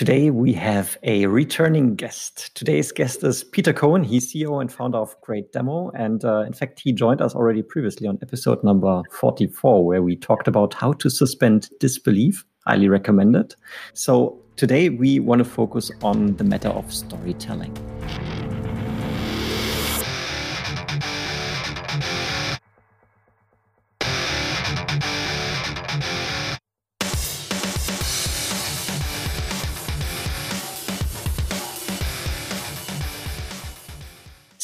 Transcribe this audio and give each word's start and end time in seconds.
Today 0.00 0.30
we 0.30 0.54
have 0.54 0.96
a 1.02 1.26
returning 1.26 1.94
guest. 1.94 2.56
Today's 2.56 2.90
guest 2.90 3.22
is 3.22 3.44
Peter 3.44 3.74
Cohen. 3.74 4.02
He's 4.02 4.32
CEO 4.32 4.58
and 4.58 4.72
founder 4.72 4.96
of 4.96 5.14
Great 5.20 5.52
Demo. 5.52 5.90
And 5.90 6.24
uh, 6.24 6.38
in 6.46 6.54
fact, 6.54 6.80
he 6.80 6.90
joined 6.90 7.20
us 7.20 7.34
already 7.34 7.62
previously 7.62 8.06
on 8.06 8.18
episode 8.22 8.64
number 8.64 9.02
44, 9.12 9.84
where 9.84 10.02
we 10.02 10.16
talked 10.16 10.48
about 10.48 10.72
how 10.72 10.94
to 10.94 11.10
suspend 11.10 11.68
disbelief. 11.80 12.46
Highly 12.66 12.88
recommended. 12.88 13.54
So 13.92 14.40
today 14.56 14.88
we 14.88 15.20
want 15.20 15.40
to 15.40 15.44
focus 15.44 15.90
on 16.02 16.34
the 16.36 16.44
matter 16.44 16.70
of 16.70 16.90
storytelling. 16.90 17.76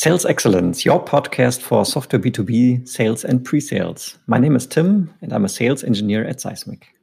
Sales 0.06 0.24
Excellence, 0.24 0.84
your 0.84 1.05
podcast 1.05 1.62
for 1.62 1.84
software 1.84 2.23
B2B 2.23 2.88
sales 2.88 3.24
and 3.24 3.45
pre 3.45 3.59
sales. 3.59 4.16
My 4.29 4.38
name 4.38 4.55
is 4.55 4.65
Tim, 4.65 5.12
and 5.20 5.32
I'm 5.32 5.45
a 5.45 5.48
sales 5.48 5.82
engineer 5.82 6.24
at 6.24 6.41
Seismic. 6.41 6.95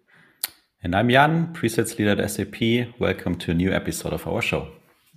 And 0.84 0.96
I'm 0.96 1.10
Jan, 1.10 1.52
pre 1.52 1.68
sales 1.68 2.00
leader 2.00 2.12
at 2.12 2.32
SAP. 2.32 2.56
Welcome 3.00 3.36
to 3.40 3.52
a 3.52 3.54
new 3.54 3.74
episode 3.74 4.14
of 4.14 4.26
our 4.26 4.42
show. 4.42 4.70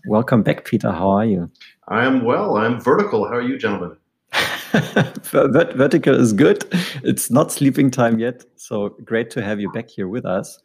Welcome 0.09 0.43
back, 0.43 0.65
Peter. 0.65 0.91
How 0.91 1.11
are 1.11 1.25
you? 1.25 1.49
I 1.87 2.05
am 2.05 2.25
well. 2.25 2.57
I'm 2.57 2.81
vertical. 2.81 3.25
How 3.29 3.37
are 3.37 3.41
you, 3.41 3.57
gentlemen? 3.57 3.97
vertical 5.23 6.21
is 6.21 6.33
good. 6.33 6.65
It's 7.05 7.31
not 7.31 7.53
sleeping 7.53 7.93
time 7.93 8.19
yet. 8.19 8.45
So 8.57 8.97
great 9.05 9.31
to 9.31 9.45
have 9.45 9.61
you 9.61 9.71
back 9.71 9.89
here 9.91 10.09
with 10.09 10.27
us. 10.27 10.59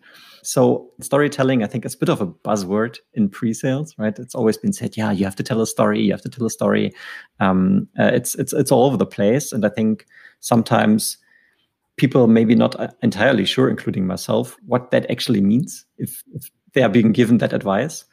So 0.44 0.92
storytelling, 1.00 1.64
I 1.64 1.68
think, 1.68 1.86
is 1.86 1.96
a 1.96 1.98
bit 1.98 2.10
of 2.10 2.22
a 2.22 2.28
buzzword 2.28 2.98
in 3.14 3.30
pre-sales, 3.30 3.96
right? 3.98 4.18
It's 4.18 4.36
always 4.36 4.58
been 4.58 4.74
said, 4.74 4.98
yeah, 4.98 5.12
you 5.12 5.26
have 5.26 5.36
to 5.36 5.44
tell 5.44 5.62
a 5.62 5.68
story, 5.68 6.02
you 6.02 6.12
have 6.12 6.22
to 6.24 6.30
tell 6.30 6.48
a 6.48 6.50
story. 6.50 6.94
Um, 7.40 7.88
uh, 8.00 8.12
it's 8.14 8.36
it's 8.36 8.54
it's 8.54 8.72
all 8.72 8.86
over 8.86 8.98
the 8.98 9.06
place, 9.06 9.52
and 9.52 9.66
I 9.66 9.70
think 9.70 10.06
sometimes 10.40 11.18
people 11.98 12.28
maybe 12.28 12.56
not 12.56 12.80
uh, 12.80 12.88
entirely 13.04 13.46
sure, 13.46 13.70
including 13.70 14.08
myself, 14.08 14.58
what 14.66 14.92
that 14.92 15.10
actually 15.12 15.42
means 15.42 15.86
if, 15.98 16.24
if 16.34 16.50
they 16.74 16.82
are 16.82 16.90
being 16.90 17.12
given 17.12 17.38
that 17.38 17.54
advice. 17.54 18.06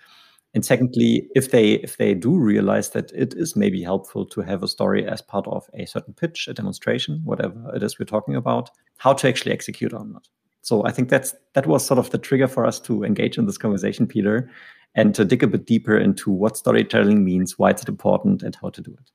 And 0.55 0.65
secondly, 0.65 1.29
if 1.35 1.51
they 1.51 1.75
if 1.75 1.99
they 1.99 2.15
do 2.15 2.37
realize 2.37 2.91
that 2.91 3.13
it 3.13 3.35
is 3.35 3.55
maybe 3.55 3.83
helpful 3.83 4.27
to 4.27 4.41
have 4.41 4.63
a 4.63 4.69
story 4.69 5.07
as 5.07 5.23
part 5.23 5.47
of 5.47 5.69
a 5.75 5.87
certain 5.87 6.15
pitch, 6.15 6.49
a 6.49 6.55
demonstration, 6.55 7.21
whatever 7.25 7.75
it 7.75 7.83
is 7.83 7.99
we're 7.99 8.07
talking 8.07 8.35
about, 8.35 8.71
how 8.97 9.13
to 9.13 9.29
actually 9.29 9.53
execute 9.53 9.93
on 9.93 10.15
that. 10.15 10.29
So 10.63 10.85
I 10.85 10.93
think 10.93 11.09
that's 11.09 11.35
that 11.55 11.67
was 11.67 11.85
sort 11.85 11.99
of 11.99 12.11
the 12.11 12.19
trigger 12.19 12.49
for 12.49 12.67
us 12.67 12.81
to 12.81 13.05
engage 13.05 13.39
in 13.39 13.47
this 13.47 13.59
conversation, 13.59 14.07
Peter, 14.07 14.51
and 14.95 15.15
to 15.15 15.25
dig 15.25 15.43
a 15.43 15.47
bit 15.47 15.67
deeper 15.67 15.97
into 15.97 16.31
what 16.31 16.57
storytelling 16.57 17.25
means, 17.25 17.59
why 17.59 17.71
it's 17.71 17.89
important, 17.89 18.43
and 18.43 18.57
how 18.61 18.71
to 18.71 18.81
do 18.81 18.93
it. 18.93 19.11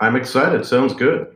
I'm 0.00 0.16
excited. 0.16 0.64
Sounds 0.66 0.94
good. 0.94 1.34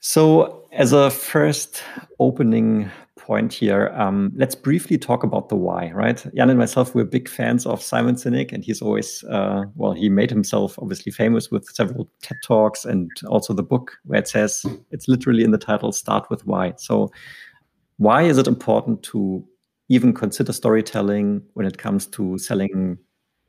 So, 0.00 0.65
as 0.76 0.92
a 0.92 1.10
first 1.10 1.82
opening 2.20 2.90
point 3.16 3.52
here, 3.52 3.88
um, 3.96 4.30
let's 4.36 4.54
briefly 4.54 4.98
talk 4.98 5.24
about 5.24 5.48
the 5.48 5.56
why, 5.56 5.90
right? 5.92 6.24
Jan 6.34 6.50
and 6.50 6.58
myself, 6.58 6.94
we're 6.94 7.04
big 7.04 7.28
fans 7.28 7.64
of 7.66 7.82
Simon 7.82 8.14
Sinek, 8.14 8.52
and 8.52 8.62
he's 8.62 8.82
always, 8.82 9.24
uh, 9.24 9.64
well, 9.74 9.92
he 9.92 10.10
made 10.10 10.30
himself 10.30 10.78
obviously 10.78 11.10
famous 11.10 11.50
with 11.50 11.64
several 11.70 12.08
TED 12.22 12.36
Talks 12.44 12.84
and 12.84 13.10
also 13.26 13.54
the 13.54 13.62
book 13.62 13.96
where 14.04 14.20
it 14.20 14.28
says, 14.28 14.64
it's 14.90 15.08
literally 15.08 15.44
in 15.44 15.50
the 15.50 15.58
title, 15.58 15.92
Start 15.92 16.28
with 16.30 16.46
Why. 16.46 16.74
So, 16.76 17.10
why 17.96 18.22
is 18.22 18.36
it 18.36 18.46
important 18.46 19.02
to 19.04 19.42
even 19.88 20.12
consider 20.12 20.52
storytelling 20.52 21.42
when 21.54 21.64
it 21.64 21.78
comes 21.78 22.06
to 22.08 22.36
selling 22.36 22.98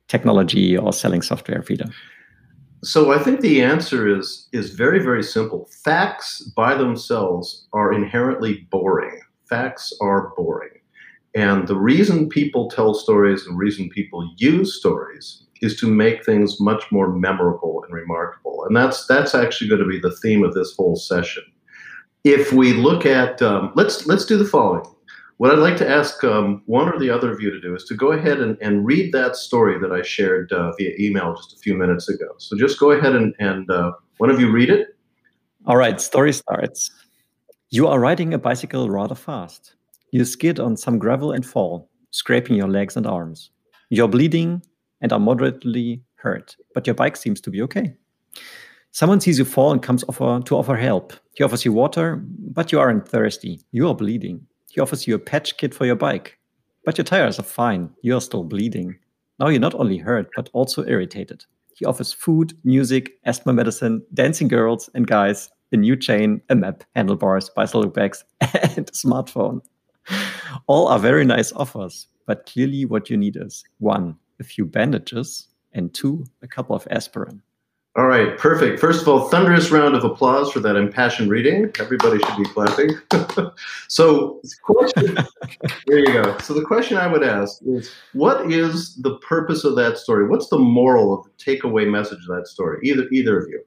technology 0.08 0.78
or 0.78 0.94
selling 0.94 1.22
software, 1.22 1.62
Peter? 1.62 1.86
So 2.88 3.12
I 3.12 3.20
think 3.20 3.42
the 3.42 3.62
answer 3.62 4.08
is 4.08 4.48
is 4.54 4.74
very 4.74 5.00
very 5.00 5.22
simple. 5.22 5.68
Facts 5.84 6.42
by 6.56 6.74
themselves 6.76 7.68
are 7.74 7.92
inherently 7.92 8.68
boring. 8.72 9.20
Facts 9.50 9.94
are 10.02 10.34
boring. 10.38 10.80
And 11.36 11.68
the 11.68 11.76
reason 11.76 12.30
people 12.30 12.70
tell 12.70 12.94
stories, 12.94 13.44
the 13.44 13.54
reason 13.54 13.90
people 13.90 14.34
use 14.38 14.80
stories 14.80 15.44
is 15.62 15.78
to 15.82 15.88
make 15.88 16.24
things 16.24 16.62
much 16.62 16.90
more 16.90 17.12
memorable 17.12 17.84
and 17.84 17.94
remarkable. 17.94 18.64
And 18.66 18.76
that's 18.76 19.06
that's 19.06 19.36
actually 19.36 19.68
going 19.68 19.82
to 19.82 19.88
be 19.88 20.00
the 20.00 20.16
theme 20.22 20.46
of 20.46 20.54
this 20.54 20.74
whole 20.78 20.96
session 20.96 21.44
if 22.24 22.52
we 22.52 22.74
look 22.74 23.06
at 23.06 23.42
um, 23.42 23.72
let's 23.76 24.06
let's 24.06 24.26
do 24.26 24.38
the 24.38 24.46
following 24.46 24.86
what 25.38 25.52
i'd 25.52 25.60
like 25.60 25.78
to 25.78 25.88
ask 25.88 26.24
um, 26.24 26.62
one 26.66 26.88
or 26.92 27.00
the 27.00 27.10
other 27.10 27.32
of 27.32 27.42
you 27.42 27.52
to 27.52 27.60
do 27.62 27.76
is 27.76 27.84
to 27.86 27.96
go 27.96 28.12
ahead 28.12 28.40
and, 28.40 28.58
and 28.62 28.86
read 28.86 29.12
that 29.14 29.36
story 29.36 29.80
that 29.80 29.92
i 29.92 30.02
shared 30.02 30.52
uh, 30.52 30.72
via 30.78 30.92
email 31.00 31.36
just 31.36 31.54
a 31.54 31.60
few 31.60 31.76
minutes 31.76 32.10
ago 32.10 32.28
so 32.38 32.58
just 32.58 32.80
go 32.80 32.92
ahead 32.92 33.16
and, 33.16 33.34
and 33.40 33.70
uh, 33.70 33.92
one 34.18 34.30
of 34.30 34.40
you 34.40 34.52
read 34.52 34.70
it 34.70 34.96
all 35.66 35.78
right 35.78 36.02
story 36.02 36.34
starts 36.34 36.92
you 37.70 37.88
are 37.88 38.00
riding 38.00 38.34
a 38.34 38.38
bicycle 38.38 38.90
rather 38.90 39.16
fast 39.16 39.76
you 40.12 40.24
skid 40.26 40.60
on 40.60 40.78
some 40.78 40.98
gravel 40.98 41.32
and 41.32 41.46
fall 41.46 41.90
scraping 42.12 42.56
your 42.56 42.70
legs 42.70 42.96
and 42.96 43.06
arms 43.06 43.52
you're 43.90 44.08
bleeding 44.08 44.62
and 45.02 45.14
are 45.14 45.20
moderately 45.20 46.02
hurt 46.16 46.56
but 46.74 46.88
your 46.88 46.94
bike 46.94 47.16
seems 47.16 47.40
to 47.42 47.50
be 47.50 47.62
okay 47.62 47.96
Someone 48.98 49.20
sees 49.20 49.38
you 49.38 49.46
fall 49.46 49.72
and 49.72 49.84
comes 49.84 50.04
offer 50.10 50.42
to 50.44 50.56
offer 50.56 50.76
help. 50.76 51.14
He 51.36 51.44
offers 51.44 51.64
you 51.64 51.72
water, 51.72 52.16
but 52.26 52.72
you 52.72 52.80
aren't 52.80 53.08
thirsty. 53.08 53.62
You 53.72 53.88
are 53.90 53.94
bleeding. 53.94 54.48
He 54.78 54.82
offers 54.82 55.08
you 55.08 55.16
a 55.16 55.20
patch 55.20 55.58
kit 55.58 55.74
for 55.74 55.88
your 55.88 55.96
bike, 55.96 56.38
but 56.86 57.00
your 57.00 57.06
tires 57.06 57.40
are 57.40 57.44
fine. 57.44 57.90
You 58.04 58.16
are 58.16 58.22
still 58.22 58.44
bleeding. 58.44 58.96
Now 59.40 59.48
you're 59.48 59.60
not 59.60 59.74
only 59.74 59.98
hurt, 59.98 60.30
but 60.36 60.52
also 60.54 60.86
irritated. 60.86 61.44
He 61.74 61.84
offers 61.84 62.14
food, 62.14 62.54
music, 62.64 63.14
asthma 63.26 63.54
medicine, 63.54 64.04
dancing 64.14 64.48
girls 64.48 64.88
and 64.94 65.08
guys, 65.08 65.50
a 65.72 65.78
new 65.78 65.96
chain, 65.96 66.44
a 66.50 66.56
map, 66.56 66.84
handlebars, 66.96 67.50
bicycle 67.50 67.88
bags, 67.88 68.24
and 68.40 68.88
a 68.88 68.92
smartphone. 68.92 69.62
All 70.68 70.90
are 70.90 71.00
very 71.00 71.26
nice 71.26 71.52
offers, 71.54 72.06
but 72.28 72.46
clearly 72.46 72.86
what 72.86 73.10
you 73.10 73.18
need 73.18 73.36
is 73.36 73.64
one, 73.80 74.16
a 74.40 74.44
few 74.44 74.64
bandages, 74.64 75.48
and 75.74 75.92
two, 75.92 76.24
a 76.44 76.48
couple 76.48 76.76
of 76.76 76.88
aspirin. 76.92 77.42
All 77.98 78.06
right, 78.06 78.38
perfect. 78.38 78.80
First 78.80 79.02
of 79.02 79.08
all, 79.08 79.28
thunderous 79.28 79.72
round 79.72 79.96
of 79.96 80.04
applause 80.04 80.52
for 80.52 80.60
that 80.60 80.76
impassioned 80.76 81.32
reading. 81.32 81.72
Everybody 81.80 82.20
should 82.20 82.38
be 82.38 82.46
clapping. 82.46 82.92
so, 83.88 84.40
question, 84.62 85.18
there 85.88 85.98
you 85.98 86.14
go. 86.14 86.38
So, 86.38 86.54
the 86.54 86.64
question 86.64 86.98
I 86.98 87.08
would 87.08 87.24
ask 87.24 87.60
is 87.66 87.92
what 88.14 88.52
is 88.52 88.98
the 88.98 89.18
purpose 89.18 89.64
of 89.64 89.76
that 89.78 89.98
story? 89.98 90.28
What's 90.28 90.50
the 90.50 90.60
moral 90.60 91.12
of 91.12 91.24
the 91.26 91.32
takeaway 91.44 91.90
message 91.90 92.20
of 92.30 92.36
that 92.36 92.46
story? 92.46 92.80
Either 92.84 93.08
either 93.12 93.40
of 93.40 93.50
you. 93.50 93.64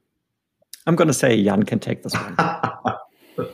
I'm 0.87 0.95
going 0.95 1.09
to 1.09 1.15
say 1.15 1.43
Jan 1.43 1.65
can 1.65 1.81
take 1.81 2.05
this 2.05 2.15
one. 2.15 2.37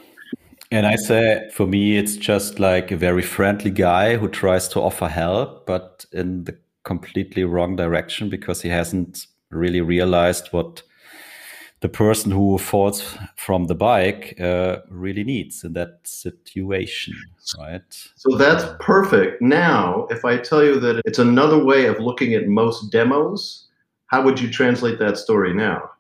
and 0.71 0.87
I 0.87 0.97
say, 0.97 1.49
for 1.55 1.67
me, 1.67 1.97
it's 1.97 2.17
just 2.17 2.61
like 2.61 2.91
a 2.91 2.99
very 2.99 3.23
friendly 3.23 3.71
guy 3.71 4.19
who 4.19 4.29
tries 4.29 4.69
to 4.69 4.81
offer 4.81 5.09
help, 5.09 5.65
but 5.65 6.05
in 6.13 6.45
the 6.45 6.59
completely 6.85 7.45
wrong 7.45 7.77
direction 7.77 8.29
because 8.29 8.61
he 8.61 8.69
hasn't 8.69 9.27
really 9.51 9.81
realized 9.81 10.49
what 10.53 10.83
the 11.81 11.89
person 11.89 12.31
who 12.31 12.59
falls 12.59 13.17
from 13.37 13.67
the 13.67 13.75
bike 13.75 14.41
uh, 14.41 14.79
really 14.89 15.25
needs 15.25 15.63
in 15.63 15.75
that 15.75 16.01
situation, 16.05 17.15
right? 17.59 17.83
So 18.17 18.37
that's 18.37 18.65
perfect. 18.81 19.43
Now, 19.43 20.07
if 20.11 20.25
I 20.25 20.39
tell 20.39 20.65
you 20.65 20.81
that 20.81 21.03
it's 21.05 21.19
another 21.19 21.63
way 21.63 21.87
of 21.87 22.01
looking 22.01 22.35
at 22.35 22.49
most 22.49 22.91
demos, 22.91 23.69
how 24.07 24.23
would 24.23 24.41
you 24.41 24.51
translate 24.51 24.99
that 25.01 25.19
story 25.19 25.53
now? 25.53 25.91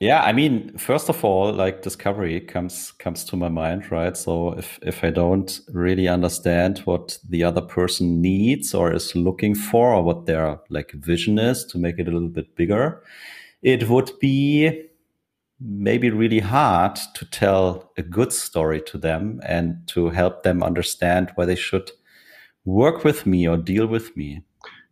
Yeah, 0.00 0.22
I 0.22 0.32
mean, 0.32 0.78
first 0.78 1.10
of 1.10 1.22
all, 1.22 1.52
like 1.52 1.82
discovery 1.82 2.40
comes 2.40 2.92
comes 2.92 3.22
to 3.24 3.36
my 3.36 3.50
mind, 3.50 3.92
right? 3.92 4.16
So 4.16 4.52
if 4.52 4.78
if 4.80 5.04
I 5.04 5.10
don't 5.10 5.60
really 5.74 6.08
understand 6.08 6.78
what 6.86 7.18
the 7.28 7.44
other 7.44 7.60
person 7.60 8.22
needs 8.22 8.74
or 8.74 8.94
is 8.94 9.14
looking 9.14 9.54
for, 9.54 9.92
or 9.92 10.02
what 10.02 10.24
their 10.24 10.58
like 10.70 10.92
vision 10.92 11.38
is 11.38 11.66
to 11.66 11.78
make 11.78 11.98
it 11.98 12.08
a 12.08 12.10
little 12.10 12.30
bit 12.30 12.56
bigger, 12.56 13.02
it 13.62 13.90
would 13.90 14.10
be 14.20 14.86
maybe 15.60 16.08
really 16.08 16.40
hard 16.40 16.96
to 17.14 17.26
tell 17.26 17.92
a 17.98 18.02
good 18.02 18.32
story 18.32 18.80
to 18.80 18.96
them 18.96 19.38
and 19.44 19.86
to 19.88 20.08
help 20.08 20.44
them 20.44 20.62
understand 20.62 21.30
why 21.34 21.44
they 21.44 21.56
should 21.56 21.90
work 22.64 23.04
with 23.04 23.26
me 23.26 23.46
or 23.46 23.58
deal 23.58 23.86
with 23.86 24.16
me. 24.16 24.42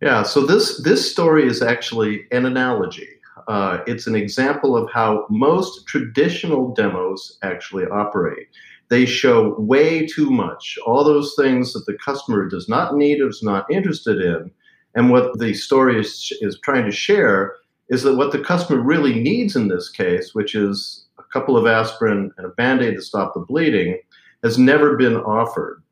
Yeah, 0.02 0.22
so 0.22 0.44
this 0.44 0.82
this 0.82 1.10
story 1.10 1.46
is 1.46 1.62
actually 1.62 2.26
an 2.30 2.44
analogy 2.44 3.17
uh, 3.48 3.82
it's 3.86 4.06
an 4.06 4.14
example 4.14 4.76
of 4.76 4.90
how 4.92 5.26
most 5.30 5.86
traditional 5.86 6.72
demos 6.74 7.38
actually 7.42 7.86
operate. 7.86 8.46
They 8.90 9.06
show 9.06 9.54
way 9.58 10.06
too 10.06 10.30
much, 10.30 10.78
all 10.86 11.02
those 11.02 11.34
things 11.34 11.72
that 11.72 11.86
the 11.86 11.98
customer 12.02 12.46
does 12.48 12.68
not 12.68 12.94
need, 12.94 13.20
is 13.20 13.42
not 13.42 13.70
interested 13.70 14.20
in. 14.20 14.50
And 14.94 15.10
what 15.10 15.38
the 15.38 15.54
story 15.54 15.98
is, 15.98 16.32
is 16.40 16.58
trying 16.62 16.84
to 16.84 16.92
share 16.92 17.54
is 17.88 18.02
that 18.02 18.16
what 18.16 18.32
the 18.32 18.40
customer 18.40 18.80
really 18.80 19.18
needs 19.18 19.56
in 19.56 19.68
this 19.68 19.88
case, 19.88 20.34
which 20.34 20.54
is 20.54 21.06
a 21.18 21.22
couple 21.32 21.56
of 21.56 21.66
aspirin 21.66 22.30
and 22.36 22.46
a 22.46 22.50
band 22.50 22.82
aid 22.82 22.96
to 22.96 23.02
stop 23.02 23.32
the 23.32 23.40
bleeding, 23.40 23.98
has 24.42 24.58
never 24.58 24.96
been 24.96 25.16
offered. 25.16 25.82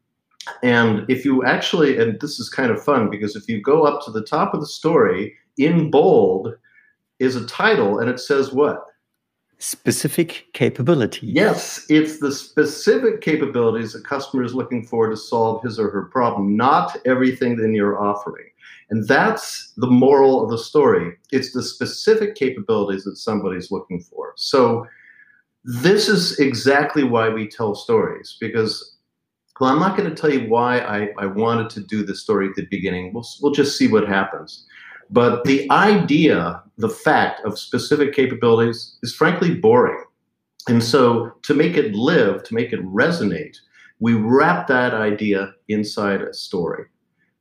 And 0.62 1.04
if 1.08 1.24
you 1.24 1.44
actually, 1.44 1.98
and 1.98 2.20
this 2.20 2.38
is 2.38 2.48
kind 2.48 2.70
of 2.70 2.82
fun 2.82 3.10
because 3.10 3.34
if 3.34 3.48
you 3.48 3.60
go 3.60 3.84
up 3.84 4.04
to 4.04 4.10
the 4.10 4.22
top 4.22 4.54
of 4.54 4.60
the 4.60 4.66
story 4.66 5.34
in 5.58 5.90
bold 5.90 6.54
is 7.18 7.36
a 7.36 7.46
title 7.46 7.98
and 7.98 8.10
it 8.10 8.20
says 8.20 8.52
what? 8.52 8.84
Specific 9.58 10.46
capability. 10.52 11.26
Yes, 11.26 11.86
it's 11.88 12.18
the 12.18 12.30
specific 12.30 13.22
capabilities 13.22 13.94
a 13.94 14.02
customer 14.02 14.42
is 14.42 14.54
looking 14.54 14.86
for 14.86 15.08
to 15.08 15.16
solve 15.16 15.62
his 15.62 15.78
or 15.78 15.90
her 15.90 16.04
problem, 16.04 16.56
not 16.56 16.96
everything 17.06 17.52
in 17.52 17.74
your 17.74 17.98
offering. 17.98 18.46
And 18.90 19.08
that's 19.08 19.72
the 19.78 19.86
moral 19.86 20.44
of 20.44 20.50
the 20.50 20.58
story. 20.58 21.16
It's 21.32 21.52
the 21.52 21.62
specific 21.62 22.34
capabilities 22.34 23.04
that 23.04 23.16
somebody's 23.16 23.70
looking 23.70 24.00
for. 24.00 24.34
So, 24.36 24.86
this 25.64 26.08
is 26.08 26.38
exactly 26.38 27.02
why 27.02 27.28
we 27.28 27.48
tell 27.48 27.74
stories 27.74 28.36
because 28.38 28.96
well, 29.58 29.70
I'm 29.70 29.80
not 29.80 29.96
going 29.96 30.08
to 30.08 30.14
tell 30.14 30.30
you 30.30 30.48
why 30.48 30.78
I, 30.80 31.08
I 31.18 31.26
wanted 31.26 31.70
to 31.70 31.80
do 31.80 32.04
this 32.04 32.20
story 32.20 32.48
at 32.48 32.54
the 32.54 32.66
beginning. 32.70 33.12
We'll, 33.12 33.26
we'll 33.40 33.52
just 33.52 33.78
see 33.78 33.88
what 33.88 34.06
happens. 34.06 34.66
But 35.10 35.44
the 35.44 35.70
idea, 35.70 36.62
the 36.78 36.88
fact 36.88 37.44
of 37.44 37.58
specific 37.58 38.12
capabilities 38.12 38.98
is 39.02 39.14
frankly 39.14 39.54
boring. 39.54 40.02
And 40.68 40.82
so 40.82 41.32
to 41.42 41.54
make 41.54 41.76
it 41.76 41.94
live, 41.94 42.42
to 42.44 42.54
make 42.54 42.72
it 42.72 42.84
resonate, 42.84 43.56
we 44.00 44.14
wrap 44.14 44.66
that 44.66 44.94
idea 44.94 45.52
inside 45.68 46.22
a 46.22 46.34
story. 46.34 46.84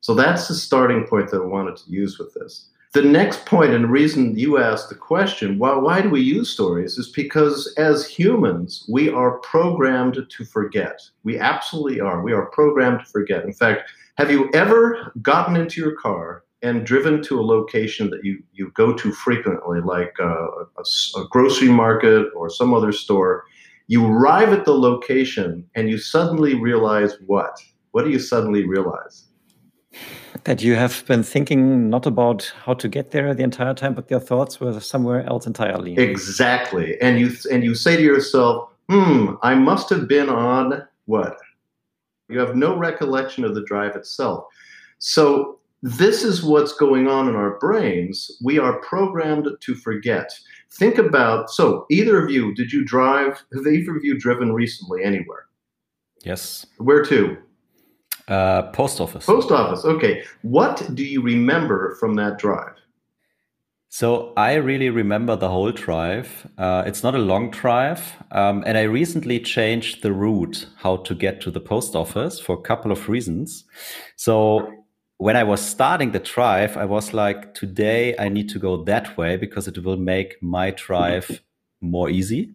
So 0.01 0.13
that's 0.13 0.47
the 0.47 0.53
starting 0.53 1.05
point 1.07 1.31
that 1.31 1.41
I 1.41 1.45
wanted 1.45 1.77
to 1.77 1.89
use 1.89 2.19
with 2.19 2.33
this. 2.35 2.69
The 2.93 3.01
next 3.01 3.45
point, 3.45 3.73
and 3.73 3.83
the 3.83 3.89
reason 3.89 4.37
you 4.39 4.57
asked 4.57 4.87
the 4.87 4.95
question, 4.95 5.59
why, 5.59 5.75
why 5.75 5.99
do 5.99 6.09
we 6.09 6.21
use 6.21 6.49
stories, 6.49 6.97
is 6.97 7.09
because 7.09 7.73
as 7.75 8.07
humans, 8.07 8.85
we 8.87 9.09
are 9.09 9.39
programmed 9.39 10.17
to 10.29 10.45
forget. 10.45 11.01
We 11.25 11.37
absolutely 11.37 11.99
are. 11.99 12.21
We 12.21 12.31
are 12.31 12.45
programmed 12.45 12.99
to 12.99 13.05
forget. 13.05 13.43
In 13.43 13.51
fact, 13.51 13.91
have 14.17 14.31
you 14.31 14.49
ever 14.53 15.11
gotten 15.21 15.57
into 15.57 15.81
your 15.81 15.97
car 15.97 16.44
and 16.65 16.83
driven 16.83 17.21
to 17.21 17.39
a 17.39 17.43
location 17.43 18.09
that 18.09 18.21
you, 18.23 18.41
you 18.53 18.71
go 18.73 18.91
to 18.91 19.11
frequently, 19.11 19.81
like 19.81 20.15
a, 20.19 20.33
a, 20.81 21.19
a 21.19 21.27
grocery 21.29 21.69
market 21.69 22.25
or 22.35 22.49
some 22.49 22.73
other 22.73 22.91
store? 22.91 23.45
You 23.87 24.07
arrive 24.07 24.51
at 24.51 24.65
the 24.65 24.73
location 24.73 25.63
and 25.75 25.89
you 25.91 25.99
suddenly 25.99 26.55
realize 26.55 27.13
what? 27.27 27.55
What 27.91 28.03
do 28.03 28.09
you 28.09 28.19
suddenly 28.19 28.65
realize? 28.65 29.27
that 30.43 30.61
you 30.61 30.75
have 30.75 31.03
been 31.07 31.23
thinking 31.23 31.89
not 31.89 32.05
about 32.05 32.53
how 32.65 32.73
to 32.73 32.87
get 32.87 33.09
there 33.11 33.33
the 33.33 33.41
entire 33.41 33.73
time, 33.73 33.93
but 33.95 34.11
your 34.11 34.19
thoughts 34.19 34.59
were 34.59 34.79
somewhere 34.79 35.25
else 35.25 35.47
entirely. 35.47 35.97
Exactly, 35.97 36.99
and 37.01 37.19
you 37.19 37.31
and 37.51 37.63
you 37.63 37.73
say 37.73 37.95
to 37.95 38.03
yourself, 38.03 38.69
"Hmm, 38.89 39.35
I 39.41 39.55
must 39.55 39.89
have 39.89 40.07
been 40.07 40.29
on 40.29 40.83
what?" 41.05 41.37
You 42.29 42.37
have 42.39 42.55
no 42.55 42.77
recollection 42.77 43.43
of 43.45 43.55
the 43.55 43.63
drive 43.63 43.95
itself. 43.95 44.45
So 44.99 45.59
this 45.85 46.23
is 46.23 46.43
what's 46.43 46.73
going 46.73 47.07
on 47.07 47.29
in 47.29 47.35
our 47.35 47.59
brains. 47.59 48.31
We 48.43 48.57
are 48.57 48.79
programmed 48.79 49.47
to 49.59 49.75
forget. 49.75 50.31
Think 50.71 50.97
about 50.97 51.51
so 51.51 51.85
either 51.91 52.23
of 52.23 52.31
you, 52.31 52.55
did 52.55 52.73
you 52.73 52.83
drive? 52.83 53.43
Have 53.53 53.67
either 53.67 53.95
of 53.95 54.03
you 54.03 54.17
driven 54.17 54.51
recently 54.51 55.03
anywhere? 55.03 55.45
Yes. 56.23 56.65
Where 56.79 57.05
to? 57.05 57.37
Uh, 58.27 58.63
post 58.71 58.99
office. 58.99 59.27
Post 59.27 59.51
office. 59.51 59.85
Okay. 59.85 60.23
What 60.41 60.95
do 60.95 61.05
you 61.05 61.21
remember 61.21 61.95
from 61.99 62.15
that 62.15 62.39
drive? 62.39 62.73
So 63.89 64.33
I 64.35 64.55
really 64.55 64.89
remember 64.89 65.35
the 65.35 65.49
whole 65.49 65.71
drive. 65.71 66.49
Uh, 66.57 66.81
it's 66.87 67.03
not 67.03 67.13
a 67.13 67.19
long 67.19 67.51
drive, 67.51 68.15
um, 68.31 68.63
and 68.65 68.75
I 68.75 68.81
recently 68.81 69.39
changed 69.39 70.01
the 70.01 70.11
route 70.11 70.67
how 70.77 70.97
to 70.97 71.13
get 71.13 71.41
to 71.41 71.51
the 71.51 71.61
post 71.61 71.95
office 71.95 72.39
for 72.39 72.57
a 72.57 72.61
couple 72.61 72.91
of 72.91 73.07
reasons. 73.07 73.65
So 74.15 74.84
when 75.17 75.35
I 75.35 75.43
was 75.43 75.61
starting 75.61 76.11
the 76.11 76.19
drive, 76.19 76.75
I 76.77 76.85
was 76.85 77.13
like, 77.13 77.53
today 77.53 78.15
I 78.17 78.29
need 78.29 78.49
to 78.49 78.59
go 78.59 78.83
that 78.83 79.17
way 79.17 79.37
because 79.37 79.67
it 79.67 79.83
will 79.83 79.97
make 79.97 80.35
my 80.41 80.71
drive 80.71 81.41
more 81.81 82.09
easy, 82.09 82.53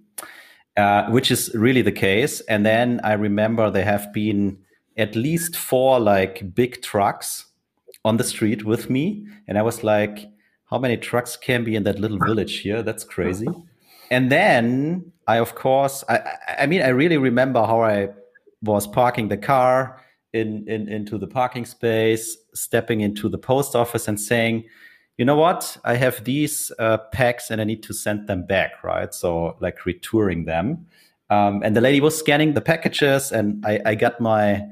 uh, 0.77 1.09
which 1.11 1.31
is 1.31 1.51
really 1.55 1.83
the 1.83 1.93
case. 1.93 2.41
And 2.43 2.67
then 2.67 3.01
I 3.03 3.15
remember 3.15 3.71
there 3.71 3.85
have 3.85 4.13
been 4.13 4.59
at 4.97 5.17
least 5.17 5.57
four 5.57 5.99
like 5.99 6.55
big 6.55 6.83
trucks 6.83 7.47
on 8.05 8.19
the 8.19 8.25
street 8.25 8.65
with 8.65 8.91
me. 8.91 9.27
And 9.49 9.59
I 9.59 9.63
was 9.63 9.83
like, 9.83 10.31
how 10.67 10.79
many 10.79 10.97
trucks 10.97 11.37
can 11.37 11.65
be 11.65 11.75
in 11.77 11.85
that 11.85 11.99
little 11.99 12.19
village 12.19 12.61
here? 12.61 12.83
That's 12.83 13.05
crazy. 13.05 13.49
And 14.11 14.31
then 14.31 15.13
I, 15.27 15.39
of 15.39 15.55
course, 15.55 16.05
I, 16.09 16.21
I 16.59 16.67
mean, 16.67 16.83
I 16.83 16.89
really 16.89 17.17
remember 17.17 17.65
how 17.65 17.83
I 17.83 18.09
was 18.63 18.87
parking 18.87 19.29
the 19.29 19.37
car 19.37 20.01
in, 20.33 20.69
in 20.69 20.89
into 20.89 21.19
the 21.19 21.27
parking 21.27 21.65
space, 21.65 22.37
stepping 22.55 23.01
into 23.01 23.29
the 23.29 23.39
post 23.39 23.75
office 23.75 24.09
and 24.09 24.21
saying, 24.21 24.65
you 25.17 25.25
know 25.25 25.37
what? 25.37 25.77
I 25.85 25.97
have 25.97 26.25
these 26.25 26.73
uh, 26.79 26.99
packs 27.13 27.51
and 27.51 27.61
I 27.61 27.65
need 27.65 27.83
to 27.85 27.93
send 27.93 28.27
them 28.27 28.47
back, 28.47 28.83
right? 28.83 29.13
So 29.13 29.57
like 29.61 29.81
retouring 29.81 30.47
them. 30.47 30.87
Um, 31.29 31.63
and 31.63 31.77
the 31.77 31.81
lady 31.81 32.01
was 32.01 32.19
scanning 32.19 32.55
the 32.55 32.61
packages 32.61 33.31
and 33.31 33.65
I, 33.65 33.81
I 33.85 33.95
got 33.95 34.21
my 34.21 34.67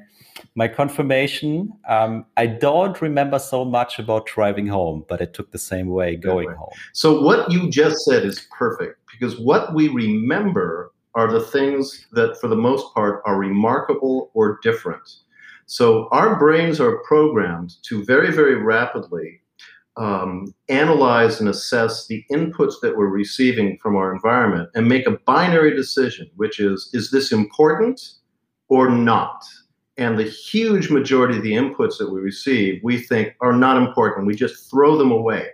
my 0.55 0.69
confirmation. 0.69 1.73
Um, 1.89 2.25
I 2.37 2.47
don't 2.47 3.01
remember 3.01 3.39
so 3.39 3.65
much 3.65 3.99
about 3.99 4.27
driving 4.27 4.67
home, 4.67 5.05
but 5.09 5.21
it 5.21 5.35
took 5.35 5.51
the 5.51 5.59
same 5.59 5.89
way 5.89 6.17
going 6.17 6.51
home. 6.51 6.71
So 6.93 7.21
what 7.21 7.51
you 7.51 7.71
just 7.71 8.05
said 8.05 8.25
is 8.25 8.47
perfect 8.57 8.99
because 9.11 9.39
what 9.39 9.75
we 9.75 9.89
remember 9.89 10.93
are 11.15 11.31
the 11.31 11.41
things 11.41 12.07
that, 12.13 12.41
for 12.41 12.49
the 12.49 12.57
most 12.57 12.93
part, 12.95 13.23
are 13.25 13.37
remarkable 13.37 14.31
or 14.35 14.59
different. 14.63 15.03
So 15.69 16.09
our 16.13 16.39
brains 16.39 16.81
are 16.81 16.99
programmed 17.05 17.75
to 17.83 18.03
very, 18.05 18.33
very 18.33 18.57
rapidly 18.57 19.41
um, 19.99 20.55
analyze 20.69 21.41
and 21.41 21.49
assess 21.49 22.07
the 22.07 22.25
inputs 22.33 22.75
that 22.81 22.97
we're 22.97 23.09
receiving 23.09 23.79
from 23.79 23.95
our 23.95 24.13
environment 24.13 24.71
and 24.75 24.89
make 24.89 25.07
a 25.07 25.19
binary 25.27 25.77
decision, 25.77 26.31
which 26.37 26.59
is, 26.59 26.89
is 26.95 27.11
this 27.11 27.33
important 27.33 28.01
or 28.69 28.89
not? 28.89 29.45
and 29.99 30.17
the 30.17 30.25
huge 30.25 30.91
majority 30.91 31.37
of 31.37 31.43
the 31.43 31.53
inputs 31.53 31.99
that 31.99 32.11
we 32.11 32.21
receive 32.21 32.81
we 32.83 32.99
think 32.99 33.35
are 33.41 33.53
not 33.53 33.77
important 33.77 34.27
we 34.27 34.35
just 34.35 34.71
throw 34.71 34.97
them 34.97 35.11
away 35.11 35.49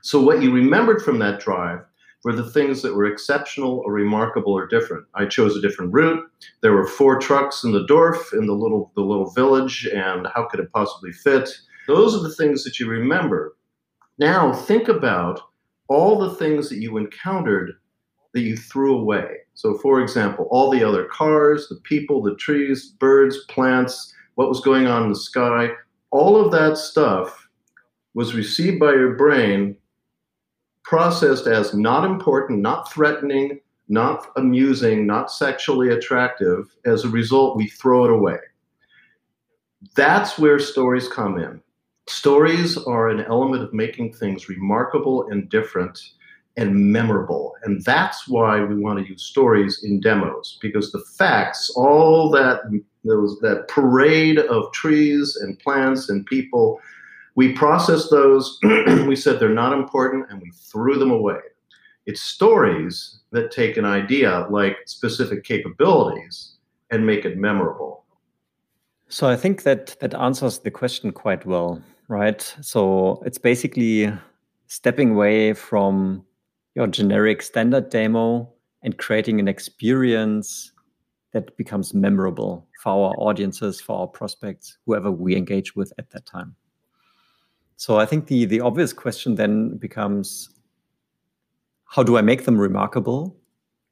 so 0.00 0.20
what 0.20 0.40
you 0.40 0.52
remembered 0.52 1.02
from 1.02 1.18
that 1.18 1.40
drive 1.40 1.80
were 2.24 2.32
the 2.32 2.50
things 2.50 2.82
that 2.82 2.94
were 2.94 3.04
exceptional 3.04 3.82
or 3.84 3.92
remarkable 3.92 4.52
or 4.52 4.66
different. 4.66 5.06
I 5.14 5.26
chose 5.26 5.56
a 5.56 5.60
different 5.60 5.92
route. 5.92 6.24
There 6.62 6.72
were 6.72 6.86
four 6.86 7.18
trucks 7.18 7.62
in 7.62 7.72
the 7.72 7.86
dorf 7.86 8.32
in 8.32 8.46
the 8.46 8.54
little 8.54 8.90
the 8.96 9.02
little 9.02 9.30
village 9.30 9.86
and 9.94 10.26
how 10.34 10.46
could 10.46 10.60
it 10.60 10.72
possibly 10.72 11.12
fit? 11.12 11.50
Those 11.86 12.14
are 12.14 12.22
the 12.22 12.34
things 12.34 12.64
that 12.64 12.80
you 12.80 12.88
remember. 12.88 13.56
Now 14.18 14.52
think 14.52 14.88
about 14.88 15.40
all 15.88 16.18
the 16.18 16.34
things 16.36 16.68
that 16.70 16.78
you 16.78 16.96
encountered 16.96 17.72
that 18.32 18.40
you 18.40 18.56
threw 18.56 18.98
away. 18.98 19.36
So, 19.54 19.78
for 19.78 20.00
example, 20.00 20.48
all 20.50 20.70
the 20.70 20.82
other 20.82 21.04
cars, 21.04 21.68
the 21.68 21.76
people, 21.84 22.22
the 22.22 22.34
trees, 22.36 22.86
birds, 22.98 23.44
plants, 23.48 24.12
what 24.34 24.48
was 24.48 24.60
going 24.60 24.86
on 24.86 25.04
in 25.04 25.08
the 25.10 25.16
sky, 25.16 25.70
all 26.10 26.44
of 26.44 26.50
that 26.52 26.76
stuff 26.76 27.48
was 28.14 28.34
received 28.34 28.80
by 28.80 28.92
your 28.92 29.14
brain, 29.14 29.76
processed 30.84 31.46
as 31.46 31.74
not 31.74 32.04
important, 32.04 32.60
not 32.60 32.92
threatening, 32.92 33.60
not 33.88 34.30
amusing, 34.36 35.06
not 35.06 35.30
sexually 35.30 35.90
attractive. 35.90 36.74
As 36.84 37.04
a 37.04 37.08
result, 37.08 37.56
we 37.56 37.68
throw 37.68 38.04
it 38.04 38.10
away. 38.10 38.38
That's 39.96 40.38
where 40.38 40.58
stories 40.58 41.08
come 41.08 41.38
in. 41.38 41.60
Stories 42.06 42.76
are 42.76 43.08
an 43.08 43.20
element 43.20 43.62
of 43.62 43.72
making 43.72 44.12
things 44.12 44.48
remarkable 44.48 45.28
and 45.30 45.48
different 45.48 45.98
and 46.56 46.74
memorable. 46.74 47.54
And 47.64 47.82
that's 47.82 48.28
why 48.28 48.62
we 48.62 48.76
want 48.76 49.00
to 49.00 49.10
use 49.10 49.24
stories 49.24 49.82
in 49.82 50.00
demos 50.00 50.58
because 50.60 50.92
the 50.92 51.04
facts, 51.16 51.72
all 51.76 52.30
that 52.30 52.60
those 53.04 53.38
that 53.40 53.68
parade 53.68 54.38
of 54.38 54.72
trees 54.72 55.36
and 55.36 55.58
plants 55.58 56.08
and 56.08 56.24
people, 56.26 56.80
we 57.34 57.52
processed 57.52 58.10
those, 58.10 58.58
we 58.62 59.16
said 59.16 59.40
they're 59.40 59.48
not 59.48 59.72
important 59.72 60.26
and 60.30 60.40
we 60.40 60.50
threw 60.50 60.98
them 60.98 61.10
away. 61.10 61.40
It's 62.06 62.22
stories 62.22 63.20
that 63.32 63.50
take 63.50 63.76
an 63.76 63.84
idea 63.84 64.46
like 64.50 64.76
specific 64.86 65.44
capabilities 65.44 66.56
and 66.90 67.06
make 67.06 67.24
it 67.24 67.38
memorable. 67.38 68.04
So 69.08 69.28
I 69.28 69.36
think 69.36 69.62
that 69.62 69.96
that 70.00 70.14
answers 70.14 70.58
the 70.58 70.70
question 70.70 71.12
quite 71.12 71.46
well, 71.46 71.82
right? 72.08 72.40
So 72.60 73.22
it's 73.24 73.38
basically 73.38 74.12
stepping 74.66 75.12
away 75.12 75.54
from 75.54 76.24
your 76.74 76.86
generic 76.86 77.42
standard 77.42 77.90
demo 77.90 78.52
and 78.82 78.98
creating 78.98 79.40
an 79.40 79.48
experience 79.48 80.72
that 81.32 81.56
becomes 81.56 81.94
memorable 81.94 82.66
for 82.82 83.08
our 83.08 83.14
audiences, 83.18 83.80
for 83.80 83.98
our 83.98 84.06
prospects, 84.06 84.78
whoever 84.86 85.10
we 85.10 85.36
engage 85.36 85.74
with 85.74 85.92
at 85.98 86.10
that 86.10 86.26
time. 86.26 86.54
So 87.76 87.98
I 87.98 88.06
think 88.06 88.26
the 88.26 88.44
the 88.46 88.60
obvious 88.60 88.92
question 88.92 89.34
then 89.34 89.76
becomes, 89.76 90.50
how 91.84 92.02
do 92.02 92.16
I 92.16 92.22
make 92.22 92.44
them 92.44 92.58
remarkable? 92.58 93.36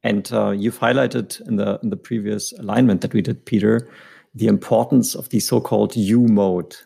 And 0.02 0.32
uh, 0.32 0.50
you've 0.50 0.78
highlighted 0.78 1.40
in 1.46 1.56
the 1.56 1.78
in 1.82 1.90
the 1.90 1.96
previous 1.96 2.52
alignment 2.58 3.00
that 3.00 3.14
we 3.14 3.22
did, 3.22 3.44
Peter, 3.44 3.88
the 4.34 4.46
importance 4.46 5.14
of 5.14 5.28
the 5.28 5.40
so-called 5.40 5.96
U 5.96 6.26
mode. 6.26 6.76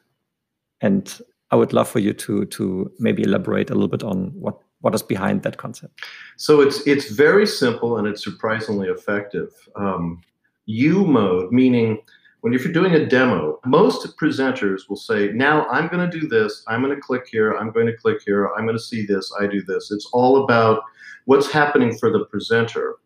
And 0.80 1.20
I 1.50 1.56
would 1.56 1.72
love 1.72 1.88
for 1.88 2.00
you 2.00 2.12
to 2.12 2.44
to 2.46 2.90
maybe 2.98 3.22
elaborate 3.22 3.70
a 3.70 3.74
little 3.74 3.88
bit 3.88 4.02
on 4.02 4.32
what 4.34 4.58
what 4.80 4.94
is 4.94 5.02
behind 5.02 5.42
that 5.42 5.56
concept. 5.56 6.04
So 6.36 6.60
it's 6.60 6.86
it's 6.86 7.10
very 7.10 7.46
simple 7.46 7.96
and 7.96 8.06
it's 8.06 8.22
surprisingly 8.22 8.88
effective. 8.88 9.50
Um, 9.76 10.22
you 10.66 11.06
mode 11.06 11.52
meaning 11.52 12.02
when 12.40 12.54
if 12.54 12.64
you're 12.64 12.72
doing 12.72 12.94
a 12.94 13.06
demo, 13.06 13.58
most 13.64 14.16
presenters 14.16 14.88
will 14.88 14.96
say, 14.96 15.30
"Now 15.32 15.66
I'm 15.66 15.88
going 15.88 16.08
to 16.08 16.20
do 16.20 16.28
this. 16.28 16.62
I'm 16.68 16.82
going 16.82 16.94
to 16.94 17.00
click 17.00 17.26
here. 17.30 17.54
I'm 17.54 17.70
going 17.72 17.86
to 17.86 17.96
click 17.96 18.18
here. 18.24 18.50
I'm 18.56 18.64
going 18.64 18.76
to 18.76 18.82
see 18.82 19.04
this. 19.04 19.32
I 19.40 19.46
do 19.46 19.62
this." 19.62 19.90
It's 19.90 20.08
all 20.12 20.44
about 20.44 20.82
what's 21.24 21.50
happening 21.50 21.96
for 21.98 22.10
the 22.10 22.24
presenter. 22.26 22.96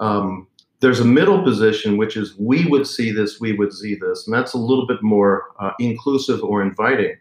Um, 0.00 0.48
there's 0.82 0.98
a 0.98 1.04
middle 1.04 1.42
position, 1.44 1.96
which 1.96 2.16
is 2.16 2.36
we 2.38 2.66
would 2.66 2.88
see 2.88 3.12
this, 3.12 3.40
we 3.40 3.52
would 3.52 3.72
see 3.72 3.94
this, 3.94 4.26
and 4.26 4.34
that's 4.34 4.52
a 4.54 4.58
little 4.58 4.86
bit 4.86 5.00
more 5.00 5.52
uh, 5.60 5.70
inclusive 5.78 6.42
or 6.42 6.60
inviting. 6.60 7.16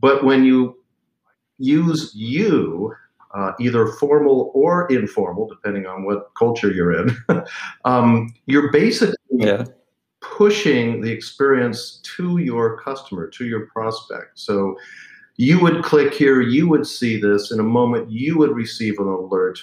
But 0.00 0.24
when 0.24 0.44
you 0.44 0.76
use 1.58 2.12
you, 2.16 2.92
uh, 3.32 3.52
either 3.60 3.86
formal 3.86 4.50
or 4.54 4.90
informal, 4.92 5.46
depending 5.46 5.86
on 5.86 6.04
what 6.04 6.34
culture 6.36 6.72
you're 6.72 7.00
in, 7.00 7.16
um, 7.84 8.34
you're 8.46 8.72
basically 8.72 9.14
yeah. 9.30 9.64
Pushing 10.36 11.00
the 11.00 11.10
experience 11.10 12.00
to 12.16 12.38
your 12.38 12.78
customer, 12.80 13.28
to 13.28 13.46
your 13.46 13.66
prospect. 13.66 14.38
So 14.38 14.76
you 15.36 15.60
would 15.60 15.82
click 15.82 16.14
here, 16.14 16.40
you 16.40 16.68
would 16.68 16.86
see 16.86 17.20
this 17.20 17.50
in 17.50 17.60
a 17.60 17.64
moment, 17.64 18.10
you 18.10 18.38
would 18.38 18.54
receive 18.54 18.98
an 18.98 19.06
alert 19.06 19.58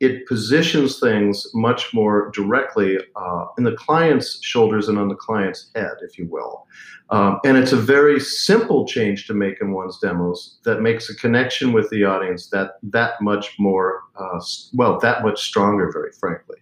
it 0.00 0.26
positions 0.26 0.98
things 0.98 1.46
much 1.54 1.94
more 1.94 2.30
directly 2.34 2.98
uh, 3.16 3.46
in 3.56 3.64
the 3.64 3.72
client's 3.72 4.44
shoulders 4.44 4.88
and 4.88 4.98
on 4.98 5.08
the 5.08 5.14
client's 5.14 5.70
head, 5.74 5.94
if 6.02 6.18
you 6.18 6.26
will. 6.26 6.66
Um, 7.10 7.38
and 7.44 7.56
it's 7.56 7.72
a 7.72 7.76
very 7.76 8.18
simple 8.18 8.86
change 8.86 9.26
to 9.26 9.34
make 9.34 9.60
in 9.60 9.72
one's 9.72 9.98
demos 9.98 10.58
that 10.64 10.80
makes 10.80 11.10
a 11.10 11.16
connection 11.16 11.72
with 11.72 11.88
the 11.90 12.04
audience 12.04 12.48
that 12.48 12.72
that 12.82 13.20
much 13.20 13.56
more, 13.58 14.02
uh, 14.16 14.40
well, 14.72 14.98
that 15.00 15.22
much 15.22 15.42
stronger, 15.42 15.90
very 15.92 16.12
frankly. 16.18 16.58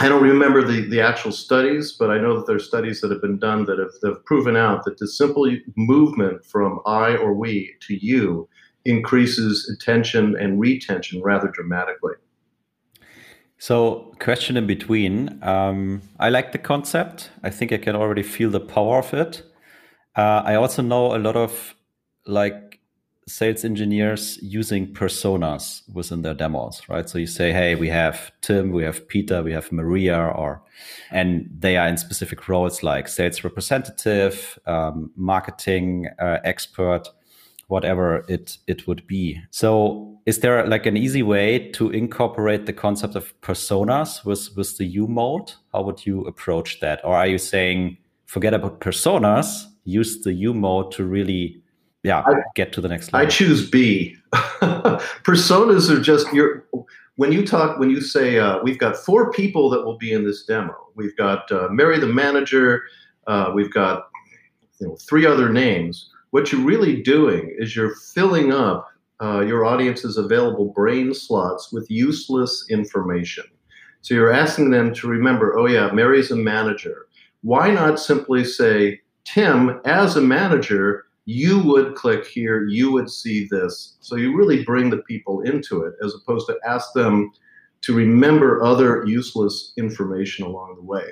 I 0.00 0.08
don't 0.08 0.22
remember 0.22 0.62
the, 0.62 0.82
the 0.88 1.00
actual 1.00 1.32
studies, 1.32 1.92
but 1.98 2.10
I 2.10 2.18
know 2.18 2.36
that 2.36 2.46
there 2.46 2.56
are 2.56 2.60
studies 2.60 3.00
that 3.00 3.10
have 3.10 3.20
been 3.20 3.38
done 3.38 3.64
that 3.64 3.78
have, 3.78 3.90
that 4.00 4.08
have 4.14 4.24
proven 4.24 4.56
out 4.56 4.84
that 4.84 4.98
the 4.98 5.08
simple 5.08 5.50
movement 5.76 6.44
from 6.44 6.80
I 6.86 7.16
or 7.16 7.34
we 7.34 7.74
to 7.88 7.94
you 7.94 8.48
increases 8.84 9.68
attention 9.68 10.36
and 10.38 10.60
retention 10.60 11.20
rather 11.22 11.48
dramatically. 11.48 12.14
So, 13.58 14.14
question 14.20 14.56
in 14.56 14.68
between. 14.68 15.42
Um, 15.42 16.02
I 16.20 16.28
like 16.28 16.52
the 16.52 16.58
concept. 16.58 17.30
I 17.42 17.50
think 17.50 17.72
I 17.72 17.78
can 17.78 17.96
already 17.96 18.22
feel 18.22 18.50
the 18.50 18.60
power 18.60 18.98
of 18.98 19.12
it. 19.12 19.42
Uh, 20.14 20.42
I 20.44 20.54
also 20.54 20.80
know 20.80 21.16
a 21.16 21.18
lot 21.18 21.34
of 21.34 21.74
like 22.24 22.67
sales 23.28 23.64
engineers 23.64 24.38
using 24.42 24.92
personas 24.92 25.82
within 25.92 26.22
their 26.22 26.34
demos, 26.34 26.82
right? 26.88 27.08
So 27.08 27.18
you 27.18 27.26
say, 27.26 27.52
hey, 27.52 27.74
we 27.74 27.88
have 27.88 28.32
Tim, 28.40 28.72
we 28.72 28.84
have 28.84 29.06
Peter, 29.08 29.42
we 29.42 29.52
have 29.52 29.70
Maria, 29.70 30.18
or 30.18 30.62
and 31.10 31.48
they 31.56 31.76
are 31.76 31.88
in 31.88 31.96
specific 31.96 32.48
roles 32.48 32.82
like 32.82 33.08
sales 33.08 33.44
representative, 33.44 34.58
um, 34.66 35.10
marketing 35.16 36.08
uh, 36.18 36.38
expert, 36.44 37.08
whatever 37.68 38.24
it 38.28 38.58
it 38.66 38.86
would 38.86 39.06
be. 39.06 39.40
So 39.50 40.18
is 40.26 40.40
there 40.40 40.66
like 40.66 40.86
an 40.86 40.96
easy 40.96 41.22
way 41.22 41.70
to 41.72 41.90
incorporate 41.90 42.66
the 42.66 42.72
concept 42.72 43.14
of 43.14 43.38
personas 43.40 44.24
with 44.24 44.50
with 44.56 44.76
the 44.78 44.86
U 44.86 45.06
mode? 45.06 45.52
How 45.72 45.82
would 45.82 46.04
you 46.06 46.22
approach 46.22 46.80
that? 46.80 47.04
Or 47.04 47.14
are 47.16 47.26
you 47.26 47.38
saying 47.38 47.98
forget 48.26 48.54
about 48.54 48.80
personas, 48.80 49.64
use 49.84 50.20
the 50.20 50.34
U 50.34 50.54
mode 50.54 50.92
to 50.92 51.04
really 51.04 51.62
yeah, 52.08 52.24
I, 52.26 52.42
get 52.54 52.72
to 52.72 52.80
the 52.80 52.88
next 52.88 53.12
level? 53.12 53.26
I 53.26 53.30
choose 53.30 53.68
B. 53.68 54.16
personas 54.32 55.90
are 55.90 56.00
just 56.00 56.32
your 56.32 56.66
when 57.16 57.32
you 57.32 57.46
talk 57.46 57.78
when 57.78 57.90
you 57.90 58.00
say 58.00 58.38
uh, 58.38 58.58
we've 58.62 58.78
got 58.78 58.96
four 58.96 59.30
people 59.32 59.70
that 59.70 59.84
will 59.84 59.98
be 59.98 60.12
in 60.12 60.24
this 60.24 60.44
demo. 60.44 60.74
We've 60.96 61.16
got 61.16 61.50
uh, 61.52 61.68
Mary 61.70 61.98
the 61.98 62.06
manager, 62.06 62.82
uh, 63.26 63.52
we've 63.54 63.72
got 63.72 64.08
you 64.80 64.88
know 64.88 64.96
three 64.96 65.26
other 65.26 65.48
names 65.48 66.10
what 66.30 66.52
you're 66.52 66.64
really 66.64 67.00
doing 67.00 67.54
is 67.58 67.74
you're 67.74 67.94
filling 67.94 68.52
up 68.52 68.88
uh, 69.20 69.40
your 69.40 69.64
audience's 69.64 70.16
available 70.16 70.72
brain 70.72 71.14
slots 71.14 71.72
with 71.72 71.90
useless 71.90 72.66
information. 72.68 73.44
So 74.02 74.14
you're 74.14 74.32
asking 74.32 74.70
them 74.70 74.94
to 74.94 75.08
remember, 75.08 75.58
oh, 75.58 75.66
yeah, 75.66 75.90
Mary's 75.90 76.30
a 76.30 76.36
manager. 76.36 77.06
Why 77.42 77.70
not 77.70 77.98
simply 77.98 78.44
say, 78.44 79.00
Tim, 79.24 79.80
as 79.84 80.16
a 80.16 80.20
manager, 80.20 81.06
you 81.28 81.58
would 81.58 81.94
click 81.94 82.26
here, 82.26 82.66
you 82.68 82.90
would 82.90 83.10
see 83.10 83.46
this. 83.50 83.98
So 84.00 84.16
you 84.16 84.34
really 84.34 84.64
bring 84.64 84.88
the 84.88 85.02
people 85.02 85.42
into 85.42 85.82
it 85.82 85.92
as 86.02 86.14
opposed 86.14 86.46
to 86.46 86.56
ask 86.66 86.94
them 86.94 87.30
to 87.82 87.92
remember 87.92 88.62
other 88.62 89.04
useless 89.04 89.74
information 89.76 90.46
along 90.46 90.76
the 90.76 90.82
way. 90.82 91.04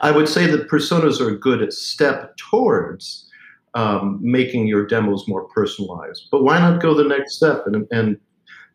I 0.00 0.10
would 0.10 0.28
say 0.28 0.46
that 0.46 0.68
personas 0.68 1.20
are 1.20 1.28
a 1.28 1.38
good 1.38 1.72
step 1.72 2.36
towards 2.36 3.30
um, 3.74 4.18
making 4.20 4.66
your 4.66 4.88
demos 4.88 5.28
more 5.28 5.44
personalized. 5.44 6.26
But 6.32 6.42
why 6.42 6.58
not 6.58 6.82
go 6.82 6.92
the 6.92 7.04
next 7.04 7.36
step 7.36 7.62
and, 7.66 7.86
and 7.92 8.18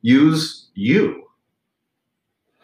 use 0.02 0.70
you? 0.76 1.25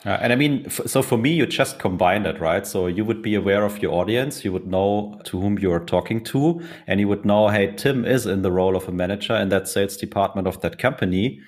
Uh, 0.03 0.17
and 0.21 0.33
I 0.33 0.35
mean, 0.35 0.67
so 0.69 1.03
for 1.03 1.17
me, 1.17 1.31
you 1.31 1.45
just 1.45 1.77
combine 1.77 2.25
it, 2.25 2.39
right? 2.39 2.65
So 2.65 2.87
you 2.87 3.05
would 3.05 3.21
be 3.21 3.35
aware 3.35 3.63
of 3.63 3.81
your 3.83 3.93
audience, 3.93 4.43
you 4.43 4.51
would 4.51 4.65
know 4.65 5.19
to 5.25 5.39
whom 5.39 5.59
you're 5.59 5.79
talking 5.79 6.23
to, 6.25 6.59
and 6.87 6.99
you 6.99 7.07
would 7.07 7.23
know, 7.23 7.49
hey, 7.49 7.73
Tim 7.75 8.03
is 8.03 8.25
in 8.25 8.41
the 8.41 8.51
role 8.51 8.75
of 8.75 8.87
a 8.87 8.91
manager 8.91 9.35
in 9.35 9.49
that 9.49 9.67
sales 9.67 9.97
department 9.97 10.47
of 10.47 10.59
that 10.61 10.79
company. 10.79 11.39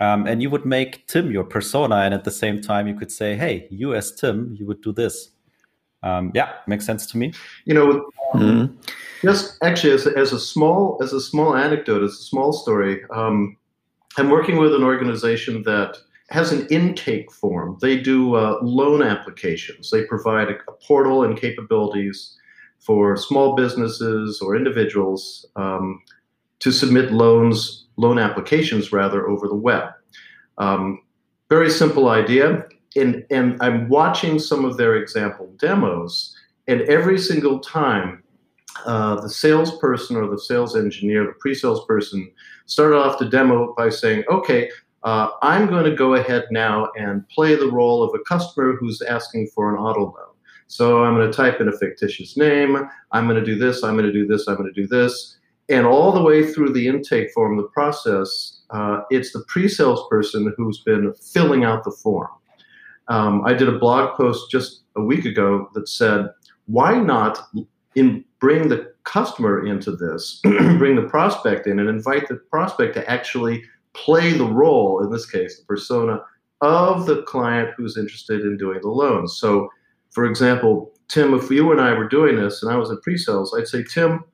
Um, 0.00 0.28
and 0.28 0.40
you 0.40 0.48
would 0.50 0.64
make 0.64 1.08
Tim 1.08 1.32
your 1.32 1.42
persona, 1.42 1.96
and 1.96 2.14
at 2.14 2.22
the 2.22 2.30
same 2.30 2.60
time, 2.60 2.86
you 2.86 2.94
could 2.94 3.10
say, 3.10 3.34
hey, 3.34 3.66
you 3.68 3.94
as 3.94 4.12
Tim, 4.12 4.54
you 4.56 4.64
would 4.66 4.80
do 4.80 4.92
this. 4.92 5.30
Um, 6.04 6.30
yeah, 6.34 6.52
makes 6.68 6.86
sense 6.86 7.04
to 7.06 7.18
me. 7.18 7.32
You 7.64 7.74
know, 7.74 8.10
mm-hmm. 8.32 8.76
Just 9.22 9.58
actually, 9.64 9.94
as 9.94 10.06
a, 10.06 10.16
as 10.16 10.32
a 10.32 10.38
small 10.38 11.00
as 11.02 11.12
a 11.12 11.20
small 11.20 11.56
anecdote, 11.56 12.04
as 12.04 12.12
a 12.12 12.22
small 12.22 12.52
story, 12.52 13.02
um, 13.10 13.56
I'm 14.16 14.30
working 14.30 14.58
with 14.58 14.72
an 14.72 14.84
organization 14.84 15.64
that 15.64 15.98
has 16.30 16.52
an 16.52 16.66
intake 16.68 17.32
form. 17.32 17.78
They 17.80 17.98
do 17.98 18.34
uh, 18.34 18.58
loan 18.62 19.02
applications. 19.02 19.90
They 19.90 20.04
provide 20.04 20.48
a, 20.48 20.56
a, 20.68 20.72
portal 20.86 21.24
and 21.24 21.38
capabilities 21.38 22.36
for 22.80 23.16
small 23.16 23.56
businesses 23.56 24.40
or 24.40 24.54
individuals 24.54 25.46
um, 25.56 26.02
to 26.60 26.70
submit 26.70 27.12
loans, 27.12 27.86
loan 27.96 28.18
applications 28.18 28.92
rather, 28.92 29.28
over 29.28 29.48
the 29.48 29.54
web. 29.54 29.90
Um, 30.58 31.00
very 31.48 31.70
simple 31.70 32.08
idea. 32.08 32.66
And, 32.94 33.24
and 33.30 33.56
I'm 33.62 33.88
watching 33.88 34.38
some 34.38 34.64
of 34.64 34.76
their 34.76 34.96
example 34.96 35.50
demos, 35.58 36.36
and 36.66 36.82
every 36.82 37.18
single 37.18 37.60
time 37.60 38.22
uh, 38.84 39.20
the 39.20 39.30
salesperson 39.30 40.16
or 40.16 40.28
the 40.28 40.38
sales 40.38 40.76
engineer, 40.76 41.24
the 41.24 41.32
pre-sales 41.40 41.84
person, 41.86 42.30
started 42.66 42.96
off 42.96 43.18
the 43.18 43.28
demo 43.28 43.74
by 43.76 43.88
saying, 43.88 44.24
"Okay, 44.30 44.70
uh, 45.04 45.28
I'm 45.42 45.66
going 45.66 45.84
to 45.84 45.94
go 45.94 46.14
ahead 46.14 46.46
now 46.50 46.90
and 46.96 47.28
play 47.28 47.54
the 47.54 47.70
role 47.70 48.02
of 48.02 48.14
a 48.14 48.22
customer 48.24 48.74
who's 48.76 49.00
asking 49.02 49.48
for 49.54 49.72
an 49.72 49.80
auto 49.80 50.06
loan. 50.06 50.34
So 50.66 51.04
I'm 51.04 51.14
going 51.14 51.30
to 51.30 51.36
type 51.36 51.60
in 51.60 51.68
a 51.68 51.76
fictitious 51.76 52.36
name. 52.36 52.88
I'm 53.12 53.26
going 53.26 53.42
to 53.42 53.44
do 53.44 53.58
this. 53.58 53.82
I'm 53.82 53.94
going 53.94 54.06
to 54.06 54.12
do 54.12 54.26
this. 54.26 54.48
I'm 54.48 54.56
going 54.56 54.72
to 54.72 54.80
do 54.80 54.86
this." 54.86 55.36
And 55.70 55.86
all 55.86 56.12
the 56.12 56.22
way 56.22 56.50
through 56.50 56.72
the 56.72 56.88
intake 56.88 57.30
form, 57.32 57.56
the 57.56 57.64
process, 57.64 58.60
uh, 58.70 59.02
it's 59.10 59.32
the 59.32 59.44
pre-sales 59.48 60.06
person 60.08 60.52
who's 60.56 60.80
been 60.80 61.12
filling 61.14 61.64
out 61.64 61.84
the 61.84 61.90
form. 61.90 62.30
Um, 63.08 63.42
I 63.44 63.52
did 63.54 63.68
a 63.68 63.78
blog 63.78 64.16
post 64.16 64.50
just 64.50 64.82
a 64.96 65.02
week 65.02 65.24
ago 65.24 65.70
that 65.74 65.88
said, 65.88 66.28
"Why 66.66 66.98
not 66.98 67.48
in 67.94 68.24
bring 68.40 68.68
the 68.68 68.92
customer 69.04 69.66
into 69.66 69.92
this, 69.92 70.40
bring 70.42 70.96
the 70.96 71.08
prospect 71.08 71.66
in, 71.66 71.78
and 71.78 71.88
invite 71.88 72.28
the 72.28 72.36
prospect 72.36 72.94
to 72.94 73.10
actually 73.10 73.64
play 74.04 74.32
the 74.32 74.44
role, 74.44 75.02
in 75.02 75.10
this 75.10 75.26
case, 75.26 75.58
the 75.58 75.64
persona 75.64 76.20
of 76.60 77.06
the 77.06 77.22
client 77.22 77.70
who's 77.76 77.96
interested 77.96 78.40
in 78.40 78.56
doing 78.56 78.80
the 78.82 78.88
loan. 78.88 79.28
So, 79.28 79.68
for 80.10 80.24
example, 80.24 80.92
Tim, 81.08 81.34
if 81.34 81.50
you 81.50 81.70
and 81.72 81.80
I 81.80 81.92
were 81.92 82.08
doing 82.08 82.36
this 82.36 82.62
and 82.62 82.72
I 82.72 82.76
was 82.76 82.90
in 82.90 83.00
pre 83.00 83.16
sales, 83.16 83.54
I'd 83.56 83.68
say, 83.68 83.84
Tim, 83.84 84.24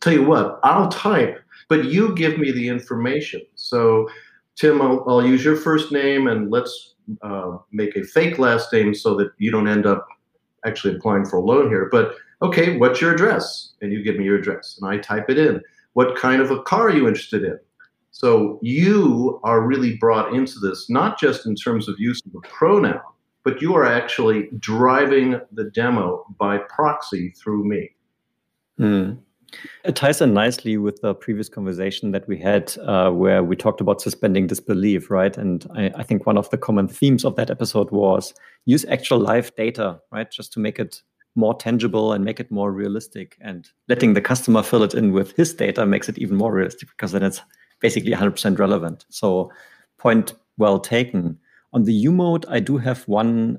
tell 0.00 0.12
you 0.12 0.24
what, 0.24 0.60
I'll 0.62 0.88
type, 0.88 1.40
but 1.68 1.84
you 1.84 2.14
give 2.14 2.38
me 2.38 2.52
the 2.52 2.68
information. 2.68 3.42
So, 3.54 4.08
Tim, 4.56 4.80
I'll, 4.80 5.04
I'll 5.08 5.26
use 5.26 5.44
your 5.44 5.56
first 5.56 5.90
name 5.90 6.28
and 6.28 6.50
let's 6.50 6.94
uh, 7.22 7.58
make 7.72 7.96
a 7.96 8.04
fake 8.04 8.38
last 8.38 8.72
name 8.72 8.94
so 8.94 9.16
that 9.16 9.32
you 9.38 9.50
don't 9.50 9.68
end 9.68 9.86
up 9.86 10.06
actually 10.64 10.94
applying 10.94 11.24
for 11.24 11.36
a 11.36 11.42
loan 11.42 11.68
here. 11.68 11.88
But 11.90 12.14
okay, 12.42 12.76
what's 12.76 13.00
your 13.00 13.14
address? 13.14 13.72
And 13.82 13.92
you 13.92 14.02
give 14.02 14.16
me 14.16 14.24
your 14.24 14.38
address, 14.38 14.78
and 14.80 14.90
I 14.90 14.98
type 14.98 15.28
it 15.28 15.38
in. 15.38 15.60
What 15.94 16.16
kind 16.16 16.40
of 16.40 16.50
a 16.50 16.62
car 16.62 16.88
are 16.88 16.96
you 16.96 17.06
interested 17.06 17.44
in? 17.44 17.58
So 18.14 18.60
you 18.62 19.40
are 19.42 19.60
really 19.60 19.96
brought 19.96 20.34
into 20.34 20.60
this, 20.60 20.88
not 20.88 21.18
just 21.18 21.46
in 21.46 21.56
terms 21.56 21.88
of 21.88 21.96
use 21.98 22.22
of 22.24 22.32
a 22.36 22.46
pronoun, 22.46 23.00
but 23.42 23.60
you 23.60 23.74
are 23.74 23.84
actually 23.84 24.50
driving 24.56 25.40
the 25.50 25.64
demo 25.64 26.24
by 26.38 26.58
proxy 26.58 27.30
through 27.30 27.64
me. 27.64 27.90
Mm. 28.78 29.18
It 29.84 29.96
ties 29.96 30.20
in 30.20 30.32
nicely 30.32 30.76
with 30.76 31.00
the 31.00 31.12
previous 31.12 31.48
conversation 31.48 32.12
that 32.12 32.28
we 32.28 32.38
had, 32.38 32.76
uh, 32.82 33.10
where 33.10 33.42
we 33.42 33.56
talked 33.56 33.80
about 33.80 34.00
suspending 34.00 34.46
disbelief, 34.46 35.10
right? 35.10 35.36
And 35.36 35.66
I, 35.74 35.90
I, 35.96 36.04
think 36.04 36.24
one 36.24 36.38
of 36.38 36.48
the 36.50 36.58
common 36.58 36.86
themes 36.86 37.24
of 37.24 37.34
that 37.34 37.50
episode 37.50 37.90
was 37.90 38.32
use 38.64 38.84
actual 38.84 39.18
live 39.18 39.52
data, 39.56 40.00
right? 40.12 40.30
Just 40.30 40.52
to 40.52 40.60
make 40.60 40.78
it 40.78 41.02
more 41.34 41.54
tangible 41.54 42.12
and 42.12 42.24
make 42.24 42.38
it 42.38 42.52
more 42.52 42.70
realistic. 42.70 43.36
And 43.40 43.68
letting 43.88 44.14
the 44.14 44.20
customer 44.20 44.62
fill 44.62 44.84
it 44.84 44.94
in 44.94 45.12
with 45.12 45.32
his 45.32 45.52
data 45.52 45.84
makes 45.84 46.08
it 46.08 46.18
even 46.18 46.36
more 46.36 46.52
realistic 46.52 46.90
because 46.90 47.10
then 47.10 47.24
it's 47.24 47.40
basically 47.84 48.12
100% 48.12 48.58
relevant. 48.58 49.04
So, 49.10 49.52
point 49.98 50.32
well 50.56 50.80
taken. 50.80 51.38
On 51.74 51.84
the 51.84 51.92
U 52.08 52.12
mode, 52.12 52.46
I 52.48 52.58
do 52.60 52.78
have 52.78 53.06
one 53.06 53.58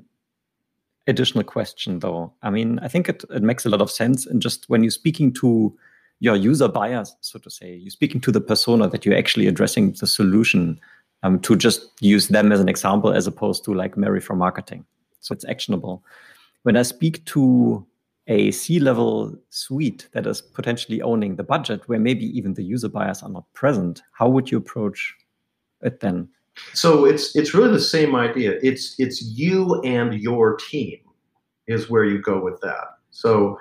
additional 1.06 1.44
question 1.44 2.00
though. 2.00 2.32
I 2.42 2.50
mean, 2.50 2.80
I 2.80 2.88
think 2.88 3.08
it, 3.08 3.22
it 3.30 3.42
makes 3.42 3.64
a 3.64 3.68
lot 3.68 3.80
of 3.80 3.88
sense. 3.88 4.26
And 4.26 4.42
just 4.42 4.68
when 4.68 4.82
you're 4.82 4.90
speaking 5.02 5.32
to 5.34 5.76
your 6.18 6.34
user 6.34 6.66
buyers, 6.66 7.14
so 7.20 7.38
to 7.38 7.50
say, 7.50 7.76
you're 7.76 7.98
speaking 8.00 8.20
to 8.22 8.32
the 8.32 8.40
persona 8.40 8.88
that 8.88 9.06
you're 9.06 9.16
actually 9.16 9.46
addressing 9.46 9.92
the 9.92 10.08
solution 10.08 10.80
um, 11.22 11.38
to 11.40 11.54
just 11.54 11.90
use 12.00 12.26
them 12.26 12.50
as 12.50 12.58
an 12.58 12.68
example 12.68 13.12
as 13.12 13.28
opposed 13.28 13.64
to 13.64 13.74
like 13.74 13.96
Mary 13.96 14.20
from 14.20 14.38
marketing. 14.38 14.84
So 15.20 15.34
it's 15.34 15.44
actionable. 15.44 16.02
When 16.64 16.76
I 16.76 16.82
speak 16.82 17.24
to 17.26 17.86
a 18.28 18.50
C 18.50 18.80
level 18.80 19.36
suite 19.50 20.08
that 20.12 20.26
is 20.26 20.40
potentially 20.40 21.00
owning 21.02 21.36
the 21.36 21.44
budget, 21.44 21.88
where 21.88 22.00
maybe 22.00 22.26
even 22.36 22.54
the 22.54 22.62
user 22.62 22.88
buyers 22.88 23.22
are 23.22 23.28
not 23.28 23.52
present, 23.54 24.02
how 24.12 24.28
would 24.28 24.50
you 24.50 24.58
approach 24.58 25.14
it 25.82 26.00
then? 26.00 26.28
So 26.72 27.04
it's 27.04 27.36
it's 27.36 27.54
really 27.54 27.72
the 27.72 27.80
same 27.80 28.16
idea. 28.16 28.58
It's 28.62 28.94
it's 28.98 29.22
you 29.22 29.80
and 29.82 30.14
your 30.14 30.56
team 30.56 30.98
is 31.66 31.90
where 31.90 32.04
you 32.04 32.20
go 32.20 32.42
with 32.42 32.60
that. 32.62 32.98
So 33.10 33.58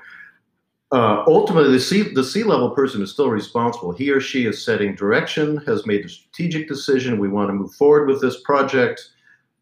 uh, 0.92 1.24
ultimately, 1.28 1.72
the 1.72 1.80
C 1.80 2.14
the 2.14 2.24
C 2.24 2.44
level 2.44 2.72
person 2.72 3.02
is 3.02 3.12
still 3.12 3.30
responsible. 3.30 3.92
He 3.92 4.10
or 4.12 4.22
she 4.22 4.46
is 4.46 4.64
setting 4.64 4.96
direction, 4.96 5.58
has 5.66 5.86
made 5.86 6.06
a 6.06 6.10
strategic 6.10 6.68
decision. 6.68 7.20
We 7.20 7.28
want 7.28 7.50
to 7.50 7.54
move 7.54 7.74
forward 7.74 8.08
with 8.08 8.22
this 8.22 8.42
project. 8.42 9.10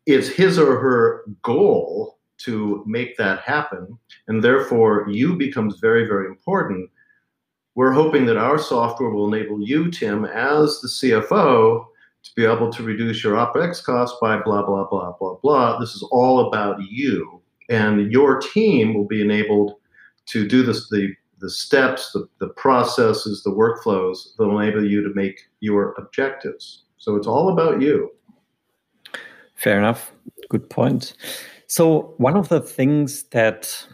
It's 0.06 0.28
his 0.28 0.60
or 0.60 0.80
her 0.80 1.24
goal 1.42 2.20
to 2.46 2.84
make 2.86 3.18
that 3.18 3.40
happen, 3.40 3.98
and 4.28 4.44
therefore 4.44 5.08
you 5.10 5.36
becomes 5.36 5.80
very 5.80 6.06
very 6.06 6.28
important. 6.28 6.90
We're 7.76 7.92
hoping 7.92 8.28
that 8.28 8.38
our 8.38 8.60
software 8.60 9.10
will 9.10 9.34
enable 9.34 9.62
you, 9.62 9.90
Tim, 9.90 10.26
as 10.26 10.80
the 10.80 10.88
CFO, 10.88 11.86
to 12.24 12.32
be 12.36 12.46
able 12.46 12.72
to 12.72 12.84
reduce 12.84 13.24
your 13.24 13.36
OPEX 13.36 13.84
costs 13.84 14.18
by 14.22 14.38
blah, 14.42 14.64
blah, 14.64 14.86
blah, 14.86 15.14
blah, 15.20 15.36
blah. 15.42 15.80
This 15.80 15.96
is 15.96 16.04
all 16.12 16.48
about 16.48 16.80
you. 16.90 17.42
And 17.70 18.12
your 18.12 18.40
team 18.40 18.94
will 18.94 19.08
be 19.08 19.22
enabled 19.22 19.74
to 20.28 20.48
do 20.48 20.64
this, 20.64 20.90
the, 20.90 21.14
the 21.40 21.50
steps, 21.50 22.12
the, 22.14 22.28
the 22.40 22.50
processes, 22.50 23.44
the 23.44 23.50
workflows 23.50 24.36
that 24.38 24.48
will 24.48 24.60
enable 24.60 24.86
you 24.86 25.02
to 25.04 25.14
make 25.16 25.42
your 25.60 25.94
objectives. 25.98 26.84
So 26.98 27.16
it's 27.16 27.28
all 27.28 27.50
about 27.50 27.82
you. 27.82 28.12
Fair 29.56 29.78
enough. 29.78 30.14
Good 30.50 30.70
point. 30.70 31.16
So, 31.68 32.14
one 32.18 32.36
of 32.36 32.50
the 32.50 32.62
things 32.62 33.24
that 33.32 33.88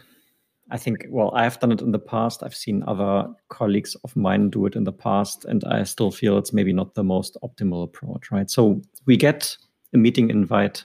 I 0.70 0.76
think, 0.76 1.06
well, 1.08 1.32
I 1.34 1.42
have 1.42 1.58
done 1.58 1.72
it 1.72 1.80
in 1.80 1.90
the 1.90 1.98
past. 1.98 2.42
I've 2.42 2.54
seen 2.54 2.84
other 2.86 3.28
colleagues 3.48 3.96
of 4.04 4.14
mine 4.14 4.50
do 4.50 4.66
it 4.66 4.76
in 4.76 4.84
the 4.84 4.92
past, 4.92 5.44
and 5.44 5.64
I 5.64 5.82
still 5.82 6.12
feel 6.12 6.38
it's 6.38 6.52
maybe 6.52 6.72
not 6.72 6.94
the 6.94 7.02
most 7.02 7.36
optimal 7.42 7.82
approach, 7.82 8.30
right? 8.30 8.48
So 8.48 8.80
we 9.04 9.16
get 9.16 9.56
a 9.92 9.98
meeting 9.98 10.30
invite. 10.30 10.84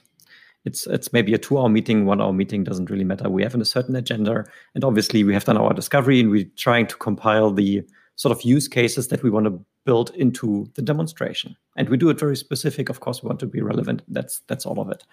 It's 0.64 0.88
it's 0.88 1.12
maybe 1.12 1.32
a 1.34 1.38
two-hour 1.38 1.68
meeting, 1.68 2.04
one-hour 2.04 2.32
meeting 2.32 2.64
doesn't 2.64 2.90
really 2.90 3.04
matter. 3.04 3.30
We 3.30 3.44
have 3.44 3.54
a 3.54 3.64
certain 3.64 3.94
agenda, 3.94 4.44
and 4.74 4.82
obviously 4.82 5.22
we 5.22 5.34
have 5.34 5.44
done 5.44 5.56
our 5.56 5.72
discovery, 5.72 6.18
and 6.18 6.30
we're 6.30 6.50
trying 6.56 6.88
to 6.88 6.96
compile 6.96 7.52
the 7.52 7.82
sort 8.16 8.36
of 8.36 8.42
use 8.42 8.66
cases 8.66 9.08
that 9.08 9.22
we 9.22 9.30
want 9.30 9.46
to 9.46 9.64
build 9.84 10.10
into 10.16 10.68
the 10.74 10.82
demonstration. 10.82 11.54
And 11.76 11.88
we 11.88 11.96
do 11.96 12.08
it 12.10 12.18
very 12.18 12.36
specific. 12.36 12.88
Of 12.88 12.98
course, 12.98 13.22
we 13.22 13.28
want 13.28 13.38
to 13.40 13.46
be 13.46 13.62
relevant. 13.62 14.02
That's 14.08 14.40
that's 14.48 14.66
all 14.66 14.80
of 14.80 14.90
it. 14.90 15.04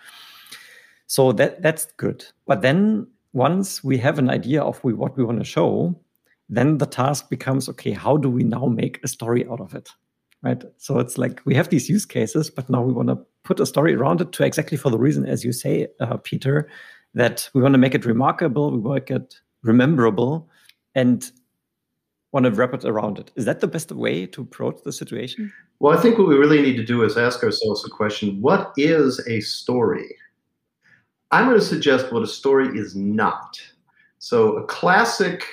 So 1.13 1.31
that 1.33 1.61
that's 1.61 1.85
good. 1.97 2.25
But 2.47 2.63
then 2.63 3.05
once 3.33 3.83
we 3.83 3.99
have 3.99 4.17
an 4.17 4.31
idea 4.31 4.63
of 4.63 4.83
we, 4.83 4.93
what 4.93 5.15
we 5.15 5.23
want 5.23 5.37
to 5.37 5.45
show, 5.45 5.93
then 6.49 6.79
the 6.79 6.87
task 6.87 7.29
becomes 7.29 7.69
okay, 7.69 7.91
how 7.91 8.17
do 8.17 8.31
we 8.31 8.43
now 8.43 8.65
make 8.65 8.99
a 9.03 9.07
story 9.07 9.45
out 9.47 9.61
of 9.61 9.75
it? 9.75 9.89
Right. 10.41 10.63
So 10.77 10.97
it's 10.97 11.19
like 11.19 11.39
we 11.45 11.53
have 11.53 11.69
these 11.69 11.87
use 11.87 12.07
cases, 12.07 12.49
but 12.49 12.67
now 12.67 12.81
we 12.81 12.93
want 12.93 13.09
to 13.09 13.19
put 13.43 13.59
a 13.59 13.67
story 13.67 13.93
around 13.93 14.21
it 14.21 14.31
to 14.31 14.43
exactly 14.43 14.75
for 14.75 14.89
the 14.89 14.97
reason, 14.97 15.27
as 15.27 15.45
you 15.45 15.51
say, 15.51 15.87
uh, 15.99 16.17
Peter, 16.17 16.67
that 17.13 17.47
we 17.53 17.61
want 17.61 17.75
to 17.75 17.83
make 17.85 17.93
it 17.93 18.05
remarkable, 18.05 18.71
we 18.71 18.81
make 18.95 19.11
it 19.11 19.35
rememberable, 19.61 20.49
and 20.95 21.31
want 22.31 22.47
to 22.47 22.51
wrap 22.51 22.73
it 22.73 22.85
around 22.85 23.19
it. 23.19 23.31
Is 23.35 23.45
that 23.45 23.59
the 23.59 23.67
best 23.67 23.91
way 23.91 24.25
to 24.25 24.41
approach 24.41 24.77
the 24.83 24.91
situation? 24.91 25.53
Well, 25.77 25.95
I 25.95 26.01
think 26.01 26.17
what 26.17 26.27
we 26.27 26.37
really 26.37 26.63
need 26.63 26.77
to 26.77 26.83
do 26.83 27.03
is 27.03 27.17
ask 27.17 27.43
ourselves 27.43 27.83
the 27.83 27.91
question 27.91 28.41
what 28.41 28.73
is 28.77 29.23
a 29.27 29.41
story? 29.41 30.15
I'm 31.33 31.48
going 31.48 31.59
to 31.59 31.65
suggest 31.65 32.13
what 32.13 32.22
a 32.22 32.27
story 32.27 32.77
is 32.77 32.96
not. 32.96 33.59
So 34.19 34.57
a 34.57 34.65
classic, 34.67 35.43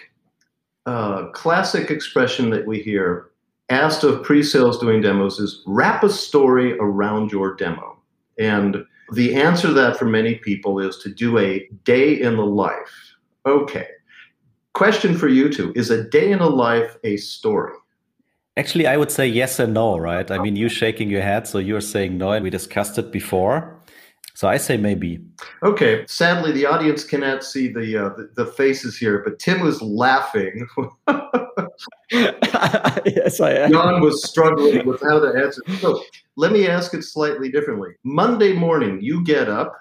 uh, 0.85 1.29
classic 1.29 1.91
expression 1.91 2.51
that 2.51 2.67
we 2.67 2.83
hear 2.83 3.31
asked 3.71 4.05
of 4.05 4.23
pre-sales 4.23 4.79
doing 4.79 5.01
demos 5.01 5.39
is 5.39 5.63
wrap 5.67 6.05
a 6.05 6.11
story 6.11 6.75
around 6.75 7.33
your 7.33 7.57
demo. 7.57 7.99
And 8.39 8.85
the 9.13 9.35
answer 9.35 9.69
to 9.69 9.73
that 9.73 9.97
for 9.97 10.05
many 10.05 10.35
people 10.35 10.81
is 10.81 10.99
to 10.99 11.09
do 11.09 11.39
a 11.39 11.67
day 11.85 12.21
in 12.21 12.37
the 12.37 12.45
life. 12.45 13.17
Okay. 13.47 13.87
Question 14.75 15.17
for 15.17 15.29
you 15.29 15.49
two 15.49 15.73
Is 15.75 15.91
a 15.91 16.05
day 16.05 16.31
in 16.31 16.41
the 16.41 16.51
life 16.51 16.99
a 17.05 17.17
story? 17.17 17.73
Actually, 18.59 18.87
I 18.87 18.99
would 18.99 19.11
say 19.11 19.27
yes 19.27 19.59
and 19.59 19.73
no, 19.73 19.97
right? 19.97 20.31
I 20.31 20.39
mean, 20.39 20.57
you 20.57 20.69
shaking 20.69 21.09
your 21.09 21.23
head, 21.23 21.49
so 21.49 21.57
you're 21.57 21.81
saying 21.81 22.19
no, 22.19 22.33
and 22.33 22.45
we 22.45 22.51
discussed 22.51 22.99
it 22.99 23.11
before. 23.11 23.80
So 24.35 24.49
I 24.49 24.57
say 24.57 24.77
maybe. 24.77 25.21
Okay. 25.63 26.05
Sadly, 26.07 26.53
the 26.53 26.67
audience 26.67 27.05
cannot 27.05 27.45
see 27.45 27.69
the 27.69 28.07
uh, 28.07 28.09
the, 28.11 28.31
the, 28.37 28.47
faces 28.47 28.97
here, 28.97 29.23
but 29.25 29.39
Tim 29.39 29.61
was 29.61 29.83
laughing. 29.83 30.67
yes, 32.11 33.41
I 33.41 33.53
am. 33.53 33.73
Jan 33.73 34.01
was 34.01 34.29
struggling 34.29 34.87
with 34.87 35.01
how 35.03 35.21
to 35.21 35.29
answer. 35.43 35.63
So 35.81 36.03
let 36.37 36.53
me 36.53 36.69
ask 36.69 36.95
it 36.95 37.03
slightly 37.03 37.51
differently. 37.51 37.91
Monday 38.05 38.53
morning, 38.53 39.01
you 39.01 39.25
get 39.25 39.49
up 39.49 39.75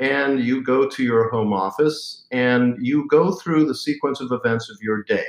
and 0.00 0.40
you 0.40 0.62
go 0.62 0.88
to 0.88 1.02
your 1.02 1.28
home 1.30 1.52
office 1.52 2.26
and 2.30 2.76
you 2.80 3.06
go 3.08 3.32
through 3.32 3.66
the 3.66 3.74
sequence 3.74 4.20
of 4.20 4.30
events 4.32 4.70
of 4.70 4.76
your 4.80 5.02
day. 5.02 5.26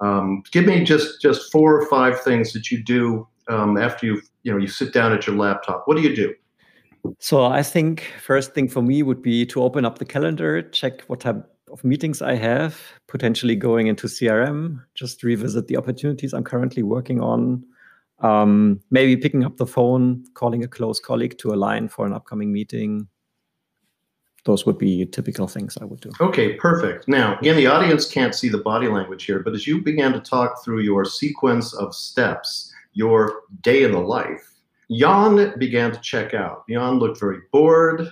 Um, 0.00 0.42
give 0.50 0.66
me 0.66 0.82
just 0.84 1.20
just 1.20 1.52
four 1.52 1.80
or 1.80 1.86
five 1.86 2.20
things 2.20 2.52
that 2.52 2.70
you 2.70 2.82
do 2.82 3.26
um, 3.48 3.76
after 3.76 4.06
you 4.06 4.22
you 4.42 4.52
know 4.52 4.58
you 4.58 4.66
sit 4.66 4.92
down 4.92 5.12
at 5.12 5.26
your 5.26 5.36
laptop. 5.36 5.82
What 5.86 5.96
do 5.96 6.02
you 6.02 6.14
do? 6.14 6.34
So 7.18 7.44
I 7.44 7.62
think 7.62 8.12
first 8.20 8.54
thing 8.54 8.68
for 8.68 8.82
me 8.82 9.02
would 9.02 9.22
be 9.22 9.44
to 9.46 9.62
open 9.62 9.84
up 9.84 9.98
the 9.98 10.04
calendar, 10.04 10.62
check 10.62 11.02
what 11.02 11.20
type 11.20 11.44
of 11.70 11.82
meetings 11.84 12.22
I 12.22 12.34
have, 12.34 12.80
potentially 13.08 13.56
going 13.56 13.86
into 13.86 14.06
CRM, 14.06 14.82
just 14.94 15.22
revisit 15.22 15.66
the 15.66 15.76
opportunities 15.76 16.32
I'm 16.32 16.44
currently 16.44 16.82
working 16.82 17.20
on. 17.20 17.64
Um, 18.20 18.80
maybe 18.90 19.16
picking 19.16 19.44
up 19.44 19.56
the 19.56 19.66
phone, 19.66 20.24
calling 20.34 20.62
a 20.62 20.68
close 20.68 21.00
colleague 21.00 21.38
to 21.38 21.52
align 21.52 21.88
for 21.88 22.06
an 22.06 22.12
upcoming 22.12 22.52
meeting. 22.52 23.08
Those 24.44 24.64
would 24.66 24.78
be 24.78 25.06
typical 25.06 25.48
things 25.48 25.76
I 25.80 25.84
would 25.84 26.00
do. 26.00 26.10
Okay, 26.20 26.54
perfect. 26.54 27.08
Now, 27.08 27.38
again, 27.38 27.56
the 27.56 27.66
audience 27.66 28.08
can't 28.08 28.34
see 28.34 28.48
the 28.48 28.58
body 28.58 28.86
language 28.86 29.24
here, 29.24 29.40
but 29.40 29.54
as 29.54 29.66
you 29.66 29.82
began 29.82 30.12
to 30.12 30.20
talk 30.20 30.64
through 30.64 30.80
your 30.80 31.04
sequence 31.04 31.74
of 31.74 31.94
steps, 31.94 32.72
your 32.92 33.40
day 33.62 33.82
in 33.82 33.92
the 33.92 34.00
life, 34.00 34.51
Jan 34.92 35.58
began 35.58 35.92
to 35.92 36.00
check 36.00 36.34
out. 36.34 36.64
Jan 36.68 36.98
looked 36.98 37.20
very 37.20 37.38
bored. 37.52 38.08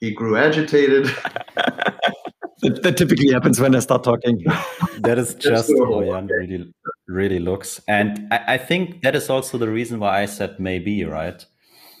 He 0.00 0.12
grew 0.12 0.36
agitated. 0.36 1.06
that, 1.54 2.80
that, 2.82 2.96
typically 2.96 3.32
happens 3.32 3.60
when 3.60 3.74
I 3.74 3.80
start 3.80 4.04
talking. 4.04 4.44
that 5.00 5.18
is 5.18 5.34
just 5.34 5.72
how 5.78 6.02
Jan 6.02 6.26
really, 6.26 6.72
really 7.06 7.38
looks. 7.38 7.80
And 7.88 8.28
I, 8.32 8.54
I 8.54 8.58
think 8.58 9.02
that 9.02 9.16
is 9.16 9.30
also 9.30 9.58
the 9.58 9.68
reason 9.68 10.00
why 10.00 10.22
I 10.22 10.26
said 10.26 10.58
maybe, 10.60 11.04
right? 11.04 11.44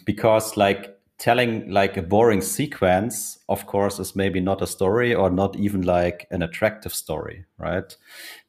Because 0.04 0.56
like 0.56 0.96
telling 1.18 1.68
like 1.70 1.96
a 1.96 2.02
boring 2.02 2.40
sequence, 2.40 3.38
of 3.48 3.66
course, 3.66 3.98
is 3.98 4.14
maybe 4.14 4.40
not 4.40 4.62
a 4.62 4.66
story 4.66 5.14
or 5.14 5.30
not 5.30 5.56
even 5.56 5.82
like 5.82 6.26
an 6.30 6.42
attractive 6.42 6.94
story, 6.94 7.44
right? 7.58 7.96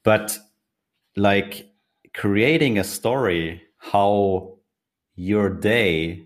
But 0.03 0.37
like 1.15 1.69
creating 2.13 2.77
a 2.77 2.83
story, 2.83 3.63
how 3.77 4.58
your 5.19 5.49
day 5.49 6.23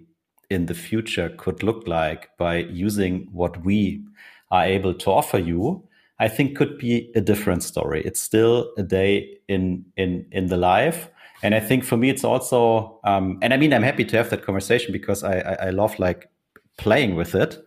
in 0.51 0.67
the 0.67 0.73
future 0.75 1.29
could 1.37 1.63
look 1.63 1.87
like 1.87 2.29
by 2.37 2.57
using 2.57 3.27
what 3.31 3.63
we 3.65 4.03
are 4.51 4.65
able 4.65 4.93
to 4.93 5.09
offer 5.09 5.39
you 5.39 5.83
i 6.19 6.27
think 6.27 6.55
could 6.55 6.77
be 6.77 7.11
a 7.15 7.21
different 7.21 7.63
story. 7.63 8.03
It's 8.05 8.21
still 8.21 8.71
a 8.77 8.83
day 8.83 9.39
in 9.47 9.83
in 9.97 10.25
in 10.31 10.47
the 10.47 10.57
life. 10.57 11.09
And 11.41 11.55
i 11.55 11.59
think 11.59 11.83
for 11.83 11.97
me 11.97 12.09
it's 12.09 12.23
also 12.23 12.99
um, 13.03 13.39
and 13.41 13.53
i 13.53 13.57
mean 13.57 13.73
i'm 13.73 13.83
happy 13.91 14.05
to 14.05 14.17
have 14.17 14.29
that 14.29 14.45
conversation 14.45 14.91
because 14.93 15.23
i 15.23 15.35
i, 15.51 15.53
I 15.67 15.69
love 15.71 15.97
like 15.97 16.29
playing 16.77 17.15
with 17.15 17.33
it 17.35 17.57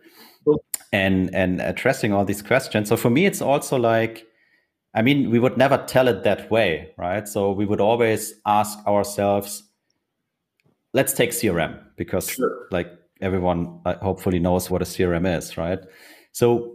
and 0.93 1.35
and 1.35 1.61
addressing 1.61 2.13
all 2.13 2.25
these 2.25 2.41
questions. 2.41 2.89
So 2.89 2.95
for 2.95 3.09
me 3.09 3.25
it's 3.25 3.41
also 3.41 3.77
like 3.77 4.25
I 4.93 5.03
mean, 5.03 5.29
we 5.29 5.37
would 5.37 5.57
never 5.57 5.77
tell 5.77 6.07
it 6.07 6.23
that 6.23 6.49
way, 6.49 6.93
right? 6.97 7.27
So 7.27 7.51
we 7.51 7.65
would 7.67 7.81
always 7.81 8.33
ask 8.45 8.79
ourselves, 8.87 9.61
let's 10.97 11.13
take 11.13 11.29
CRM 11.29 11.79
because 11.95 12.27
sure. 12.31 12.67
like 12.71 12.91
everyone 13.21 13.79
uh, 13.85 13.95
hopefully 13.99 14.39
knows 14.39 14.71
what 14.71 14.81
a 14.81 14.85
CRM 14.85 15.37
is, 15.37 15.55
right? 15.55 15.79
So 16.31 16.73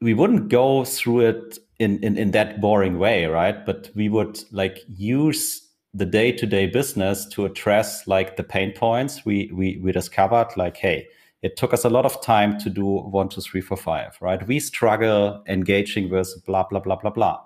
we 0.00 0.14
wouldn't 0.14 0.48
go 0.48 0.84
through 0.84 1.20
it 1.30 1.58
in, 1.80 1.98
in, 2.04 2.16
in 2.16 2.30
that 2.30 2.60
boring 2.60 2.98
way, 2.98 3.26
right? 3.26 3.66
But 3.66 3.90
we 3.96 4.08
would 4.08 4.38
like 4.52 4.78
use 4.88 5.66
the 5.92 6.06
day-to-day 6.06 6.66
business 6.68 7.26
to 7.26 7.44
address 7.44 8.06
like 8.06 8.36
the 8.36 8.44
pain 8.44 8.72
points 8.72 9.24
we, 9.24 9.50
we, 9.52 9.80
we 9.82 9.90
discovered, 9.90 10.48
like, 10.56 10.76
hey, 10.76 11.08
it 11.42 11.56
took 11.56 11.74
us 11.74 11.84
a 11.84 11.90
lot 11.90 12.04
of 12.04 12.22
time 12.22 12.56
to 12.60 12.70
do 12.70 12.84
one, 12.84 13.28
two, 13.28 13.40
three, 13.40 13.60
four, 13.60 13.76
five, 13.76 14.16
right? 14.20 14.46
We 14.46 14.60
struggle 14.60 15.42
engaging 15.48 16.08
with 16.08 16.28
blah, 16.46 16.66
blah, 16.70 16.80
blah, 16.80 16.96
blah, 16.96 17.10
blah. 17.10 17.40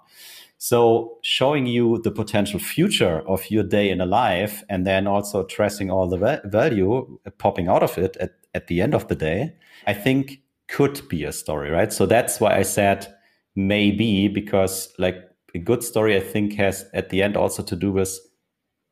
So 0.59 1.19
showing 1.23 1.67
you 1.67 2.01
the 2.03 2.11
potential 2.11 2.59
future 2.59 3.23
of 3.29 3.51
your 3.51 3.65
day 3.65 3.91
in 3.91 4.01
a 4.01 4.07
life 4.07 4.63
and 4.69 4.87
then 4.87 5.07
also 5.07 5.45
tracing 5.45 5.91
all 5.91 6.09
the 6.09 6.41
value 6.45 7.19
popping 7.39 7.69
out 7.69 7.83
of 7.83 7.99
it 7.99 8.17
at, 8.19 8.33
at 8.55 8.69
the 8.69 8.81
end 8.81 8.95
of 8.95 9.09
the 9.09 9.15
day, 9.15 9.55
I 9.87 9.93
think 9.93 10.41
could 10.69 11.07
be 11.09 11.25
a 11.25 11.33
story, 11.33 11.71
right? 11.71 11.93
So 11.93 12.07
that's 12.07 12.41
why 12.41 12.57
I 12.57 12.63
said 12.63 13.07
maybe 13.55 14.29
because 14.29 14.93
like 14.99 15.17
a 15.55 15.59
good 15.59 15.83
story, 15.83 16.17
I 16.17 16.21
think 16.21 16.55
has 16.55 16.85
at 16.95 17.11
the 17.11 17.23
end 17.23 17.37
also 17.37 17.63
to 17.63 17.77
do 17.77 17.93
with 17.93 18.19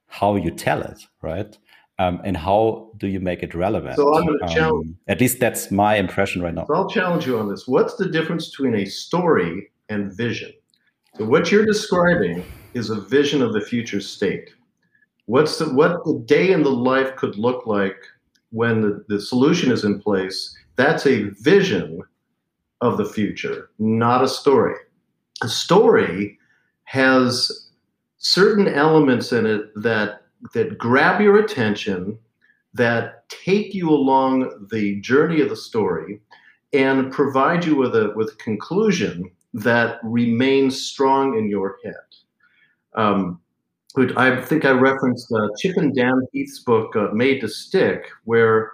how 0.06 0.36
you 0.36 0.50
tell 0.50 0.82
it, 0.82 1.06
right? 1.22 1.56
Um, 1.98 2.20
and 2.24 2.36
how 2.36 2.90
do 2.96 3.06
you 3.06 3.20
make 3.20 3.42
it 3.42 3.54
relevant? 3.54 3.96
So 3.96 4.14
I'm 4.14 4.26
going 4.26 4.38
to 4.38 4.44
um, 4.44 4.54
challenge. 4.54 4.96
At 5.08 5.20
least 5.20 5.40
that's 5.40 5.70
my 5.70 5.96
impression 5.96 6.42
right 6.42 6.54
now. 6.54 6.66
So 6.66 6.74
I'll 6.74 6.90
challenge 6.90 7.26
you 7.26 7.38
on 7.38 7.48
this. 7.48 7.66
What's 7.66 7.96
the 7.96 8.08
difference 8.08 8.50
between 8.50 8.74
a 8.74 8.84
story 8.84 9.70
and 9.88 10.12
vision? 10.12 10.52
So 11.18 11.26
what 11.26 11.52
you're 11.52 11.66
describing 11.66 12.42
is 12.72 12.88
a 12.88 13.00
vision 13.00 13.42
of 13.42 13.52
the 13.52 13.60
future 13.60 14.00
state. 14.00 14.54
What's 15.26 15.58
the, 15.58 15.72
what 15.74 16.04
the 16.04 16.22
day 16.24 16.52
in 16.52 16.62
the 16.62 16.70
life 16.70 17.16
could 17.16 17.36
look 17.36 17.66
like 17.66 17.96
when 18.50 18.80
the, 18.80 19.04
the 19.08 19.20
solution 19.20 19.70
is 19.70 19.84
in 19.84 20.00
place? 20.00 20.56
That's 20.76 21.06
a 21.06 21.24
vision 21.40 22.00
of 22.80 22.96
the 22.96 23.04
future, 23.04 23.70
not 23.78 24.24
a 24.24 24.28
story. 24.28 24.74
A 25.42 25.48
story 25.48 26.38
has 26.84 27.70
certain 28.16 28.66
elements 28.66 29.32
in 29.32 29.46
it 29.46 29.70
that 29.76 30.20
that 30.54 30.76
grab 30.76 31.20
your 31.20 31.38
attention, 31.38 32.18
that 32.74 33.28
take 33.28 33.74
you 33.74 33.90
along 33.90 34.66
the 34.72 35.00
journey 35.00 35.40
of 35.40 35.50
the 35.50 35.56
story, 35.56 36.20
and 36.72 37.12
provide 37.12 37.64
you 37.64 37.76
with 37.76 37.94
a 37.94 38.12
with 38.16 38.30
a 38.30 38.36
conclusion 38.36 39.30
that 39.54 39.98
remains 40.02 40.80
strong 40.80 41.38
in 41.38 41.48
your 41.48 41.78
head. 41.84 41.94
Um, 42.94 43.40
I 44.16 44.40
think 44.40 44.64
I 44.64 44.70
referenced 44.70 45.30
uh, 45.32 45.48
Chip 45.58 45.76
and 45.76 45.94
Dan 45.94 46.26
Heath's 46.32 46.60
book, 46.60 46.96
uh, 46.96 47.08
Made 47.12 47.40
to 47.42 47.48
Stick, 47.48 48.06
where 48.24 48.72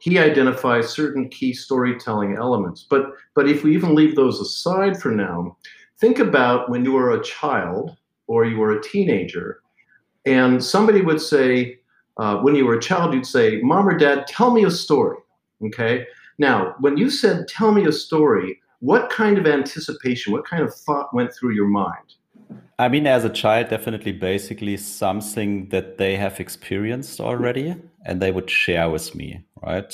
he 0.00 0.18
identifies 0.18 0.90
certain 0.90 1.28
key 1.28 1.54
storytelling 1.54 2.36
elements. 2.36 2.86
But, 2.88 3.12
but 3.34 3.48
if 3.48 3.64
we 3.64 3.74
even 3.74 3.94
leave 3.94 4.14
those 4.14 4.40
aside 4.40 5.00
for 5.00 5.10
now, 5.10 5.56
think 5.98 6.18
about 6.18 6.70
when 6.70 6.84
you 6.84 6.92
were 6.92 7.12
a 7.12 7.24
child 7.24 7.96
or 8.26 8.44
you 8.44 8.58
were 8.58 8.72
a 8.72 8.82
teenager, 8.82 9.60
and 10.26 10.62
somebody 10.62 11.00
would 11.00 11.20
say, 11.20 11.78
uh, 12.18 12.36
when 12.38 12.54
you 12.54 12.66
were 12.66 12.76
a 12.76 12.82
child, 12.82 13.14
you'd 13.14 13.26
say, 13.26 13.60
Mom 13.62 13.88
or 13.88 13.96
Dad, 13.96 14.26
tell 14.26 14.50
me 14.50 14.64
a 14.64 14.70
story. 14.70 15.16
Okay. 15.64 16.06
Now, 16.38 16.74
when 16.80 16.96
you 16.96 17.10
said, 17.10 17.48
tell 17.48 17.72
me 17.72 17.86
a 17.86 17.92
story, 17.92 18.60
what 18.80 19.10
kind 19.10 19.38
of 19.38 19.46
anticipation, 19.46 20.32
what 20.32 20.44
kind 20.44 20.62
of 20.62 20.74
thought 20.74 21.12
went 21.12 21.32
through 21.32 21.54
your 21.54 21.68
mind? 21.68 22.14
I 22.78 22.88
mean, 22.88 23.06
as 23.06 23.24
a 23.24 23.30
child, 23.30 23.70
definitely 23.70 24.12
basically 24.12 24.76
something 24.76 25.68
that 25.70 25.98
they 25.98 26.16
have 26.16 26.38
experienced 26.38 27.20
already 27.20 27.74
and 28.06 28.22
they 28.22 28.30
would 28.30 28.48
share 28.48 28.88
with 28.88 29.14
me, 29.16 29.44
right? 29.62 29.92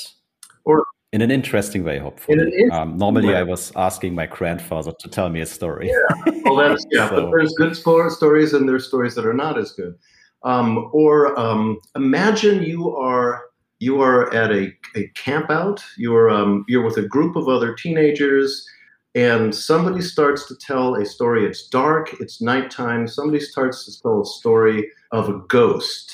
Or 0.65 0.85
in 1.11 1.21
an 1.21 1.31
interesting 1.31 1.83
way, 1.83 1.97
hopefully. 1.97 2.37
In 2.39 2.71
um, 2.71 2.97
normally, 2.97 3.29
way. 3.29 3.37
I 3.37 3.43
was 3.43 3.71
asking 3.75 4.13
my 4.13 4.27
grandfather 4.27 4.93
to 4.99 5.09
tell 5.09 5.29
me 5.29 5.41
a 5.41 5.45
story. 5.45 5.87
Yeah, 5.87 6.33
well, 6.43 6.57
that's, 6.57 6.85
yeah, 6.91 7.09
so. 7.09 7.15
but 7.15 7.31
there's 7.31 7.53
good 7.53 7.75
stories 7.75 8.53
and 8.53 8.69
there's 8.69 8.87
stories 8.87 9.15
that 9.15 9.25
are 9.25 9.33
not 9.33 9.57
as 9.57 9.71
good. 9.71 9.95
Um, 10.43 10.91
or 10.93 11.37
um, 11.39 11.79
imagine 11.95 12.61
you 12.61 12.95
are 12.95 13.45
you 13.79 13.99
are 14.01 14.31
at 14.33 14.51
a, 14.51 14.71
a 14.95 15.07
camp 15.15 15.49
out. 15.49 15.83
You're 15.97 16.29
um, 16.29 16.65
you're 16.67 16.83
with 16.83 16.97
a 16.97 17.07
group 17.07 17.35
of 17.35 17.47
other 17.47 17.73
teenagers 17.73 18.67
and 19.15 19.55
somebody 19.55 20.01
starts 20.01 20.45
to 20.47 20.55
tell 20.57 20.95
a 20.95 21.05
story. 21.05 21.45
It's 21.45 21.67
dark, 21.67 22.13
it's 22.19 22.41
nighttime. 22.41 23.07
Somebody 23.07 23.39
starts 23.39 23.85
to 23.85 24.01
tell 24.01 24.21
a 24.21 24.25
story 24.25 24.91
of 25.11 25.29
a 25.29 25.39
ghost. 25.47 26.13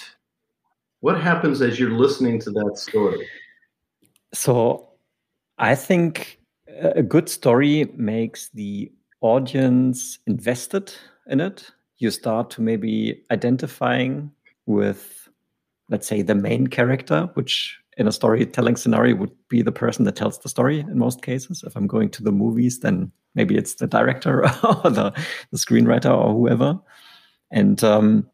What 0.99 1.19
happens 1.19 1.61
as 1.63 1.79
you're 1.79 1.97
listening 1.97 2.39
to 2.41 2.51
that 2.51 2.77
story? 2.77 3.27
So, 4.33 4.89
I 5.57 5.73
think 5.73 6.39
a 6.67 7.01
good 7.01 7.27
story 7.27 7.91
makes 7.95 8.49
the 8.49 8.91
audience 9.21 10.19
invested 10.27 10.93
in 11.27 11.41
it. 11.41 11.71
You 11.97 12.11
start 12.11 12.51
to 12.51 12.61
maybe 12.61 13.23
identifying 13.31 14.31
with, 14.67 15.27
let's 15.89 16.07
say, 16.07 16.21
the 16.21 16.35
main 16.35 16.67
character, 16.67 17.29
which 17.33 17.80
in 17.97 18.07
a 18.07 18.11
storytelling 18.11 18.75
scenario 18.75 19.15
would 19.15 19.31
be 19.49 19.61
the 19.61 19.71
person 19.71 20.05
that 20.05 20.15
tells 20.15 20.39
the 20.39 20.49
story 20.49 20.79
in 20.79 20.97
most 20.97 21.21
cases. 21.21 21.63
If 21.65 21.75
I'm 21.75 21.87
going 21.87 22.09
to 22.11 22.23
the 22.23 22.31
movies, 22.31 22.79
then 22.79 23.11
maybe 23.35 23.57
it's 23.57 23.75
the 23.75 23.87
director 23.87 24.43
or 24.63 24.89
the, 24.89 25.13
the 25.51 25.57
screenwriter 25.57 26.15
or 26.15 26.33
whoever. 26.33 26.79
And 27.51 27.83
um, 27.83 28.29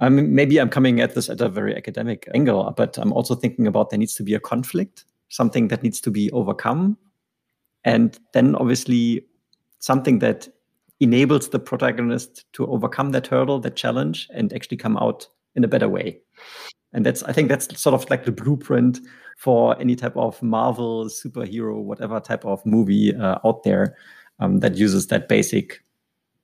I 0.00 0.08
mean, 0.08 0.34
maybe 0.34 0.58
I'm 0.58 0.68
coming 0.68 1.00
at 1.00 1.14
this 1.14 1.30
at 1.30 1.40
a 1.40 1.48
very 1.48 1.76
academic 1.76 2.28
angle, 2.34 2.72
but 2.76 2.98
I'm 2.98 3.12
also 3.12 3.34
thinking 3.34 3.66
about 3.66 3.90
there 3.90 3.98
needs 3.98 4.14
to 4.16 4.24
be 4.24 4.34
a 4.34 4.40
conflict, 4.40 5.04
something 5.28 5.68
that 5.68 5.82
needs 5.82 6.00
to 6.00 6.10
be 6.10 6.30
overcome. 6.32 6.98
And 7.84 8.18
then 8.32 8.56
obviously 8.56 9.24
something 9.78 10.18
that 10.18 10.48
enables 10.98 11.50
the 11.50 11.60
protagonist 11.60 12.46
to 12.54 12.66
overcome 12.66 13.12
that 13.12 13.28
hurdle, 13.28 13.60
that 13.60 13.76
challenge, 13.76 14.28
and 14.34 14.52
actually 14.52 14.78
come 14.78 14.96
out 14.96 15.28
in 15.54 15.62
a 15.62 15.68
better 15.68 15.88
way 15.88 16.20
and 16.96 17.06
that's 17.06 17.22
i 17.24 17.32
think 17.32 17.48
that's 17.48 17.80
sort 17.80 17.94
of 17.94 18.08
like 18.10 18.24
the 18.24 18.32
blueprint 18.32 18.98
for 19.36 19.78
any 19.78 19.94
type 19.94 20.16
of 20.16 20.42
marvel 20.42 21.04
superhero 21.04 21.80
whatever 21.80 22.18
type 22.18 22.44
of 22.44 22.64
movie 22.66 23.14
uh, 23.14 23.38
out 23.44 23.62
there 23.62 23.96
um, 24.40 24.58
that 24.58 24.76
uses 24.76 25.06
that 25.06 25.28
basic 25.28 25.82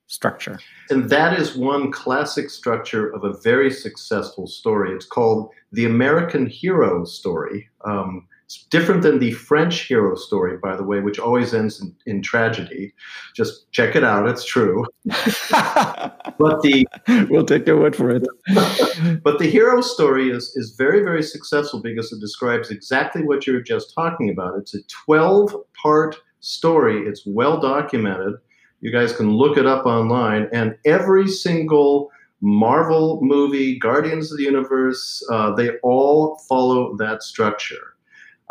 structure. 0.06 0.58
And 0.90 1.08
that 1.08 1.38
is 1.38 1.56
one 1.56 1.90
classic 1.90 2.50
structure 2.50 3.08
of 3.14 3.24
a 3.24 3.32
very 3.40 3.70
successful 3.70 4.46
story. 4.46 4.92
It's 4.92 5.06
called 5.06 5.50
the 5.72 5.86
american 5.86 6.46
hero 6.46 7.04
story. 7.04 7.68
Um, 7.84 8.28
it's 8.52 8.64
different 8.66 9.00
than 9.00 9.18
the 9.18 9.32
French 9.32 9.88
hero 9.88 10.14
story, 10.14 10.58
by 10.58 10.76
the 10.76 10.82
way, 10.82 11.00
which 11.00 11.18
always 11.18 11.54
ends 11.54 11.80
in, 11.80 11.94
in 12.04 12.20
tragedy. 12.20 12.92
Just 13.34 13.70
check 13.72 13.96
it 13.96 14.04
out; 14.04 14.28
it's 14.28 14.44
true. 14.44 14.84
but 15.06 16.60
the 16.60 16.86
we'll 17.30 17.46
take 17.46 17.66
your 17.66 17.80
word 17.80 17.96
for 17.96 18.10
it. 18.10 18.26
but 19.22 19.38
the 19.38 19.48
hero 19.50 19.80
story 19.80 20.30
is 20.30 20.54
is 20.54 20.74
very 20.76 21.00
very 21.02 21.22
successful 21.22 21.80
because 21.80 22.12
it 22.12 22.20
describes 22.20 22.70
exactly 22.70 23.22
what 23.22 23.46
you 23.46 23.54
were 23.54 23.62
just 23.62 23.94
talking 23.94 24.28
about. 24.28 24.58
It's 24.58 24.74
a 24.74 24.82
twelve 24.82 25.56
part 25.80 26.16
story. 26.40 27.06
It's 27.06 27.22
well 27.24 27.58
documented. 27.58 28.34
You 28.82 28.92
guys 28.92 29.14
can 29.14 29.30
look 29.30 29.56
it 29.56 29.64
up 29.64 29.86
online, 29.86 30.50
and 30.52 30.76
every 30.84 31.26
single 31.26 32.10
Marvel 32.42 33.20
movie, 33.22 33.78
Guardians 33.78 34.30
of 34.30 34.36
the 34.36 34.44
Universe, 34.44 35.24
uh, 35.30 35.54
they 35.54 35.78
all 35.82 36.36
follow 36.48 36.96
that 36.96 37.22
structure. 37.22 37.91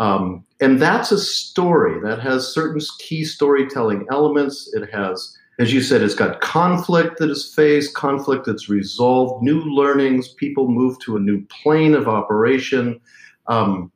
Um, 0.01 0.43
and 0.59 0.81
that's 0.81 1.11
a 1.11 1.19
story 1.19 2.01
that 2.01 2.19
has 2.21 2.51
certain 2.51 2.81
key 2.97 3.23
storytelling 3.23 4.07
elements. 4.09 4.73
It 4.73 4.89
has, 4.91 5.37
as 5.59 5.71
you 5.71 5.79
said, 5.79 6.01
it's 6.01 6.15
got 6.15 6.41
conflict 6.41 7.19
that 7.19 7.29
is 7.29 7.53
faced, 7.53 7.93
conflict 7.93 8.47
that's 8.47 8.67
resolved, 8.67 9.43
new 9.43 9.61
learnings, 9.61 10.29
people 10.29 10.67
move 10.67 10.97
to 11.01 11.17
a 11.17 11.19
new 11.19 11.45
plane 11.45 11.93
of 11.93 12.07
operation. 12.07 12.99
Um, 13.45 13.91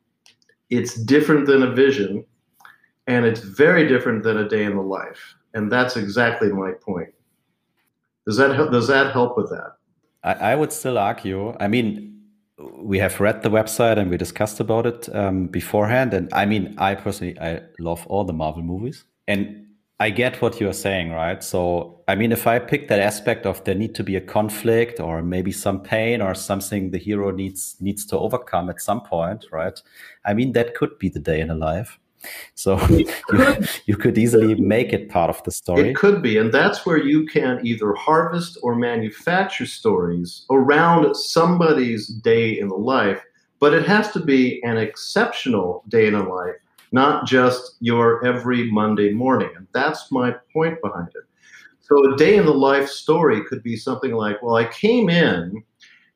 it's 0.70 0.94
different 0.94 1.48
than 1.48 1.64
a 1.64 1.72
vision, 1.72 2.24
and 3.08 3.26
it's 3.26 3.40
very 3.40 3.88
different 3.88 4.22
than 4.22 4.36
a 4.36 4.48
day 4.48 4.62
in 4.62 4.76
the 4.76 4.82
life. 4.82 5.34
And 5.54 5.72
that's 5.72 5.96
exactly 5.96 6.52
my 6.52 6.70
point. 6.70 7.12
Does 8.26 8.36
that 8.36 8.54
help, 8.54 8.70
does 8.70 8.86
that 8.86 9.12
help 9.12 9.36
with 9.36 9.50
that? 9.50 9.72
I, 10.22 10.52
I 10.52 10.54
would 10.54 10.72
still 10.72 10.98
argue. 10.98 11.56
I 11.58 11.66
mean, 11.66 12.15
we 12.58 12.98
have 12.98 13.20
read 13.20 13.42
the 13.42 13.50
website 13.50 13.98
and 13.98 14.10
we 14.10 14.16
discussed 14.16 14.60
about 14.60 14.86
it 14.86 15.14
um, 15.14 15.46
beforehand. 15.46 16.14
And 16.14 16.32
I 16.32 16.46
mean, 16.46 16.74
I 16.78 16.94
personally, 16.94 17.38
I 17.38 17.60
love 17.78 18.06
all 18.06 18.24
the 18.24 18.32
Marvel 18.32 18.62
movies. 18.62 19.04
And 19.28 19.66
I 19.98 20.10
get 20.10 20.42
what 20.42 20.60
you're 20.60 20.74
saying, 20.74 21.10
right? 21.10 21.42
So, 21.42 22.02
I 22.06 22.14
mean, 22.14 22.30
if 22.30 22.46
I 22.46 22.58
pick 22.58 22.88
that 22.88 23.00
aspect 23.00 23.46
of 23.46 23.64
there 23.64 23.74
need 23.74 23.94
to 23.94 24.04
be 24.04 24.16
a 24.16 24.20
conflict 24.20 25.00
or 25.00 25.22
maybe 25.22 25.52
some 25.52 25.80
pain 25.80 26.20
or 26.20 26.34
something 26.34 26.90
the 26.90 26.98
hero 26.98 27.30
needs 27.30 27.76
needs 27.80 28.04
to 28.06 28.18
overcome 28.18 28.68
at 28.68 28.80
some 28.80 29.00
point, 29.00 29.46
right? 29.50 29.80
I 30.24 30.34
mean, 30.34 30.52
that 30.52 30.74
could 30.74 30.98
be 30.98 31.08
the 31.08 31.18
day 31.18 31.40
in 31.40 31.50
a 31.50 31.54
life. 31.54 31.98
So 32.54 32.78
you, 32.88 33.06
you 33.86 33.96
could 33.96 34.18
easily 34.18 34.54
make 34.54 34.92
it 34.92 35.08
part 35.08 35.30
of 35.30 35.42
the 35.44 35.50
story. 35.50 35.90
It 35.90 35.96
could 35.96 36.22
be. 36.22 36.38
And 36.38 36.52
that's 36.52 36.84
where 36.86 37.02
you 37.02 37.26
can 37.26 37.64
either 37.64 37.94
harvest 37.94 38.58
or 38.62 38.74
manufacture 38.74 39.66
stories 39.66 40.46
around 40.50 41.14
somebody's 41.14 42.08
day 42.08 42.58
in 42.58 42.68
the 42.68 42.76
life. 42.76 43.22
But 43.58 43.72
it 43.72 43.86
has 43.86 44.10
to 44.12 44.20
be 44.20 44.62
an 44.64 44.76
exceptional 44.76 45.82
day 45.88 46.06
in 46.06 46.12
the 46.12 46.22
life, 46.22 46.56
not 46.92 47.26
just 47.26 47.76
your 47.80 48.24
every 48.24 48.70
Monday 48.70 49.12
morning. 49.12 49.50
And 49.56 49.66
that's 49.72 50.12
my 50.12 50.34
point 50.52 50.80
behind 50.82 51.08
it. 51.08 51.24
So 51.80 52.12
a 52.12 52.16
day 52.16 52.36
in 52.36 52.46
the 52.46 52.54
life 52.54 52.88
story 52.88 53.44
could 53.44 53.62
be 53.62 53.76
something 53.76 54.12
like, 54.12 54.42
well, 54.42 54.56
I 54.56 54.64
came 54.66 55.08
in, 55.08 55.62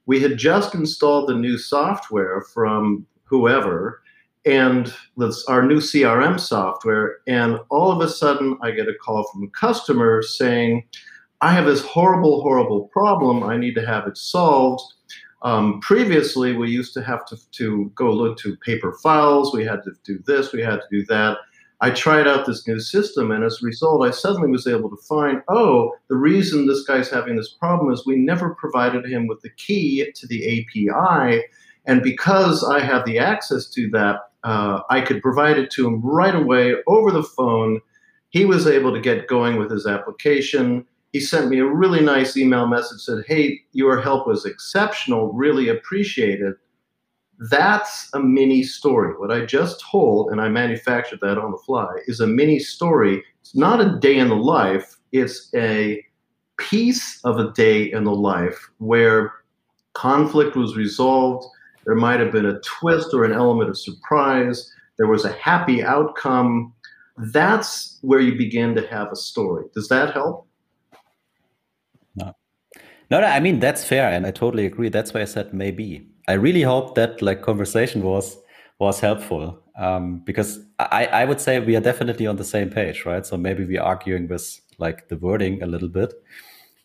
we 0.06 0.20
had 0.20 0.36
just 0.36 0.74
installed 0.74 1.28
the 1.28 1.36
new 1.36 1.56
software 1.56 2.42
from 2.52 3.06
whoever, 3.22 4.02
and 4.46 4.92
that's 5.16 5.44
our 5.46 5.62
new 5.62 5.78
CRM 5.78 6.40
software. 6.40 7.18
And 7.26 7.58
all 7.68 7.92
of 7.92 8.00
a 8.00 8.08
sudden, 8.08 8.58
I 8.62 8.70
get 8.70 8.88
a 8.88 8.94
call 8.94 9.28
from 9.32 9.44
a 9.44 9.48
customer 9.48 10.22
saying, 10.22 10.84
I 11.42 11.52
have 11.52 11.66
this 11.66 11.84
horrible, 11.84 12.42
horrible 12.42 12.88
problem. 12.88 13.42
I 13.42 13.56
need 13.56 13.74
to 13.74 13.86
have 13.86 14.06
it 14.06 14.16
solved. 14.16 14.82
Um, 15.42 15.80
previously, 15.80 16.54
we 16.54 16.70
used 16.70 16.92
to 16.94 17.02
have 17.02 17.24
to, 17.26 17.36
to 17.52 17.90
go 17.94 18.12
look 18.12 18.38
to 18.38 18.56
paper 18.58 18.92
files. 19.02 19.54
We 19.54 19.64
had 19.64 19.82
to 19.84 19.92
do 20.04 20.22
this, 20.26 20.52
we 20.52 20.60
had 20.60 20.80
to 20.80 20.86
do 20.90 21.04
that. 21.06 21.38
I 21.82 21.90
tried 21.90 22.28
out 22.28 22.44
this 22.44 22.68
new 22.68 22.78
system, 22.78 23.30
and 23.30 23.42
as 23.42 23.62
a 23.62 23.66
result, 23.66 24.06
I 24.06 24.10
suddenly 24.10 24.50
was 24.50 24.66
able 24.66 24.90
to 24.90 25.02
find 25.08 25.40
oh, 25.48 25.94
the 26.10 26.16
reason 26.16 26.66
this 26.66 26.84
guy's 26.84 27.08
having 27.08 27.36
this 27.36 27.54
problem 27.58 27.90
is 27.90 28.04
we 28.04 28.16
never 28.16 28.54
provided 28.54 29.06
him 29.06 29.26
with 29.26 29.40
the 29.40 29.50
key 29.50 30.06
to 30.14 30.26
the 30.26 30.60
API. 30.60 31.42
And 31.86 32.02
because 32.02 32.62
I 32.62 32.80
have 32.80 33.06
the 33.06 33.18
access 33.18 33.70
to 33.70 33.88
that, 33.92 34.29
uh, 34.44 34.80
I 34.88 35.00
could 35.00 35.22
provide 35.22 35.58
it 35.58 35.70
to 35.72 35.86
him 35.86 36.00
right 36.02 36.34
away 36.34 36.76
over 36.86 37.10
the 37.10 37.22
phone. 37.22 37.80
He 38.30 38.44
was 38.44 38.66
able 38.66 38.92
to 38.94 39.00
get 39.00 39.26
going 39.26 39.56
with 39.56 39.70
his 39.70 39.86
application. 39.86 40.86
He 41.12 41.20
sent 41.20 41.48
me 41.48 41.58
a 41.58 41.66
really 41.66 42.00
nice 42.00 42.36
email 42.36 42.66
message 42.66 43.00
said, 43.00 43.24
"Hey, 43.26 43.62
your 43.72 44.00
help 44.00 44.26
was 44.26 44.44
exceptional. 44.44 45.32
Really 45.32 45.68
appreciate 45.68 46.40
it." 46.40 46.56
That's 47.50 48.08
a 48.12 48.20
mini 48.20 48.62
story. 48.62 49.14
What 49.18 49.32
I 49.32 49.44
just 49.44 49.82
told, 49.90 50.30
and 50.30 50.40
I 50.40 50.48
manufactured 50.48 51.20
that 51.22 51.38
on 51.38 51.52
the 51.52 51.58
fly, 51.58 51.88
is 52.06 52.20
a 52.20 52.26
mini 52.26 52.58
story. 52.58 53.22
It's 53.40 53.56
not 53.56 53.80
a 53.80 53.98
day 53.98 54.18
in 54.18 54.28
the 54.28 54.36
life. 54.36 54.98
It's 55.12 55.50
a 55.54 56.04
piece 56.58 57.20
of 57.24 57.38
a 57.38 57.50
day 57.52 57.90
in 57.90 58.04
the 58.04 58.14
life 58.14 58.70
where 58.78 59.32
conflict 59.94 60.54
was 60.56 60.76
resolved 60.76 61.46
there 61.86 61.94
might 61.94 62.20
have 62.20 62.32
been 62.32 62.46
a 62.46 62.60
twist 62.60 63.08
or 63.12 63.24
an 63.24 63.32
element 63.32 63.70
of 63.70 63.78
surprise. 63.78 64.72
There 64.98 65.06
was 65.06 65.24
a 65.24 65.32
happy 65.32 65.82
outcome. 65.82 66.72
That's 67.16 67.98
where 68.02 68.20
you 68.20 68.36
begin 68.36 68.74
to 68.76 68.86
have 68.88 69.08
a 69.12 69.16
story. 69.16 69.64
Does 69.74 69.88
that 69.88 70.12
help? 70.14 70.46
No. 72.16 72.34
No, 73.10 73.20
no, 73.20 73.26
I 73.26 73.40
mean 73.40 73.60
that's 73.60 73.84
fair, 73.84 74.10
and 74.10 74.26
I 74.26 74.30
totally 74.30 74.66
agree. 74.66 74.88
That's 74.88 75.12
why 75.12 75.22
I 75.22 75.24
said 75.24 75.52
maybe. 75.52 76.06
I 76.28 76.34
really 76.34 76.62
hope 76.62 76.94
that 76.94 77.22
like 77.22 77.42
conversation 77.42 78.02
was 78.02 78.36
was 78.78 79.00
helpful 79.00 79.58
um, 79.76 80.20
because 80.20 80.60
I, 80.78 81.06
I 81.06 81.24
would 81.24 81.40
say 81.40 81.60
we 81.60 81.76
are 81.76 81.80
definitely 81.80 82.26
on 82.26 82.36
the 82.36 82.44
same 82.44 82.70
page, 82.70 83.04
right? 83.04 83.26
So 83.26 83.36
maybe 83.36 83.64
we're 83.64 83.82
arguing 83.82 84.28
with 84.28 84.60
like 84.78 85.08
the 85.08 85.16
wording 85.16 85.62
a 85.62 85.66
little 85.66 85.88
bit, 85.88 86.14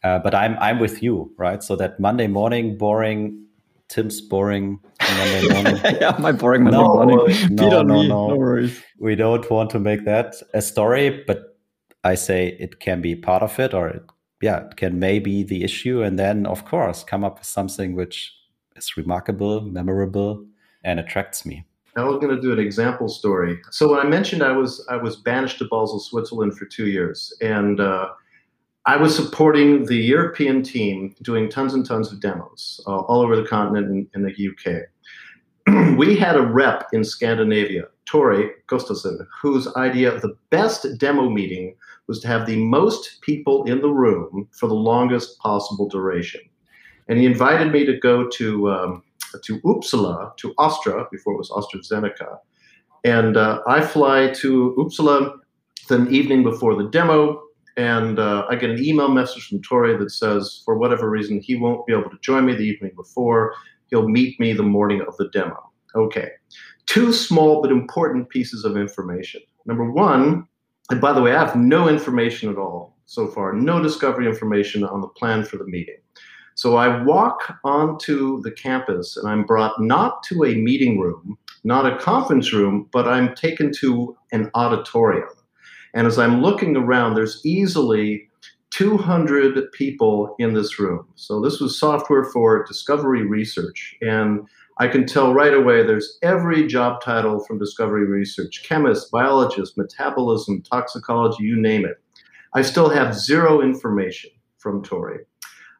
uh, 0.03 0.19
but 0.19 0.33
I'm 0.33 0.57
I'm 0.59 0.79
with 0.79 1.03
you, 1.03 1.31
right? 1.37 1.61
So 1.61 1.75
that 1.75 1.99
Monday 1.99 2.27
morning 2.27 2.77
boring 2.77 3.44
Tim's 3.87 4.21
boring 4.21 4.79
Monday 5.01 5.47
morning. 5.53 5.81
yeah, 6.01 6.15
my 6.19 6.31
boring 6.31 6.63
Monday 6.63 6.77
no, 6.77 6.93
morning. 6.93 7.35
No, 7.51 7.69
no, 7.69 7.83
no, 7.83 8.27
no 8.27 8.35
worries. 8.35 8.81
We 8.99 9.15
don't 9.15 9.49
want 9.49 9.69
to 9.71 9.79
make 9.79 10.05
that 10.05 10.35
a 10.53 10.61
story, 10.61 11.23
but 11.27 11.57
I 12.03 12.15
say 12.15 12.55
it 12.59 12.79
can 12.79 13.01
be 13.01 13.15
part 13.15 13.43
of 13.43 13.59
it, 13.59 13.73
or 13.73 13.87
it, 13.89 14.03
yeah, 14.41 14.65
it 14.65 14.75
can 14.77 14.99
maybe 14.99 15.43
be 15.43 15.43
the 15.43 15.63
issue, 15.63 16.01
and 16.01 16.17
then 16.19 16.45
of 16.45 16.65
course 16.65 17.03
come 17.03 17.23
up 17.23 17.39
with 17.39 17.47
something 17.47 17.95
which 17.95 18.33
is 18.75 18.97
remarkable, 18.97 19.61
memorable, 19.61 20.45
and 20.83 20.99
attracts 20.99 21.45
me. 21.45 21.65
I 21.97 22.03
was 22.03 22.17
going 22.17 22.35
to 22.35 22.41
do 22.41 22.51
an 22.51 22.59
example 22.59 23.07
story. 23.07 23.59
So 23.71 23.89
when 23.89 23.99
I 23.99 24.09
mentioned 24.09 24.43
I 24.43 24.51
was 24.51 24.85
I 24.89 24.97
was 24.97 25.15
banished 25.15 25.59
to 25.59 25.65
Basel, 25.65 25.99
Switzerland 25.99 26.57
for 26.57 26.65
two 26.65 26.87
years, 26.87 27.33
and 27.41 27.79
uh, 27.79 28.09
I 28.87 28.97
was 28.97 29.15
supporting 29.15 29.85
the 29.85 29.95
European 29.95 30.61
team 30.61 31.15
doing 31.23 31.49
tons 31.49 31.73
and 31.73 31.83
tons 31.83 32.11
of 32.11 32.19
demos 32.19 32.79
uh, 32.85 32.99
all 32.99 33.21
over 33.21 33.35
the 33.35 33.47
continent 33.47 33.87
and 33.87 34.07
in, 34.13 34.21
the 34.21 34.49
UK. 34.49 35.97
we 35.97 36.15
had 36.15 36.35
a 36.35 36.43
rep 36.43 36.85
in 36.93 37.03
Scandinavia, 37.03 37.85
Tori 38.05 38.51
Gustafsson, 38.67 39.25
whose 39.41 39.73
idea 39.75 40.13
of 40.13 40.21
the 40.21 40.37
best 40.51 40.85
demo 40.99 41.31
meeting 41.31 41.75
was 42.05 42.19
to 42.19 42.27
have 42.27 42.45
the 42.45 42.63
most 42.63 43.21
people 43.21 43.63
in 43.63 43.81
the 43.81 43.89
room 43.89 44.47
for 44.51 44.67
the 44.67 44.75
longest 44.75 45.39
possible 45.39 45.89
duration. 45.89 46.41
And 47.07 47.17
he 47.17 47.25
invited 47.25 47.71
me 47.71 47.85
to 47.87 47.97
go 47.97 48.27
to, 48.27 48.69
um, 48.69 49.03
to 49.45 49.59
Uppsala, 49.61 50.37
to 50.37 50.53
Astra, 50.59 51.07
before 51.11 51.33
it 51.33 51.37
was 51.37 51.49
AstraZeneca. 51.49 52.37
And 53.03 53.35
uh, 53.35 53.61
I 53.65 53.81
fly 53.81 54.29
to 54.41 54.75
Uppsala 54.77 55.39
the 55.87 56.07
evening 56.09 56.43
before 56.43 56.75
the 56.75 56.89
demo 56.89 57.44
and 57.77 58.19
uh, 58.19 58.45
I 58.49 58.55
get 58.55 58.69
an 58.69 58.83
email 58.83 59.09
message 59.09 59.47
from 59.47 59.61
Tori 59.61 59.97
that 59.97 60.11
says, 60.11 60.61
for 60.63 60.77
whatever 60.77 61.09
reason, 61.09 61.41
he 61.41 61.55
won't 61.55 61.85
be 61.85 61.93
able 61.93 62.09
to 62.09 62.17
join 62.21 62.45
me 62.45 62.53
the 62.53 62.63
evening 62.63 62.91
before. 62.95 63.53
He'll 63.87 64.07
meet 64.07 64.39
me 64.39 64.53
the 64.53 64.63
morning 64.63 65.01
of 65.07 65.15
the 65.17 65.29
demo. 65.29 65.71
Okay. 65.95 66.29
Two 66.85 67.11
small 67.11 67.61
but 67.61 67.71
important 67.71 68.29
pieces 68.29 68.63
of 68.63 68.77
information. 68.77 69.41
Number 69.65 69.91
one, 69.91 70.47
and 70.89 71.01
by 71.01 71.13
the 71.13 71.21
way, 71.21 71.35
I 71.35 71.45
have 71.45 71.55
no 71.55 71.89
information 71.89 72.49
at 72.49 72.57
all 72.57 72.95
so 73.05 73.27
far, 73.27 73.53
no 73.53 73.81
discovery 73.81 74.27
information 74.27 74.83
on 74.83 75.01
the 75.01 75.07
plan 75.07 75.43
for 75.43 75.57
the 75.57 75.65
meeting. 75.65 75.97
So 76.55 76.77
I 76.77 77.03
walk 77.03 77.57
onto 77.65 78.41
the 78.41 78.51
campus 78.51 79.17
and 79.17 79.27
I'm 79.27 79.43
brought 79.43 79.81
not 79.81 80.23
to 80.23 80.45
a 80.45 80.55
meeting 80.55 80.99
room, 80.99 81.37
not 81.65 81.85
a 81.85 81.97
conference 81.97 82.53
room, 82.53 82.87
but 82.93 83.07
I'm 83.07 83.35
taken 83.35 83.71
to 83.79 84.15
an 84.31 84.49
auditorium. 84.55 85.27
And 85.95 86.05
as 86.05 86.19
I'm 86.19 86.41
looking 86.41 86.75
around, 86.75 87.15
there's 87.15 87.41
easily 87.45 88.29
200 88.71 89.71
people 89.71 90.35
in 90.37 90.53
this 90.53 90.77
room. 90.77 91.07
So 91.15 91.39
this 91.39 91.61
was 91.61 91.79
software 91.79 92.25
for 92.25 92.65
discovery 92.65 93.25
research. 93.25 93.95
And 94.01 94.45
I 94.77 94.89
can 94.89 95.07
tell 95.07 95.33
right 95.33 95.53
away 95.53 95.83
there's 95.83 96.17
every 96.21 96.67
job 96.67 97.01
title 97.01 97.39
from 97.39 97.57
discovery 97.57 98.05
research 98.05 98.63
chemist, 98.67 99.09
biologist, 99.09 99.77
metabolism, 99.77 100.61
toxicology, 100.61 101.45
you 101.45 101.55
name 101.55 101.85
it. 101.85 102.01
I 102.53 102.61
still 102.61 102.89
have 102.89 103.15
zero 103.15 103.61
information 103.61 104.31
from 104.57 104.83
Tori. 104.83 105.19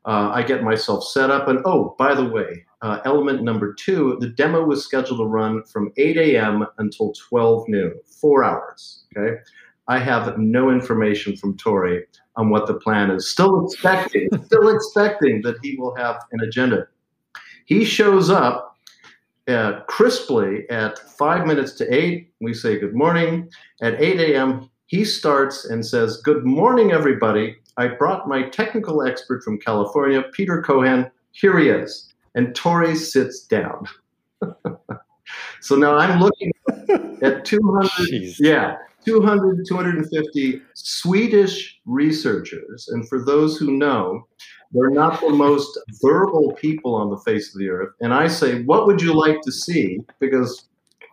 Uh, 0.06 0.30
I 0.34 0.43
get 0.43 0.63
myself 0.63 1.04
set 1.04 1.32
up, 1.32 1.47
and 1.47 1.60
oh, 1.65 1.95
by 1.97 2.13
the 2.13 2.25
way, 2.25 2.63
uh, 2.84 2.99
element 3.06 3.41
number 3.41 3.73
two 3.73 4.17
the 4.19 4.30
demo 4.30 4.63
was 4.63 4.84
scheduled 4.84 5.19
to 5.19 5.25
run 5.25 5.63
from 5.63 5.91
8 5.97 6.15
a.m. 6.17 6.65
until 6.78 7.12
12 7.13 7.67
noon, 7.67 7.93
four 8.21 8.43
hours. 8.43 9.04
Okay. 9.17 9.38
I 9.87 9.99
have 9.99 10.37
no 10.37 10.69
information 10.69 11.35
from 11.35 11.57
Tori 11.57 12.05
on 12.35 12.49
what 12.49 12.67
the 12.67 12.73
plan 12.73 13.11
is. 13.11 13.29
Still 13.29 13.65
expecting, 13.65 14.29
still 14.45 14.75
expecting 14.75 15.41
that 15.43 15.57
he 15.61 15.75
will 15.77 15.95
have 15.95 16.23
an 16.31 16.41
agenda. 16.41 16.87
He 17.65 17.85
shows 17.85 18.29
up 18.29 18.77
uh, 19.47 19.81
crisply 19.87 20.69
at 20.69 20.97
five 20.97 21.45
minutes 21.45 21.73
to 21.73 21.93
eight. 21.93 22.31
We 22.41 22.53
say 22.53 22.79
good 22.79 22.95
morning. 22.95 23.49
At 23.81 24.01
8 24.01 24.19
a.m., 24.19 24.69
he 24.87 25.03
starts 25.05 25.65
and 25.65 25.85
says, 25.85 26.17
Good 26.17 26.45
morning, 26.45 26.91
everybody. 26.91 27.57
I 27.77 27.87
brought 27.87 28.27
my 28.27 28.43
technical 28.49 29.05
expert 29.05 29.43
from 29.43 29.59
California, 29.59 30.23
Peter 30.31 30.61
Cohen. 30.61 31.11
Here 31.31 31.57
he 31.59 31.69
is. 31.69 32.13
And 32.35 32.55
Tori 32.55 32.95
sits 32.95 33.41
down. 33.41 33.85
so 35.61 35.75
now 35.75 35.95
I'm 35.95 36.19
looking 36.19 36.51
at 37.21 37.45
200. 37.45 37.89
Jeez. 38.09 38.35
Yeah. 38.39 38.77
200, 39.05 39.65
250 39.67 40.61
Swedish 40.73 41.79
researchers. 41.85 42.87
And 42.89 43.07
for 43.07 43.23
those 43.23 43.57
who 43.57 43.71
know, 43.71 44.27
they're 44.71 44.89
not 44.89 45.21
the 45.21 45.29
most 45.29 45.79
verbal 46.01 46.53
people 46.53 46.95
on 46.95 47.09
the 47.09 47.17
face 47.19 47.53
of 47.53 47.59
the 47.59 47.69
earth. 47.69 47.93
And 48.01 48.13
I 48.13 48.27
say, 48.27 48.63
What 48.63 48.87
would 48.87 49.01
you 49.01 49.13
like 49.13 49.41
to 49.41 49.51
see? 49.51 49.99
Because 50.19 50.67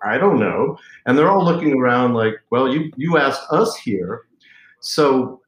I 0.04 0.18
don't 0.18 0.40
know. 0.40 0.76
And 1.06 1.16
they're 1.16 1.30
all 1.30 1.44
looking 1.44 1.74
around 1.74 2.14
like, 2.14 2.34
Well, 2.50 2.72
you, 2.72 2.90
you 2.96 3.18
asked 3.18 3.42
us 3.50 3.76
here. 3.76 4.22
So 4.80 5.40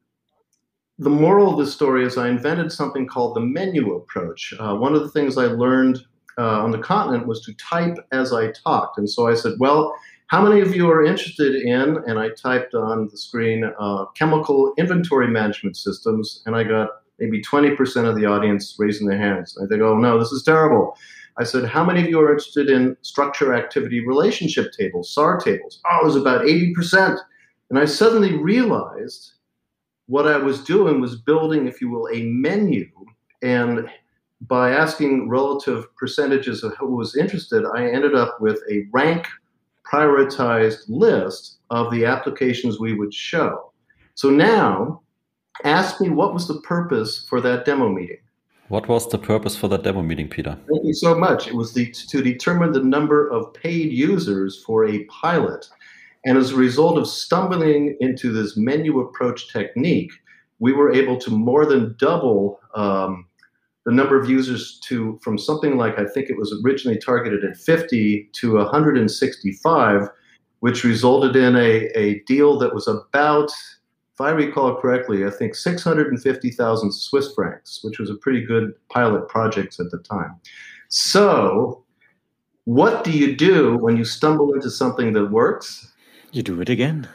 the 0.99 1.11
moral 1.11 1.51
of 1.51 1.59
the 1.59 1.71
story 1.71 2.05
is 2.05 2.17
I 2.17 2.29
invented 2.29 2.71
something 2.71 3.07
called 3.07 3.35
the 3.35 3.41
menu 3.41 3.95
approach. 3.95 4.55
Uh, 4.61 4.77
one 4.77 4.95
of 4.95 5.03
the 5.03 5.11
things 5.11 5.37
I 5.37 5.47
learned 5.47 6.05
uh, 6.39 6.63
on 6.63 6.71
the 6.71 6.79
continent 6.79 7.27
was 7.27 7.41
to 7.43 7.55
type 7.55 7.97
as 8.13 8.33
I 8.33 8.53
talked. 8.53 8.99
And 8.99 9.09
so 9.09 9.27
I 9.27 9.35
said, 9.35 9.55
Well, 9.59 9.95
how 10.27 10.43
many 10.43 10.61
of 10.61 10.75
you 10.75 10.91
are 10.91 11.05
interested 11.05 11.55
in, 11.55 11.99
and 12.07 12.19
I 12.19 12.31
typed 12.31 12.75
on 12.75 13.09
the 13.09 13.17
screen, 13.17 13.71
uh, 13.79 14.07
chemical 14.17 14.73
inventory 14.79 15.29
management 15.29 15.77
systems, 15.77 16.43
and 16.47 16.57
I 16.57 16.65
got 16.65 16.89
maybe 17.19 17.43
20% 17.43 18.09
of 18.09 18.17
the 18.17 18.27
audience 18.27 18.75
raising 18.79 19.07
their 19.07 19.19
hands. 19.19 19.57
I 19.63 19.67
think, 19.67 19.83
oh 19.83 19.97
no, 19.97 20.19
this 20.19 20.33
is 20.33 20.43
terrible. 20.43 20.97
I 21.37 21.45
said, 21.45 21.65
How 21.65 21.85
many 21.85 22.03
of 22.03 22.09
you 22.09 22.21
are 22.21 22.31
interested 22.31 22.71
in 22.71 22.97
structure 23.03 23.55
activity 23.55 24.07
relationship 24.07 24.73
tables, 24.73 25.13
SAR 25.13 25.39
tables? 25.39 25.81
Oh, 25.91 26.01
it 26.03 26.05
was 26.05 26.17
about 26.17 26.43
80%. 26.43 27.19
And 27.71 27.79
I 27.79 27.85
suddenly 27.85 28.37
realized 28.37 29.33
what 30.07 30.27
I 30.27 30.37
was 30.37 30.63
doing 30.63 31.01
was 31.01 31.17
building, 31.17 31.67
if 31.67 31.81
you 31.81 31.91
will, 31.91 32.09
a 32.13 32.23
menu. 32.23 32.89
And 33.43 33.89
by 34.43 34.71
asking 34.71 35.29
relative 35.29 35.95
percentages 35.97 36.63
of 36.63 36.77
who 36.77 36.95
was 36.95 37.17
interested, 37.17 37.65
I 37.75 37.87
ended 37.87 38.15
up 38.15 38.41
with 38.41 38.61
a 38.71 38.87
rank 38.93 39.27
prioritized 39.91 40.85
list 40.89 41.59
of 41.71 41.91
the 41.91 42.05
applications 42.05 42.81
we 42.81 42.95
would 42.95 43.13
show. 43.13 43.73
So 44.15 44.31
now, 44.31 45.03
ask 45.65 46.01
me 46.01 46.09
what 46.09 46.35
was 46.35 46.49
the 46.49 46.61
purpose 46.61 47.27
for 47.29 47.41
that 47.41 47.65
demo 47.65 47.89
meeting? 47.89 48.19
What 48.69 48.89
was 48.89 49.09
the 49.09 49.19
purpose 49.19 49.57
for 49.57 49.69
that 49.69 49.83
demo 49.83 50.03
meeting, 50.03 50.29
Peter? 50.29 50.57
Thank 50.69 50.85
you 50.85 50.95
so 50.95 51.15
much. 51.15 51.47
It 51.47 51.55
was 51.55 51.75
the, 51.75 51.91
to 51.91 52.23
determine 52.23 52.73
the 52.73 52.83
number 52.83 53.29
of 53.29 53.53
paid 53.53 53.93
users 53.93 54.63
for 54.65 54.87
a 54.87 55.05
pilot. 55.05 55.69
And 56.25 56.39
as 56.39 56.53
a 56.53 56.57
result 56.57 56.97
of 56.97 57.07
stumbling 57.07 57.97
into 58.01 58.33
this 58.33 58.57
menu 58.57 59.01
approach 59.01 59.53
technique, 59.53 60.13
we 60.59 60.73
were 60.73 60.93
able 60.93 61.19
to 61.19 61.31
more 61.31 61.67
than 61.67 61.95
double 61.99 62.59
um, 62.75 63.27
the 63.85 63.93
number 63.93 64.19
of 64.19 64.29
users 64.29 64.79
to 64.81 65.19
from 65.23 65.39
something 65.39 65.77
like 65.77 65.99
I 65.99 66.07
think 66.07 66.31
it 66.31 66.39
was 66.39 66.59
originally 66.65 66.99
targeted 66.99 67.45
at 67.45 67.57
50 67.57 68.31
to 68.33 68.55
165, 68.57 70.09
which 70.61 70.85
resulted 70.85 71.37
in 71.37 71.57
a, 71.57 71.87
a 71.95 72.21
deal 72.21 72.59
that 72.59 72.75
was 72.75 72.89
about, 72.89 73.51
if 74.15 74.21
I 74.21 74.31
recall 74.31 74.77
correctly, 74.77 75.27
I 75.27 75.31
think 75.31 75.55
650,000 75.55 76.93
Swiss 76.93 77.35
francs, 77.35 77.81
which 77.83 77.99
was 77.99 78.09
a 78.09 78.15
pretty 78.17 78.45
good 78.45 78.73
pilot 78.89 79.29
project 79.29 79.79
at 79.79 79.91
the 79.91 79.99
time. 79.99 80.37
So, 80.89 81.85
what 82.65 83.05
do 83.05 83.11
you 83.11 83.37
do 83.37 83.77
when 83.77 83.97
you 83.99 84.05
stumble 84.05 84.55
into 84.55 84.71
something 84.71 85.13
that 85.13 85.31
works? 85.31 85.93
You 86.33 86.43
do 86.43 86.63
it 86.63 86.71
again. 86.71 87.07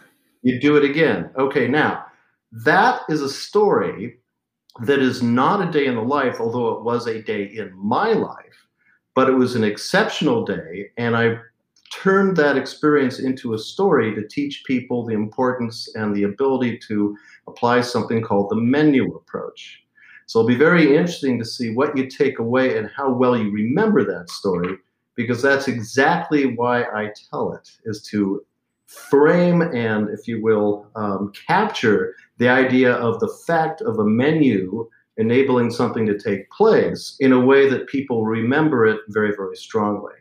You 0.43 0.60
do 0.60 0.75
it 0.75 0.84
again. 0.84 1.32
Okay, 1.36 1.67
now 1.67 2.05
that 2.51 3.01
is 3.10 3.21
a 3.21 3.29
story 3.29 4.18
that 4.81 4.99
is 4.99 5.21
not 5.21 5.67
a 5.67 5.71
day 5.71 5.87
in 5.87 5.95
the 5.95 6.01
life, 6.01 6.37
although 6.39 6.69
it 6.73 6.83
was 6.83 7.07
a 7.07 7.21
day 7.21 7.45
in 7.45 7.71
my 7.75 8.13
life, 8.13 8.67
but 9.15 9.29
it 9.29 9.33
was 9.33 9.55
an 9.55 9.63
exceptional 9.63 10.45
day. 10.45 10.91
And 10.97 11.15
I 11.15 11.37
turned 11.91 12.37
that 12.37 12.55
experience 12.55 13.19
into 13.19 13.53
a 13.53 13.57
story 13.57 14.13
to 14.15 14.27
teach 14.27 14.63
people 14.65 15.05
the 15.05 15.13
importance 15.13 15.89
and 15.95 16.15
the 16.15 16.23
ability 16.23 16.77
to 16.87 17.17
apply 17.47 17.81
something 17.81 18.21
called 18.21 18.49
the 18.49 18.55
menu 18.55 19.15
approach. 19.15 19.83
So 20.27 20.39
it'll 20.39 20.47
be 20.47 20.55
very 20.55 20.95
interesting 20.95 21.39
to 21.39 21.45
see 21.45 21.71
what 21.73 21.97
you 21.97 22.07
take 22.07 22.37
away 22.37 22.77
and 22.77 22.89
how 22.95 23.11
well 23.11 23.35
you 23.35 23.51
remember 23.51 24.05
that 24.05 24.29
story, 24.29 24.77
because 25.15 25.41
that's 25.41 25.67
exactly 25.67 26.55
why 26.55 26.83
I 26.83 27.11
tell 27.31 27.53
it, 27.53 27.71
is 27.85 28.03
to 28.11 28.45
frame 28.85 29.61
and, 29.61 30.09
if 30.09 30.27
you 30.27 30.41
will, 30.41 30.87
um, 30.95 31.31
capture 31.47 32.15
the 32.39 32.49
idea 32.49 32.93
of 32.93 33.19
the 33.19 33.28
fact 33.45 33.82
of 33.82 33.99
a 33.99 34.06
menu 34.06 34.89
enabling 35.17 35.69
something 35.69 36.06
to 36.06 36.17
take 36.17 36.49
place 36.49 37.17
in 37.19 37.34
a 37.34 37.39
way 37.39 37.69
that 37.69 37.88
people 37.88 38.25
remember 38.25 38.86
it 38.88 39.02
very, 39.10 39.36
very 39.36 39.56
strongly. 39.56 40.13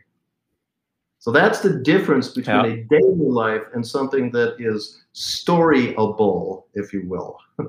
So 1.19 1.31
that's 1.31 1.61
the 1.61 1.79
difference 1.79 2.29
between 2.29 2.65
yeah. 2.65 2.71
a 2.71 2.83
daily 2.89 3.29
life 3.29 3.63
and 3.73 3.85
something 3.85 4.31
that 4.31 4.55
is 4.59 5.01
storyable, 5.15 6.63
if 6.73 6.93
you 6.93 7.07
will. 7.07 7.37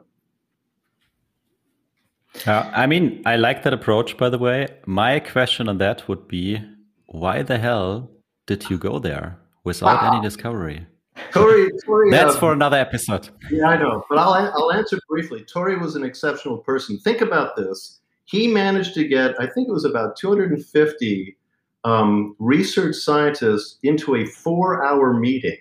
uh, 2.46 2.70
I 2.72 2.86
mean, 2.86 3.22
I 3.24 3.36
like 3.36 3.62
that 3.62 3.72
approach, 3.72 4.16
by 4.16 4.28
the 4.28 4.38
way. 4.38 4.68
My 4.86 5.20
question 5.20 5.68
on 5.68 5.78
that 5.78 6.08
would 6.08 6.26
be 6.28 6.60
why 7.06 7.42
the 7.42 7.58
hell 7.58 8.10
did 8.46 8.68
you 8.70 8.78
go 8.78 8.98
there 8.98 9.38
without 9.64 10.02
wow. 10.02 10.12
any 10.12 10.22
discovery? 10.22 10.86
Tori, 11.32 11.70
Tori 11.84 12.10
That's 12.10 12.34
um, 12.34 12.40
for 12.40 12.52
another 12.52 12.76
episode. 12.76 13.30
Yeah, 13.50 13.68
I 13.68 13.76
know, 13.76 14.04
but 14.08 14.18
I'll 14.18 14.32
I'll 14.32 14.72
answer 14.72 14.98
briefly. 15.08 15.44
Tori 15.44 15.76
was 15.76 15.96
an 15.96 16.04
exceptional 16.04 16.58
person. 16.58 16.98
Think 16.98 17.20
about 17.20 17.56
this. 17.56 18.00
He 18.24 18.46
managed 18.46 18.94
to 18.94 19.06
get, 19.06 19.34
I 19.40 19.46
think 19.46 19.68
it 19.68 19.72
was 19.72 19.84
about 19.84 20.16
250 20.16 21.36
um, 21.82 22.36
research 22.38 22.94
scientists 22.94 23.78
into 23.82 24.14
a 24.14 24.24
four-hour 24.24 25.14
meeting. 25.14 25.56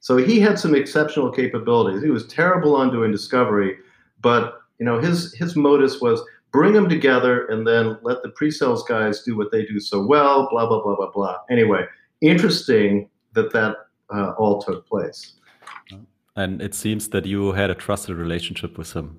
So 0.00 0.16
he 0.16 0.40
had 0.40 0.58
some 0.58 0.74
exceptional 0.74 1.30
capabilities. 1.30 2.02
He 2.02 2.10
was 2.10 2.26
terrible 2.26 2.76
on 2.76 2.90
doing 2.90 3.10
discovery, 3.10 3.76
but 4.20 4.60
you 4.78 4.84
know 4.84 4.98
his 4.98 5.34
his 5.34 5.56
modus 5.56 6.00
was 6.00 6.22
bring 6.52 6.72
them 6.72 6.88
together 6.88 7.46
and 7.46 7.66
then 7.66 7.98
let 8.02 8.22
the 8.22 8.28
pre-sales 8.30 8.84
guys 8.84 9.22
do 9.22 9.36
what 9.36 9.50
they 9.50 9.64
do 9.64 9.80
so 9.80 10.04
well. 10.04 10.48
Blah 10.50 10.66
blah 10.66 10.82
blah 10.82 10.96
blah 10.96 11.10
blah. 11.10 11.36
Anyway, 11.50 11.84
interesting 12.20 13.08
that 13.34 13.52
that 13.52 13.76
uh, 14.10 14.32
all 14.38 14.62
took 14.62 14.86
place. 14.86 15.34
And 16.36 16.60
it 16.60 16.74
seems 16.74 17.08
that 17.10 17.26
you 17.26 17.52
had 17.52 17.70
a 17.70 17.74
trusted 17.74 18.16
relationship 18.16 18.76
with 18.76 18.92
him. 18.92 19.18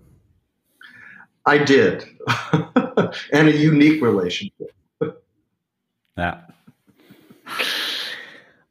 I 1.45 1.59
did, 1.59 2.03
and 3.31 3.47
a 3.47 3.55
unique 3.55 4.01
relationship. 4.01 4.75
yeah. 6.17 6.41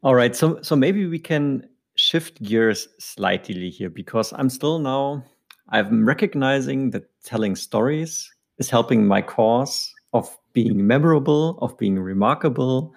All 0.02 0.14
right, 0.14 0.34
so 0.34 0.60
so 0.60 0.76
maybe 0.76 1.06
we 1.06 1.18
can 1.18 1.68
shift 1.94 2.42
gears 2.42 2.88
slightly 2.98 3.70
here 3.70 3.88
because 3.88 4.32
I'm 4.32 4.50
still 4.50 4.78
now 4.80 5.24
I'm 5.70 6.04
recognizing 6.04 6.90
that 6.90 7.04
telling 7.24 7.56
stories 7.56 8.30
is 8.58 8.68
helping 8.68 9.06
my 9.06 9.22
cause 9.22 9.92
of 10.12 10.36
being 10.52 10.86
memorable, 10.86 11.58
of 11.60 11.76
being 11.78 11.98
remarkable, 11.98 12.94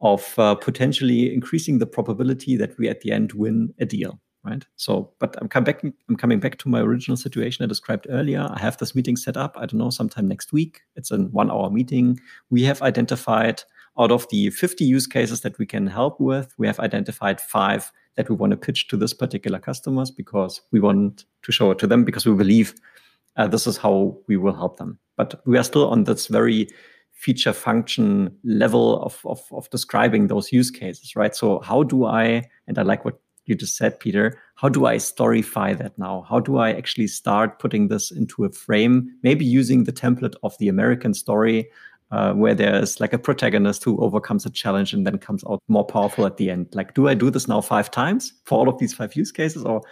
of 0.00 0.38
uh, 0.38 0.54
potentially 0.54 1.32
increasing 1.32 1.78
the 1.78 1.86
probability 1.86 2.56
that 2.56 2.76
we 2.78 2.88
at 2.88 3.00
the 3.00 3.12
end 3.12 3.32
win 3.32 3.74
a 3.78 3.86
deal 3.86 4.20
right? 4.42 4.64
So 4.76 5.12
but 5.18 5.36
i'm 5.40 5.48
coming 5.48 5.66
back 5.66 5.82
i'm 6.08 6.16
coming 6.16 6.40
back 6.40 6.56
to 6.58 6.68
my 6.68 6.80
original 6.80 7.16
situation 7.16 7.62
i 7.62 7.68
described 7.68 8.06
earlier. 8.08 8.48
I 8.50 8.58
have 8.58 8.78
this 8.78 8.94
meeting 8.94 9.16
set 9.16 9.36
up 9.36 9.54
i 9.56 9.66
don't 9.66 9.78
know 9.78 9.90
sometime 9.90 10.28
next 10.28 10.52
week. 10.52 10.80
It's 10.96 11.10
a 11.10 11.18
one 11.18 11.50
hour 11.50 11.70
meeting. 11.70 12.18
We 12.48 12.62
have 12.64 12.80
identified 12.80 13.62
out 13.98 14.10
of 14.10 14.26
the 14.30 14.48
50 14.50 14.84
use 14.84 15.06
cases 15.06 15.42
that 15.42 15.58
we 15.58 15.66
can 15.66 15.86
help 15.86 16.18
with 16.20 16.54
we 16.56 16.66
have 16.66 16.80
identified 16.80 17.38
five 17.38 17.92
that 18.16 18.28
we 18.28 18.36
want 18.36 18.50
to 18.50 18.56
pitch 18.56 18.88
to 18.88 18.96
this 18.96 19.14
particular 19.14 19.58
customers 19.58 20.10
because 20.10 20.60
we 20.72 20.80
want 20.80 21.24
to 21.42 21.52
show 21.52 21.70
it 21.70 21.78
to 21.78 21.86
them 21.86 22.04
because 22.04 22.26
we 22.26 22.34
believe 22.34 22.74
uh, 23.36 23.46
this 23.46 23.66
is 23.66 23.76
how 23.76 24.16
we 24.26 24.36
will 24.36 24.54
help 24.54 24.76
them. 24.76 24.98
But 25.16 25.40
we 25.46 25.56
are 25.56 25.64
still 25.64 25.88
on 25.88 26.04
this 26.04 26.26
very 26.26 26.68
feature 27.20 27.52
function 27.52 28.34
level 28.44 29.02
of, 29.02 29.20
of, 29.26 29.42
of 29.52 29.68
describing 29.68 30.28
those 30.28 30.50
use 30.52 30.70
cases, 30.70 31.14
right? 31.14 31.36
So 31.36 31.60
how 31.60 31.82
do 31.82 32.06
I, 32.06 32.48
and 32.66 32.78
I 32.78 32.82
like 32.82 33.04
what 33.04 33.20
you 33.44 33.54
just 33.54 33.76
said, 33.76 34.00
Peter, 34.00 34.40
how 34.54 34.70
do 34.70 34.86
I 34.86 34.96
storyfy 34.96 35.76
that 35.76 35.98
now? 35.98 36.24
How 36.26 36.40
do 36.40 36.56
I 36.56 36.72
actually 36.72 37.08
start 37.08 37.58
putting 37.58 37.88
this 37.88 38.10
into 38.10 38.44
a 38.44 38.52
frame, 38.52 39.14
maybe 39.22 39.44
using 39.44 39.84
the 39.84 39.92
template 39.92 40.34
of 40.42 40.56
the 40.58 40.68
American 40.68 41.12
story, 41.12 41.68
uh, 42.10 42.32
where 42.32 42.54
there's 42.54 43.00
like 43.00 43.12
a 43.12 43.18
protagonist 43.18 43.84
who 43.84 44.00
overcomes 44.00 44.46
a 44.46 44.50
challenge 44.50 44.94
and 44.94 45.06
then 45.06 45.18
comes 45.18 45.44
out 45.50 45.62
more 45.68 45.84
powerful 45.84 46.24
at 46.24 46.38
the 46.38 46.50
end? 46.50 46.68
Like, 46.72 46.94
do 46.94 47.06
I 47.06 47.12
do 47.12 47.28
this 47.28 47.48
now 47.48 47.60
five 47.60 47.90
times 47.90 48.32
for 48.46 48.58
all 48.58 48.68
of 48.70 48.78
these 48.78 48.94
five 48.94 49.14
use 49.14 49.30
cases, 49.30 49.62
or 49.62 49.82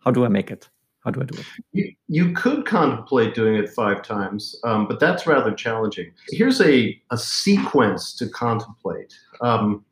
how 0.00 0.10
do 0.10 0.24
I 0.24 0.28
make 0.28 0.50
it? 0.50 0.70
How 1.04 1.10
do 1.10 1.20
I 1.20 1.24
do 1.24 1.38
it? 1.38 1.46
You, 1.72 1.92
you 2.08 2.32
could 2.32 2.64
contemplate 2.64 3.34
doing 3.34 3.56
it 3.56 3.68
five 3.70 4.02
times, 4.02 4.54
um, 4.62 4.86
but 4.86 5.00
that's 5.00 5.26
rather 5.26 5.52
challenging. 5.52 6.12
Here's 6.30 6.60
a, 6.60 7.00
a 7.10 7.18
sequence 7.18 8.14
to 8.16 8.28
contemplate. 8.28 9.12
Um, 9.40 9.84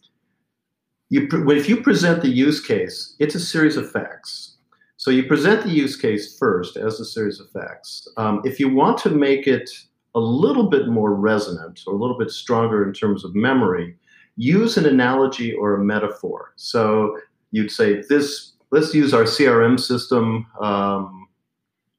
you, 1.08 1.26
if 1.50 1.68
you 1.68 1.82
present 1.82 2.22
the 2.22 2.28
use 2.28 2.64
case, 2.64 3.16
it's 3.18 3.34
a 3.34 3.40
series 3.40 3.76
of 3.76 3.90
facts. 3.90 4.56
So 4.96 5.10
you 5.10 5.24
present 5.24 5.64
the 5.64 5.70
use 5.70 5.96
case 5.96 6.38
first 6.38 6.76
as 6.76 7.00
a 7.00 7.04
series 7.04 7.40
of 7.40 7.50
facts. 7.50 8.06
Um, 8.16 8.42
if 8.44 8.60
you 8.60 8.68
want 8.68 8.98
to 8.98 9.10
make 9.10 9.48
it 9.48 9.68
a 10.14 10.20
little 10.20 10.68
bit 10.68 10.88
more 10.88 11.14
resonant 11.14 11.80
or 11.86 11.94
a 11.94 11.96
little 11.96 12.18
bit 12.18 12.30
stronger 12.30 12.86
in 12.86 12.92
terms 12.92 13.24
of 13.24 13.34
memory, 13.34 13.96
use 14.36 14.76
an 14.76 14.86
analogy 14.86 15.52
or 15.54 15.74
a 15.74 15.84
metaphor. 15.84 16.52
So 16.56 17.18
you'd 17.50 17.70
say 17.72 18.02
this 18.08 18.52
let's 18.70 18.94
use 18.94 19.12
our 19.12 19.24
CRM 19.24 19.78
system. 19.78 20.46
Um, 20.60 21.28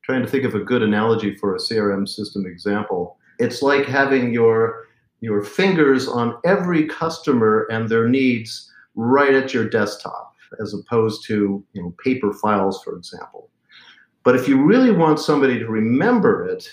trying 0.03 0.23
to 0.23 0.27
think 0.27 0.43
of 0.43 0.55
a 0.55 0.59
good 0.59 0.81
analogy 0.81 1.35
for 1.35 1.55
a 1.55 1.59
CRM 1.59 2.07
system 2.07 2.45
example. 2.45 3.17
It's 3.39 3.61
like 3.61 3.85
having 3.85 4.33
your 4.33 4.87
your 5.21 5.43
fingers 5.43 6.07
on 6.07 6.35
every 6.45 6.87
customer 6.87 7.67
and 7.69 7.87
their 7.87 8.07
needs 8.07 8.71
right 8.95 9.35
at 9.35 9.53
your 9.53 9.69
desktop, 9.69 10.33
as 10.59 10.73
opposed 10.73 11.23
to 11.27 11.63
you 11.73 11.81
know, 11.81 11.93
paper 12.03 12.33
files, 12.33 12.83
for 12.83 12.95
example. 12.97 13.49
But 14.23 14.35
if 14.35 14.47
you 14.47 14.63
really 14.63 14.91
want 14.91 15.19
somebody 15.19 15.59
to 15.59 15.67
remember 15.67 16.47
it, 16.47 16.67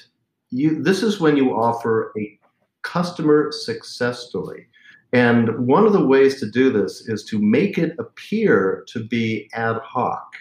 you 0.51 0.83
this 0.83 1.03
is 1.03 1.21
when 1.21 1.37
you 1.37 1.55
offer 1.55 2.13
a 2.19 2.39
customer 2.83 3.53
success 3.53 4.29
story. 4.29 4.69
And 5.13 5.67
one 5.67 5.87
of 5.87 5.93
the 5.93 6.05
ways 6.05 6.39
to 6.41 6.51
do 6.51 6.71
this 6.71 7.09
is 7.09 7.25
to 7.25 7.39
make 7.41 7.79
it 7.79 7.97
appear 7.99 8.85
to 8.89 9.05
be 9.05 9.49
ad 9.55 9.77
hoc. 9.83 10.35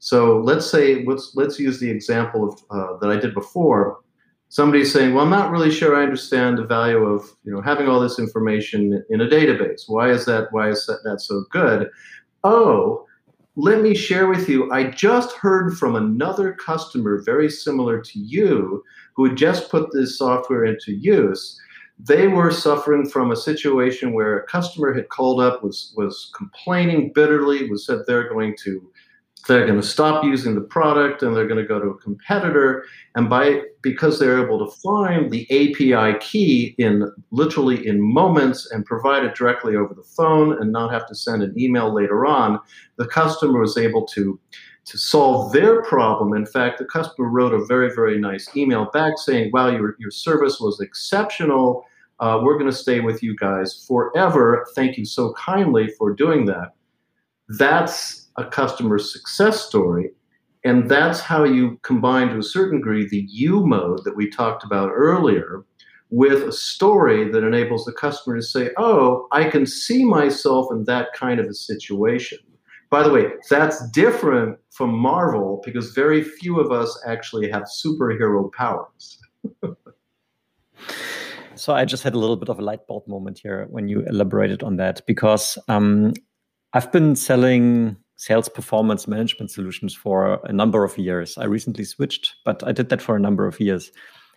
So 0.00 0.38
let's 0.38 0.68
say 0.68 1.04
let's 1.04 1.32
let's 1.36 1.58
use 1.60 1.78
the 1.78 1.90
example 1.90 2.48
of 2.48 2.62
uh, 2.70 2.96
that 2.98 3.10
I 3.10 3.16
did 3.16 3.34
before. 3.34 4.00
somebody's 4.48 4.92
saying, 4.92 5.14
"Well, 5.14 5.24
I'm 5.24 5.30
not 5.30 5.50
really 5.50 5.70
sure 5.70 5.94
I 5.94 6.02
understand 6.02 6.58
the 6.58 6.64
value 6.64 7.04
of 7.04 7.30
you 7.44 7.52
know 7.52 7.60
having 7.60 7.88
all 7.88 8.00
this 8.00 8.18
information 8.18 9.04
in 9.10 9.20
a 9.20 9.26
database. 9.26 9.82
Why 9.86 10.10
is 10.10 10.24
that? 10.26 10.48
Why 10.52 10.70
is 10.70 10.86
that, 10.86 11.00
that 11.04 11.20
so 11.20 11.44
good?" 11.50 11.88
Oh, 12.42 13.06
let 13.56 13.82
me 13.82 13.94
share 13.94 14.28
with 14.28 14.48
you. 14.48 14.70
I 14.72 14.84
just 14.90 15.32
heard 15.36 15.76
from 15.76 15.94
another 15.94 16.52
customer 16.54 17.22
very 17.22 17.50
similar 17.50 18.00
to 18.00 18.18
you 18.18 18.82
who 19.14 19.26
had 19.26 19.36
just 19.36 19.70
put 19.70 19.92
this 19.92 20.16
software 20.18 20.64
into 20.64 20.92
use. 20.92 21.60
They 22.06 22.28
were 22.28 22.50
suffering 22.50 23.08
from 23.08 23.30
a 23.30 23.36
situation 23.36 24.12
where 24.12 24.38
a 24.38 24.46
customer 24.46 24.92
had 24.92 25.08
called 25.08 25.40
up, 25.40 25.62
was 25.62 25.92
was 25.96 26.30
complaining 26.36 27.12
bitterly, 27.14 27.68
was 27.68 27.86
said 27.86 28.00
they're 28.06 28.28
going 28.28 28.56
to 28.64 28.90
they're 29.48 29.66
going 29.66 29.80
to 29.80 29.86
stop 29.86 30.24
using 30.24 30.54
the 30.54 30.60
product 30.60 31.22
and 31.22 31.34
they're 31.34 31.46
going 31.46 31.60
to 31.60 31.66
go 31.66 31.80
to 31.80 31.88
a 31.88 31.98
competitor. 31.98 32.84
And 33.14 33.28
by 33.28 33.62
because 33.82 34.18
they're 34.18 34.44
able 34.44 34.64
to 34.64 34.76
find 34.76 35.30
the 35.30 35.44
api 35.50 36.18
key 36.20 36.74
in 36.78 37.10
literally 37.30 37.86
in 37.86 38.00
moments 38.00 38.70
and 38.70 38.84
provide 38.84 39.24
it 39.24 39.34
directly 39.34 39.76
over 39.76 39.94
the 39.94 40.02
phone 40.02 40.60
and 40.60 40.70
not 40.70 40.92
have 40.92 41.06
to 41.08 41.14
send 41.14 41.42
an 41.42 41.54
email 41.58 41.92
later 41.92 42.26
on 42.26 42.60
the 42.98 43.06
customer 43.06 43.60
was 43.60 43.76
able 43.78 44.06
to 44.06 44.38
to 44.86 44.98
solve 44.98 45.52
their 45.52 45.82
problem. 45.82 46.34
In 46.34 46.46
fact 46.46 46.78
the 46.78 46.84
customer 46.84 47.28
wrote 47.28 47.54
a 47.54 47.64
very 47.64 47.94
very 47.94 48.18
nice 48.18 48.54
email 48.54 48.90
back 48.92 49.14
saying 49.16 49.50
wow 49.52 49.68
your, 49.68 49.96
your 49.98 50.10
service 50.10 50.60
was 50.60 50.80
exceptional 50.80 51.84
uh, 52.20 52.38
we're 52.42 52.58
going 52.58 52.70
to 52.70 52.76
stay 52.76 53.00
with 53.00 53.22
you 53.22 53.34
guys 53.36 53.84
forever 53.86 54.66
thank 54.74 54.96
you 54.96 55.04
so 55.04 55.32
kindly 55.34 55.88
for 55.98 56.12
doing 56.14 56.44
that 56.44 56.74
that's 57.58 58.28
a 58.36 58.44
customer 58.44 58.98
success 58.98 59.64
story. 59.64 60.10
And 60.64 60.88
that's 60.90 61.20
how 61.20 61.44
you 61.44 61.78
combine 61.82 62.28
to 62.28 62.38
a 62.38 62.42
certain 62.42 62.78
degree 62.78 63.08
the 63.08 63.26
you 63.28 63.66
mode 63.66 64.04
that 64.04 64.16
we 64.16 64.30
talked 64.30 64.62
about 64.62 64.90
earlier 64.94 65.64
with 66.10 66.42
a 66.42 66.52
story 66.52 67.30
that 67.30 67.44
enables 67.44 67.84
the 67.84 67.92
customer 67.92 68.36
to 68.36 68.42
say, 68.42 68.70
Oh, 68.76 69.26
I 69.32 69.48
can 69.48 69.66
see 69.66 70.04
myself 70.04 70.68
in 70.70 70.84
that 70.84 71.12
kind 71.14 71.40
of 71.40 71.46
a 71.46 71.54
situation. 71.54 72.38
By 72.90 73.04
the 73.04 73.12
way, 73.12 73.26
that's 73.48 73.88
different 73.90 74.58
from 74.70 74.92
Marvel 74.92 75.62
because 75.64 75.92
very 75.92 76.22
few 76.22 76.58
of 76.58 76.72
us 76.72 77.00
actually 77.06 77.48
have 77.50 77.62
superhero 77.62 78.52
powers. 78.52 79.20
so 81.60 81.74
I 81.74 81.84
just 81.84 82.02
had 82.02 82.14
a 82.14 82.18
little 82.18 82.36
bit 82.36 82.48
of 82.48 82.58
a 82.58 82.62
light 82.62 82.86
bulb 82.86 83.06
moment 83.06 83.40
here 83.42 83.66
when 83.70 83.86
you 83.86 84.00
elaborated 84.06 84.62
on 84.62 84.76
that 84.76 85.02
because 85.06 85.58
um, 85.68 86.14
I've 86.72 86.90
been 86.90 87.14
selling 87.14 87.96
sales 88.16 88.48
performance 88.48 89.06
management 89.06 89.50
solutions 89.50 89.94
for 89.94 90.40
a 90.44 90.52
number 90.52 90.84
of 90.84 90.96
years. 90.96 91.36
I 91.38 91.44
recently 91.44 91.84
switched, 91.84 92.34
but 92.44 92.66
I 92.66 92.72
did 92.72 92.88
that 92.88 93.02
for 93.02 93.14
a 93.14 93.20
number 93.20 93.46
of 93.46 93.60
years. 93.60 93.92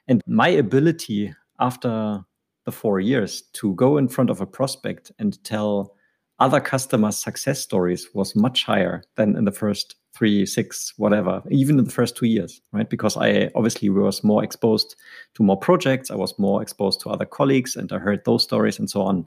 And 0.08 0.22
my 0.28 0.50
ability 0.50 1.34
after 1.60 2.24
the 2.66 2.72
four 2.72 3.00
years 3.00 3.42
to 3.54 3.74
go 3.76 3.98
in 3.98 4.08
front 4.08 4.30
of 4.30 4.42
a 4.42 4.46
prospect 4.46 5.12
and 5.20 5.42
tell 5.44 5.93
other 6.40 6.60
customers 6.60 7.18
success 7.18 7.60
stories 7.60 8.10
was 8.14 8.36
much 8.36 8.66
higher 8.66 9.04
than 9.16 9.36
in 9.36 9.46
the 9.46 9.52
first 9.52 9.96
three, 10.16 10.46
six, 10.46 10.94
whatever, 10.98 11.42
even 11.50 11.80
in 11.80 11.86
the 11.86 11.92
first 11.92 12.16
two 12.16 12.28
years, 12.28 12.62
right? 12.72 12.90
Because 12.90 13.18
I 13.18 13.50
obviously 13.56 13.90
was 13.90 14.24
more 14.24 14.44
exposed 14.44 14.96
to 15.36 15.44
more 15.44 15.58
projects, 15.58 16.12
I 16.12 16.16
was 16.16 16.38
more 16.38 16.62
exposed 16.62 17.02
to 17.02 17.10
other 17.10 17.26
colleagues, 17.26 17.76
and 17.76 17.92
I 17.92 17.98
heard 17.98 18.24
those 18.26 18.44
stories 18.44 18.78
and 18.78 18.90
so 18.90 19.02
on. 19.02 19.26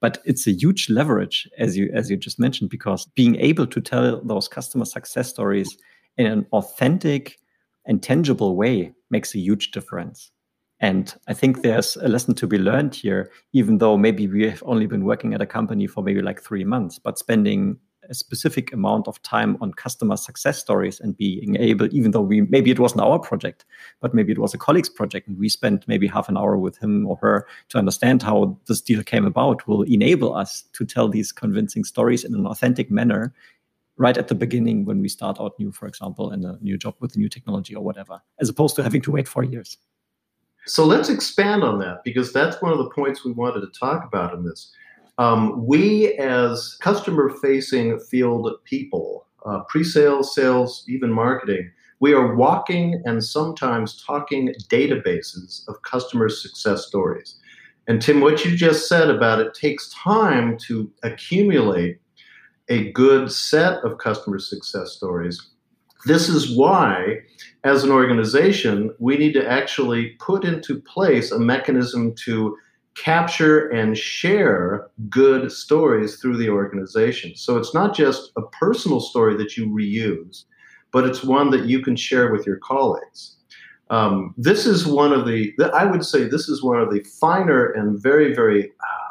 But 0.00 0.18
it's 0.24 0.46
a 0.46 0.52
huge 0.52 0.88
leverage 0.90 1.48
as 1.58 1.76
you 1.76 1.90
as 1.92 2.08
you 2.08 2.16
just 2.16 2.38
mentioned 2.38 2.70
because 2.70 3.06
being 3.16 3.36
able 3.36 3.66
to 3.66 3.80
tell 3.80 4.20
those 4.22 4.46
customer 4.46 4.84
success 4.84 5.28
stories 5.28 5.76
in 6.16 6.26
an 6.26 6.46
authentic 6.52 7.38
and 7.84 8.02
tangible 8.02 8.54
way 8.54 8.92
makes 9.10 9.34
a 9.34 9.38
huge 9.40 9.72
difference 9.72 10.30
and 10.80 11.14
i 11.28 11.34
think 11.34 11.62
there's 11.62 11.96
a 11.96 12.08
lesson 12.08 12.34
to 12.34 12.46
be 12.46 12.58
learned 12.58 12.94
here 12.94 13.30
even 13.52 13.78
though 13.78 13.96
maybe 13.96 14.26
we 14.26 14.48
have 14.48 14.62
only 14.66 14.86
been 14.86 15.04
working 15.04 15.34
at 15.34 15.40
a 15.40 15.46
company 15.46 15.86
for 15.86 16.02
maybe 16.02 16.22
like 16.22 16.40
3 16.40 16.64
months 16.64 16.98
but 16.98 17.18
spending 17.18 17.78
a 18.08 18.14
specific 18.14 18.72
amount 18.72 19.06
of 19.06 19.20
time 19.22 19.56
on 19.60 19.72
customer 19.72 20.16
success 20.16 20.58
stories 20.58 21.00
and 21.00 21.16
being 21.16 21.56
able, 21.56 21.88
even 21.94 22.10
though 22.10 22.22
we 22.22 22.42
maybe 22.42 22.70
it 22.70 22.78
wasn't 22.78 23.00
our 23.00 23.18
project, 23.18 23.64
but 24.00 24.14
maybe 24.14 24.32
it 24.32 24.38
was 24.38 24.54
a 24.54 24.58
colleague's 24.58 24.88
project, 24.88 25.28
and 25.28 25.38
we 25.38 25.48
spent 25.48 25.86
maybe 25.88 26.06
half 26.06 26.28
an 26.28 26.36
hour 26.36 26.56
with 26.56 26.78
him 26.78 27.06
or 27.06 27.16
her 27.16 27.46
to 27.68 27.78
understand 27.78 28.22
how 28.22 28.58
this 28.66 28.80
deal 28.80 29.02
came 29.02 29.26
about, 29.26 29.66
will 29.68 29.82
enable 29.82 30.34
us 30.34 30.64
to 30.72 30.84
tell 30.84 31.08
these 31.08 31.32
convincing 31.32 31.84
stories 31.84 32.24
in 32.24 32.34
an 32.34 32.46
authentic 32.46 32.90
manner 32.90 33.34
right 33.96 34.16
at 34.16 34.28
the 34.28 34.34
beginning 34.34 34.84
when 34.84 35.00
we 35.00 35.08
start 35.08 35.38
out 35.40 35.58
new, 35.58 35.72
for 35.72 35.86
example, 35.86 36.30
in 36.30 36.44
a 36.44 36.56
new 36.60 36.78
job 36.78 36.94
with 37.00 37.16
a 37.16 37.18
new 37.18 37.28
technology 37.28 37.74
or 37.74 37.82
whatever, 37.82 38.20
as 38.40 38.48
opposed 38.48 38.76
to 38.76 38.82
having 38.82 39.02
to 39.02 39.10
wait 39.10 39.26
four 39.26 39.44
years. 39.44 39.76
So 40.66 40.84
let's 40.84 41.08
expand 41.08 41.64
on 41.64 41.78
that 41.78 42.04
because 42.04 42.32
that's 42.32 42.60
one 42.60 42.72
of 42.72 42.78
the 42.78 42.90
points 42.90 43.24
we 43.24 43.32
wanted 43.32 43.60
to 43.60 43.78
talk 43.78 44.04
about 44.04 44.34
in 44.34 44.44
this. 44.44 44.72
Um, 45.16 45.66
we, 45.66 46.14
as 46.14 46.76
customer 46.80 47.30
facing 47.42 47.98
field 47.98 48.52
people, 48.64 49.26
uh, 49.44 49.60
pre 49.68 49.82
sales, 49.82 50.34
sales, 50.34 50.84
even 50.88 51.12
marketing, 51.12 51.70
we 52.00 52.12
are 52.12 52.36
walking 52.36 53.02
and 53.06 53.22
sometimes 53.22 54.04
talking 54.04 54.54
databases 54.68 55.66
of 55.68 55.82
customer 55.82 56.28
success 56.28 56.86
stories. 56.86 57.36
And 57.88 58.00
Tim, 58.00 58.20
what 58.20 58.44
you 58.44 58.56
just 58.56 58.88
said 58.88 59.10
about 59.10 59.40
it 59.40 59.54
takes 59.54 59.92
time 59.94 60.58
to 60.66 60.92
accumulate 61.02 61.98
a 62.68 62.92
good 62.92 63.32
set 63.32 63.78
of 63.84 63.98
customer 63.98 64.38
success 64.38 64.92
stories. 64.92 65.50
This 66.04 66.28
is 66.28 66.56
why, 66.56 67.18
as 67.64 67.84
an 67.84 67.90
organization, 67.90 68.94
we 68.98 69.16
need 69.16 69.32
to 69.32 69.48
actually 69.48 70.10
put 70.20 70.44
into 70.44 70.80
place 70.80 71.32
a 71.32 71.38
mechanism 71.38 72.14
to 72.24 72.56
capture 72.96 73.68
and 73.68 73.96
share 73.96 74.88
good 75.08 75.50
stories 75.52 76.16
through 76.16 76.36
the 76.36 76.48
organization. 76.48 77.34
So 77.36 77.56
it's 77.56 77.74
not 77.74 77.94
just 77.94 78.32
a 78.36 78.42
personal 78.42 79.00
story 79.00 79.36
that 79.36 79.56
you 79.56 79.68
reuse, 79.68 80.44
but 80.92 81.04
it's 81.04 81.22
one 81.22 81.50
that 81.50 81.66
you 81.66 81.80
can 81.80 81.96
share 81.96 82.32
with 82.32 82.46
your 82.46 82.56
colleagues. 82.56 83.36
Um, 83.90 84.34
this 84.36 84.66
is 84.66 84.86
one 84.86 85.12
of 85.12 85.26
the, 85.26 85.54
I 85.72 85.84
would 85.84 86.04
say, 86.04 86.24
this 86.24 86.48
is 86.48 86.62
one 86.62 86.80
of 86.80 86.90
the 86.90 87.02
finer 87.20 87.66
and 87.72 88.00
very, 88.02 88.34
very 88.34 88.64
uh, 88.64 89.07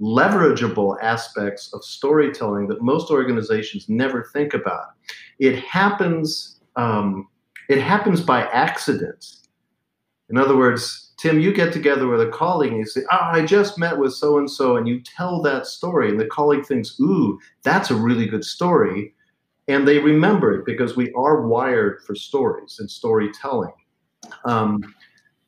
leverageable 0.00 0.96
aspects 1.02 1.72
of 1.72 1.84
storytelling 1.84 2.66
that 2.68 2.82
most 2.82 3.10
organizations 3.10 3.88
never 3.88 4.24
think 4.32 4.54
about. 4.54 4.88
It 5.38 5.58
happens, 5.60 6.60
um, 6.76 7.28
it 7.68 7.80
happens 7.80 8.20
by 8.20 8.46
accident. 8.48 9.36
In 10.30 10.36
other 10.36 10.56
words, 10.56 11.12
Tim, 11.18 11.38
you 11.38 11.52
get 11.52 11.72
together 11.72 12.08
with 12.08 12.20
a 12.20 12.28
colleague 12.28 12.72
and 12.72 12.80
you 12.80 12.86
say, 12.86 13.02
oh, 13.12 13.18
I 13.20 13.44
just 13.44 13.78
met 13.78 13.96
with 13.96 14.12
so 14.12 14.38
and 14.38 14.50
so, 14.50 14.76
and 14.76 14.88
you 14.88 15.00
tell 15.00 15.40
that 15.42 15.66
story, 15.66 16.10
and 16.10 16.20
the 16.20 16.26
colleague 16.26 16.66
thinks, 16.66 16.98
Ooh, 17.00 17.38
that's 17.62 17.90
a 17.90 17.94
really 17.94 18.26
good 18.26 18.44
story. 18.44 19.14
And 19.68 19.88
they 19.88 19.98
remember 19.98 20.58
it 20.58 20.66
because 20.66 20.96
we 20.96 21.12
are 21.12 21.46
wired 21.46 22.02
for 22.06 22.14
stories 22.14 22.76
and 22.78 22.90
storytelling. 22.90 23.72
Um, 24.44 24.94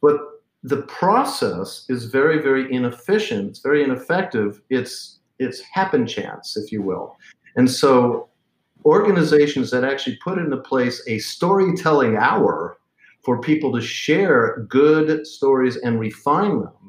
but 0.01 0.17
the 0.63 0.83
process 0.83 1.85
is 1.89 2.07
very, 2.07 2.43
very 2.43 2.73
inefficient. 2.73 3.51
It's 3.51 3.61
very 3.61 3.85
ineffective. 3.85 4.61
It's 4.71 5.21
it's 5.39 5.61
happen 5.61 6.07
chance, 6.07 6.57
if 6.57 6.73
you 6.73 6.81
will. 6.81 7.17
And 7.57 7.71
so 7.71 8.29
organizations 8.85 9.71
that 9.71 9.85
actually 9.85 10.19
put 10.25 10.39
into 10.39 10.57
place 10.57 11.03
a 11.07 11.19
storytelling 11.19 12.17
hour 12.17 12.79
for 13.23 13.41
people 13.41 13.73
to 13.73 13.81
share 13.81 14.65
good 14.69 15.27
stories 15.27 15.77
and 15.77 16.01
refine 16.01 16.61
them 16.61 16.87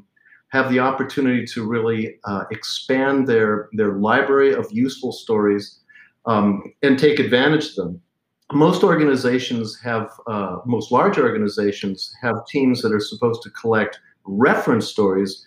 have 0.49 0.69
the 0.69 0.79
opportunity 0.79 1.45
to 1.45 1.67
really 1.67 2.19
uh, 2.23 2.45
expand 2.51 3.27
their 3.27 3.69
their 3.73 3.93
library 3.93 4.53
of 4.53 4.65
useful 4.71 5.11
stories 5.11 5.79
um, 6.25 6.63
and 6.83 6.97
take 6.97 7.19
advantage 7.19 7.69
of 7.69 7.75
them. 7.75 8.01
Most 8.53 8.83
organizations 8.83 9.77
have, 9.81 10.09
uh, 10.25 10.59
most 10.65 10.91
large 10.91 11.17
organizations 11.17 12.13
have 12.21 12.45
teams 12.47 12.81
that 12.81 12.93
are 12.93 12.99
supposed 12.99 13.41
to 13.43 13.49
collect 13.49 13.99
reference 14.23 14.87
stories. 14.87 15.45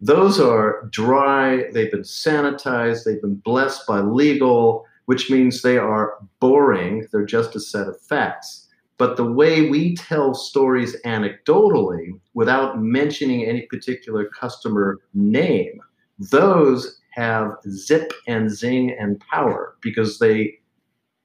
Those 0.00 0.38
are 0.38 0.88
dry, 0.90 1.70
they've 1.72 1.90
been 1.90 2.02
sanitized, 2.02 3.04
they've 3.04 3.20
been 3.20 3.36
blessed 3.36 3.86
by 3.86 4.00
legal, 4.00 4.86
which 5.06 5.30
means 5.30 5.62
they 5.62 5.78
are 5.78 6.14
boring. 6.38 7.06
They're 7.10 7.26
just 7.26 7.56
a 7.56 7.60
set 7.60 7.88
of 7.88 8.00
facts. 8.00 8.68
But 8.98 9.16
the 9.16 9.30
way 9.30 9.68
we 9.68 9.96
tell 9.96 10.32
stories 10.32 10.96
anecdotally 11.04 12.10
without 12.34 12.80
mentioning 12.80 13.44
any 13.44 13.62
particular 13.62 14.26
customer 14.26 15.00
name, 15.12 15.80
those 16.18 17.00
have 17.10 17.50
zip 17.68 18.12
and 18.28 18.48
zing 18.50 18.96
and 18.98 19.20
power 19.20 19.74
because 19.82 20.18
they 20.18 20.58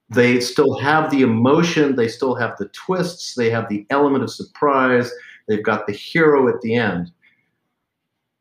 they 0.09 0.39
still 0.39 0.77
have 0.79 1.11
the 1.11 1.21
emotion, 1.21 1.95
they 1.95 2.07
still 2.07 2.35
have 2.35 2.57
the 2.57 2.69
twists, 2.69 3.35
they 3.35 3.49
have 3.49 3.67
the 3.69 3.85
element 3.89 4.23
of 4.23 4.31
surprise, 4.31 5.11
they've 5.47 5.63
got 5.63 5.85
the 5.85 5.93
hero 5.93 6.47
at 6.47 6.61
the 6.61 6.75
end. 6.75 7.11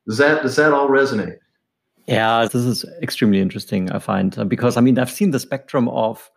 Does 0.06 0.18
that 0.18 0.42
does 0.42 0.56
that 0.56 0.72
all 0.72 0.88
resonate? 0.88 1.38
Yeah, 2.06 2.44
this 2.44 2.62
is 2.62 2.84
extremely 3.02 3.40
interesting, 3.40 3.90
I 3.90 3.98
find, 3.98 4.48
because 4.48 4.76
I 4.76 4.80
mean 4.80 4.98
I've 4.98 5.10
seen 5.10 5.32
the 5.32 5.40
spectrum 5.40 5.88
of 5.88 6.30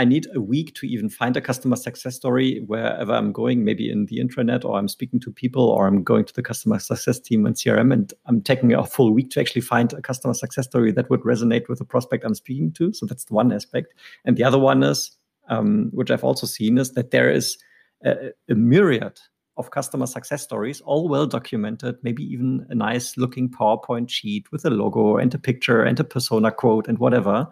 I 0.00 0.04
need 0.06 0.28
a 0.34 0.40
week 0.40 0.74
to 0.76 0.86
even 0.86 1.10
find 1.10 1.36
a 1.36 1.42
customer 1.42 1.76
success 1.76 2.16
story 2.16 2.60
wherever 2.66 3.12
I'm 3.12 3.32
going, 3.32 3.66
maybe 3.66 3.90
in 3.90 4.06
the 4.06 4.16
intranet, 4.16 4.64
or 4.64 4.78
I'm 4.78 4.88
speaking 4.88 5.20
to 5.20 5.30
people, 5.30 5.68
or 5.68 5.86
I'm 5.86 6.02
going 6.02 6.24
to 6.24 6.32
the 6.32 6.42
customer 6.42 6.78
success 6.78 7.20
team 7.20 7.44
in 7.44 7.52
CRM, 7.52 7.92
and 7.92 8.10
I'm 8.24 8.40
taking 8.40 8.72
a 8.72 8.86
full 8.86 9.12
week 9.12 9.28
to 9.32 9.40
actually 9.40 9.60
find 9.60 9.92
a 9.92 10.00
customer 10.00 10.32
success 10.32 10.64
story 10.64 10.90
that 10.92 11.10
would 11.10 11.20
resonate 11.20 11.68
with 11.68 11.80
the 11.80 11.84
prospect 11.84 12.24
I'm 12.24 12.34
speaking 12.34 12.72
to. 12.78 12.94
So 12.94 13.04
that's 13.04 13.26
the 13.26 13.34
one 13.34 13.52
aspect. 13.52 13.92
And 14.24 14.38
the 14.38 14.42
other 14.42 14.58
one 14.58 14.82
is, 14.82 15.10
um, 15.50 15.90
which 15.92 16.10
I've 16.10 16.24
also 16.24 16.46
seen, 16.46 16.78
is 16.78 16.92
that 16.92 17.10
there 17.10 17.30
is 17.30 17.58
a, 18.02 18.30
a 18.48 18.54
myriad 18.54 19.20
of 19.58 19.70
customer 19.70 20.06
success 20.06 20.42
stories, 20.42 20.80
all 20.80 21.10
well 21.10 21.26
documented, 21.26 21.96
maybe 22.02 22.22
even 22.22 22.66
a 22.70 22.74
nice 22.74 23.18
looking 23.18 23.50
PowerPoint 23.50 24.08
sheet 24.08 24.50
with 24.50 24.64
a 24.64 24.70
logo 24.70 25.18
and 25.18 25.34
a 25.34 25.38
picture 25.38 25.82
and 25.82 26.00
a 26.00 26.04
persona 26.04 26.50
quote 26.50 26.88
and 26.88 26.96
whatever. 26.98 27.46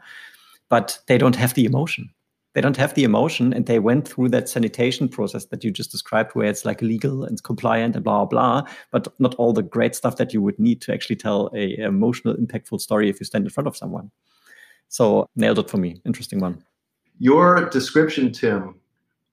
But 0.70 0.98
they 1.08 1.18
don't 1.18 1.36
have 1.36 1.52
the 1.52 1.66
emotion. 1.66 2.08
They 2.54 2.60
don't 2.60 2.76
have 2.76 2.94
the 2.94 3.04
emotion, 3.04 3.52
and 3.52 3.66
they 3.66 3.78
went 3.78 4.08
through 4.08 4.30
that 4.30 4.48
sanitation 4.48 5.08
process 5.08 5.44
that 5.46 5.62
you 5.62 5.70
just 5.70 5.90
described, 5.90 6.32
where 6.32 6.48
it's 6.48 6.64
like 6.64 6.80
legal 6.82 7.24
and 7.24 7.42
compliant 7.42 7.94
and 7.94 8.04
blah 8.04 8.24
blah, 8.24 8.62
but 8.90 9.08
not 9.18 9.34
all 9.34 9.52
the 9.52 9.62
great 9.62 9.94
stuff 9.94 10.16
that 10.16 10.32
you 10.32 10.40
would 10.42 10.58
need 10.58 10.80
to 10.82 10.92
actually 10.92 11.16
tell 11.16 11.50
a 11.54 11.76
emotional, 11.76 12.34
impactful 12.34 12.80
story 12.80 13.08
if 13.08 13.20
you 13.20 13.26
stand 13.26 13.44
in 13.44 13.50
front 13.50 13.68
of 13.68 13.76
someone. 13.76 14.10
So 14.88 15.28
nailed 15.36 15.58
it 15.58 15.70
for 15.70 15.76
me. 15.76 16.00
Interesting 16.06 16.40
one. 16.40 16.64
Your 17.18 17.68
description, 17.68 18.32
Tim, 18.32 18.76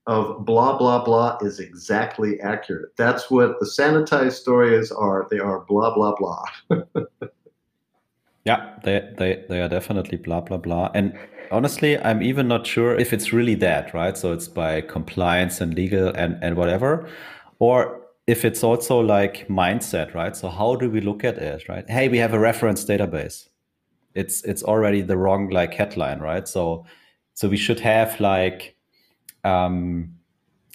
of 0.07 0.45
blah 0.45 0.77
blah 0.77 1.03
blah 1.03 1.37
is 1.41 1.59
exactly 1.59 2.39
accurate. 2.41 2.95
That's 2.97 3.31
what 3.31 3.59
the 3.59 3.65
sanitized 3.65 4.33
stories 4.33 4.91
are. 4.91 5.27
They 5.31 5.39
are 5.39 5.61
blah 5.61 5.93
blah 5.95 6.15
blah. 6.15 6.43
yeah, 8.45 8.77
they, 8.83 9.11
they 9.17 9.43
they 9.49 9.59
are 9.59 9.67
definitely 9.67 10.17
blah 10.17 10.41
blah 10.41 10.57
blah. 10.57 10.91
And 10.93 11.17
honestly, 11.51 11.97
I'm 11.97 12.21
even 12.21 12.47
not 12.47 12.67
sure 12.67 12.95
if 12.95 13.11
it's 13.11 13.33
really 13.33 13.55
that, 13.55 13.93
right? 13.93 14.15
So 14.17 14.31
it's 14.33 14.47
by 14.47 14.81
compliance 14.81 15.61
and 15.61 15.73
legal 15.73 16.09
and 16.09 16.37
and 16.41 16.55
whatever, 16.55 17.09
or 17.59 18.01
if 18.27 18.45
it's 18.45 18.63
also 18.63 18.99
like 18.99 19.47
mindset, 19.47 20.13
right? 20.13 20.35
So 20.35 20.49
how 20.49 20.75
do 20.75 20.89
we 20.89 21.01
look 21.01 21.23
at 21.23 21.37
it, 21.37 21.67
right? 21.67 21.89
Hey, 21.89 22.07
we 22.07 22.19
have 22.19 22.33
a 22.33 22.39
reference 22.39 22.85
database. 22.85 23.49
It's 24.13 24.43
it's 24.43 24.63
already 24.63 25.01
the 25.01 25.17
wrong 25.17 25.49
like 25.49 25.73
headline, 25.73 26.19
right? 26.19 26.47
So 26.47 26.85
so 27.33 27.49
we 27.49 27.57
should 27.57 27.79
have 27.79 28.19
like 28.19 28.75
um, 29.43 30.15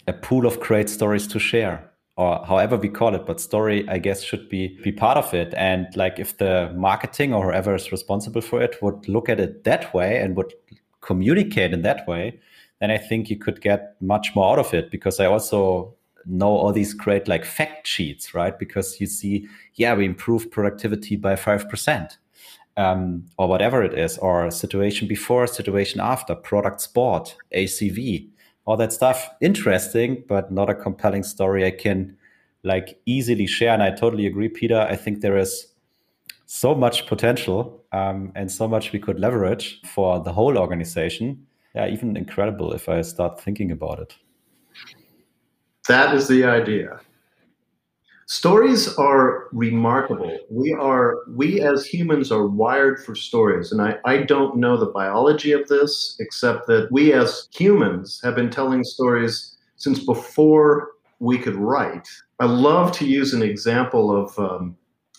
a 0.08 0.12
pool 0.12 0.46
of 0.46 0.60
great 0.60 0.88
stories 0.88 1.26
to 1.28 1.38
share 1.38 1.89
or 2.20 2.44
however 2.44 2.76
we 2.76 2.88
call 2.88 3.14
it 3.14 3.24
but 3.24 3.40
story 3.40 3.88
i 3.88 3.96
guess 3.96 4.22
should 4.22 4.46
be 4.50 4.78
be 4.84 4.92
part 4.92 5.16
of 5.16 5.32
it. 5.32 5.54
And 5.56 5.86
like 5.96 6.18
if 6.18 6.36
the 6.36 6.70
marketing 6.76 7.32
or 7.32 7.42
whoever 7.46 7.74
is 7.74 7.90
responsible 7.90 8.42
for 8.42 8.62
it 8.62 8.76
would 8.82 9.08
look 9.08 9.28
at 9.30 9.40
it 9.40 9.64
that 9.64 9.94
way 9.94 10.20
and 10.20 10.36
would 10.36 10.52
communicate 11.00 11.72
in 11.72 11.82
that 11.82 12.06
way 12.06 12.38
then 12.80 12.90
i 12.90 12.98
think 12.98 13.30
you 13.30 13.38
could 13.38 13.60
get 13.62 13.96
much 14.00 14.34
more 14.34 14.52
out 14.52 14.58
of 14.58 14.74
it. 14.74 14.90
Because 14.90 15.18
i 15.18 15.26
also 15.26 15.94
know 16.26 16.48
all 16.48 16.72
these 16.72 16.92
great 16.92 17.26
like 17.26 17.46
fact 17.46 17.86
sheets 17.86 18.34
right? 18.34 18.58
Because 18.58 19.00
you 19.00 19.06
see 19.06 19.48
yeah 19.74 19.94
we 19.94 20.04
improved 20.04 20.50
productivity 20.50 21.16
by 21.16 21.34
5% 21.34 22.18
um, 22.76 23.24
or 23.38 23.48
whatever 23.48 23.82
it 23.82 23.98
is 23.98 24.18
or 24.18 24.50
situation 24.50 25.08
before 25.08 25.46
situation 25.46 26.00
after 26.00 26.34
product 26.34 26.80
sport 26.82 27.36
acv 27.54 28.28
all 28.70 28.76
that 28.76 28.92
stuff 28.92 29.28
interesting, 29.40 30.22
but 30.28 30.52
not 30.52 30.70
a 30.70 30.74
compelling 30.74 31.24
story 31.24 31.66
I 31.66 31.72
can 31.72 32.16
like 32.62 33.00
easily 33.04 33.48
share. 33.48 33.74
And 33.74 33.82
I 33.82 33.90
totally 33.90 34.26
agree, 34.26 34.48
Peter. 34.48 34.86
I 34.88 34.94
think 34.94 35.22
there 35.22 35.36
is 35.36 35.66
so 36.46 36.72
much 36.72 37.08
potential 37.08 37.84
um, 37.90 38.30
and 38.36 38.48
so 38.48 38.68
much 38.68 38.92
we 38.92 39.00
could 39.00 39.18
leverage 39.18 39.80
for 39.92 40.20
the 40.20 40.32
whole 40.32 40.56
organization. 40.56 41.44
Yeah, 41.74 41.88
even 41.88 42.16
incredible 42.16 42.72
if 42.72 42.88
I 42.88 43.02
start 43.02 43.40
thinking 43.40 43.72
about 43.72 43.98
it. 43.98 44.14
That 45.88 46.14
is 46.14 46.28
the 46.28 46.44
idea. 46.44 47.00
Stories 48.31 48.95
are 48.97 49.49
remarkable. 49.51 50.39
We 50.51 50.72
are 50.72 51.16
we 51.35 51.61
as 51.61 51.85
humans 51.85 52.31
are 52.31 52.47
wired 52.47 53.05
for 53.05 53.16
stories. 53.16 53.72
And 53.72 53.83
I, 53.83 53.97
I 54.05 54.18
don't 54.18 54.57
know 54.57 54.76
the 54.76 54.87
biology 54.87 55.51
of 55.51 55.66
this, 55.66 56.14
except 56.20 56.68
that 56.68 56.93
we 56.93 57.12
as 57.12 57.49
humans 57.53 58.20
have 58.22 58.37
been 58.37 58.49
telling 58.49 58.85
stories 58.85 59.57
since 59.74 59.99
before 59.99 60.93
we 61.18 61.39
could 61.39 61.57
write. 61.57 62.07
I 62.39 62.45
love 62.45 62.93
to 62.99 63.05
use 63.05 63.35
an 63.35 63.43
example 63.43 64.16
of 64.16 64.39
um, 64.39 64.76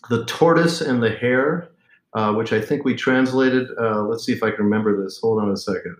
the 0.09 0.23
tortoise 0.23 0.79
and 0.79 1.03
the 1.03 1.11
hare, 1.11 1.67
uh, 2.13 2.31
which 2.31 2.53
I 2.53 2.61
think 2.61 2.85
we 2.85 2.95
translated. 2.95 3.67
Uh, 3.77 4.03
let's 4.03 4.23
see 4.23 4.31
if 4.31 4.41
I 4.41 4.51
can 4.51 4.63
remember 4.63 5.03
this. 5.03 5.19
Hold 5.21 5.43
on 5.43 5.51
a 5.51 5.57
second. 5.57 5.97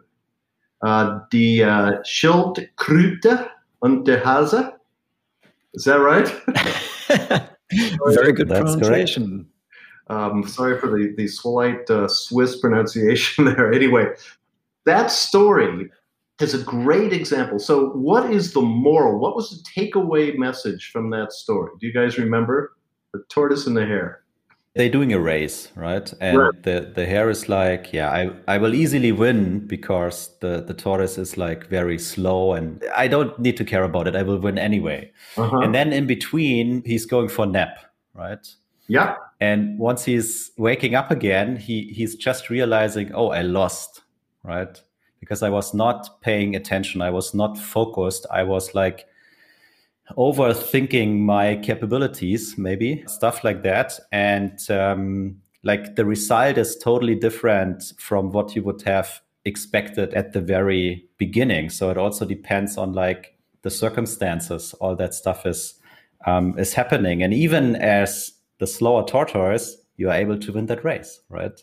Uh, 0.82 1.20
die 1.30 1.62
uh, 1.62 2.02
Schildkröte 2.06 3.50
und 3.82 4.06
der 4.06 4.24
Hase. 4.24 4.76
Is 5.74 5.84
that 5.84 6.00
right? 6.00 6.30
Very 8.08 8.34
good 8.34 8.50
That's 8.50 8.76
pronunciation. 8.76 9.48
Um, 10.08 10.46
sorry 10.48 10.80
for 10.80 10.88
the, 10.88 11.14
the 11.16 11.28
slight 11.28 11.90
uh, 11.90 12.08
Swiss 12.08 12.60
pronunciation 12.60 13.46
there. 13.56 13.72
Anyway, 13.72 14.08
that 14.86 15.12
story 15.12 15.90
is 16.42 16.54
a 16.54 16.64
great 16.64 17.14
example. 17.14 17.60
So, 17.60 17.90
what 17.90 18.32
is 18.32 18.54
the 18.54 18.62
moral? 18.62 19.20
What 19.20 19.36
was 19.36 19.52
the 19.52 19.82
takeaway 19.82 20.38
message 20.38 20.90
from 20.92 21.10
that 21.12 21.32
story? 21.32 21.72
Do 21.80 21.88
you 21.88 21.94
guys 21.94 22.18
remember? 22.18 22.74
The 23.14 23.24
tortoise 23.30 23.68
and 23.68 23.76
the 23.76 23.86
hare 23.86 24.21
they're 24.76 24.90
doing 24.90 25.12
a 25.12 25.20
race, 25.20 25.70
right? 25.76 26.14
And 26.22 26.38
the 26.64 26.92
the 26.96 27.06
hare 27.06 27.30
is 27.30 27.50
like, 27.50 27.92
yeah, 27.92 28.10
I 28.10 28.32
I 28.48 28.58
will 28.58 28.74
easily 28.74 29.12
win 29.12 29.68
because 29.68 30.30
the 30.40 30.64
the 30.66 30.74
tortoise 30.74 31.18
is 31.18 31.38
like 31.38 31.68
very 31.68 32.00
slow 32.00 32.54
and 32.54 32.84
I 32.96 33.08
don't 33.08 33.38
need 33.38 33.58
to 33.58 33.66
care 33.66 33.84
about 33.84 34.08
it. 34.08 34.16
I 34.16 34.24
will 34.24 34.40
win 34.40 34.58
anyway. 34.58 35.12
Uh-huh. 35.36 35.60
And 35.60 35.76
then 35.76 35.92
in 35.92 36.08
between, 36.08 36.84
he's 36.86 37.06
going 37.06 37.28
for 37.28 37.46
nap, 37.46 37.80
right? 38.14 38.48
Yeah. 38.88 39.16
And 39.42 39.78
once 39.78 40.06
he's 40.06 40.52
waking 40.58 40.96
up 40.96 41.12
again, 41.12 41.58
he 41.58 41.92
he's 41.94 42.16
just 42.16 42.50
realizing, 42.50 43.14
oh, 43.14 43.30
I 43.30 43.42
lost, 43.42 44.02
right? 44.44 44.82
Because 45.20 45.44
I 45.44 45.50
was 45.50 45.74
not 45.74 46.22
paying 46.22 46.56
attention. 46.56 47.02
I 47.02 47.10
was 47.10 47.34
not 47.34 47.58
focused. 47.58 48.26
I 48.32 48.44
was 48.44 48.74
like 48.74 49.06
overthinking 50.18 51.20
my 51.20 51.58
capabilities, 51.58 52.58
maybe 52.58 53.04
stuff 53.08 53.44
like 53.44 53.64
that. 53.64 54.00
And 54.12 54.60
um, 54.70 55.42
like 55.64 55.96
the 55.96 56.06
result 56.06 56.58
is 56.58 56.78
totally 56.78 57.16
different 57.16 57.94
from 57.98 58.32
what 58.32 58.56
you 58.56 58.64
would 58.64 58.82
have 58.84 59.22
expected 59.46 60.14
at 60.14 60.34
the 60.34 60.42
very 60.42 61.06
beginning. 61.18 61.70
So 61.70 61.90
it 61.90 61.98
also 61.98 62.26
depends 62.26 62.78
on 62.78 62.94
like 62.94 63.36
the 63.62 63.70
circumstances. 63.70 64.74
All 64.76 64.96
that 64.96 65.14
stuff 65.14 65.46
is 65.46 65.76
um, 66.26 66.58
is 66.60 66.74
happening, 66.74 67.24
and 67.24 67.34
even 67.34 67.76
as 67.76 68.34
the 68.60 68.68
slower 68.68 69.04
tortoise, 69.04 69.76
you 69.98 70.10
are 70.10 70.16
able 70.16 70.38
to 70.38 70.52
win 70.52 70.68
that 70.68 70.86
race, 70.86 71.20
right? 71.30 71.60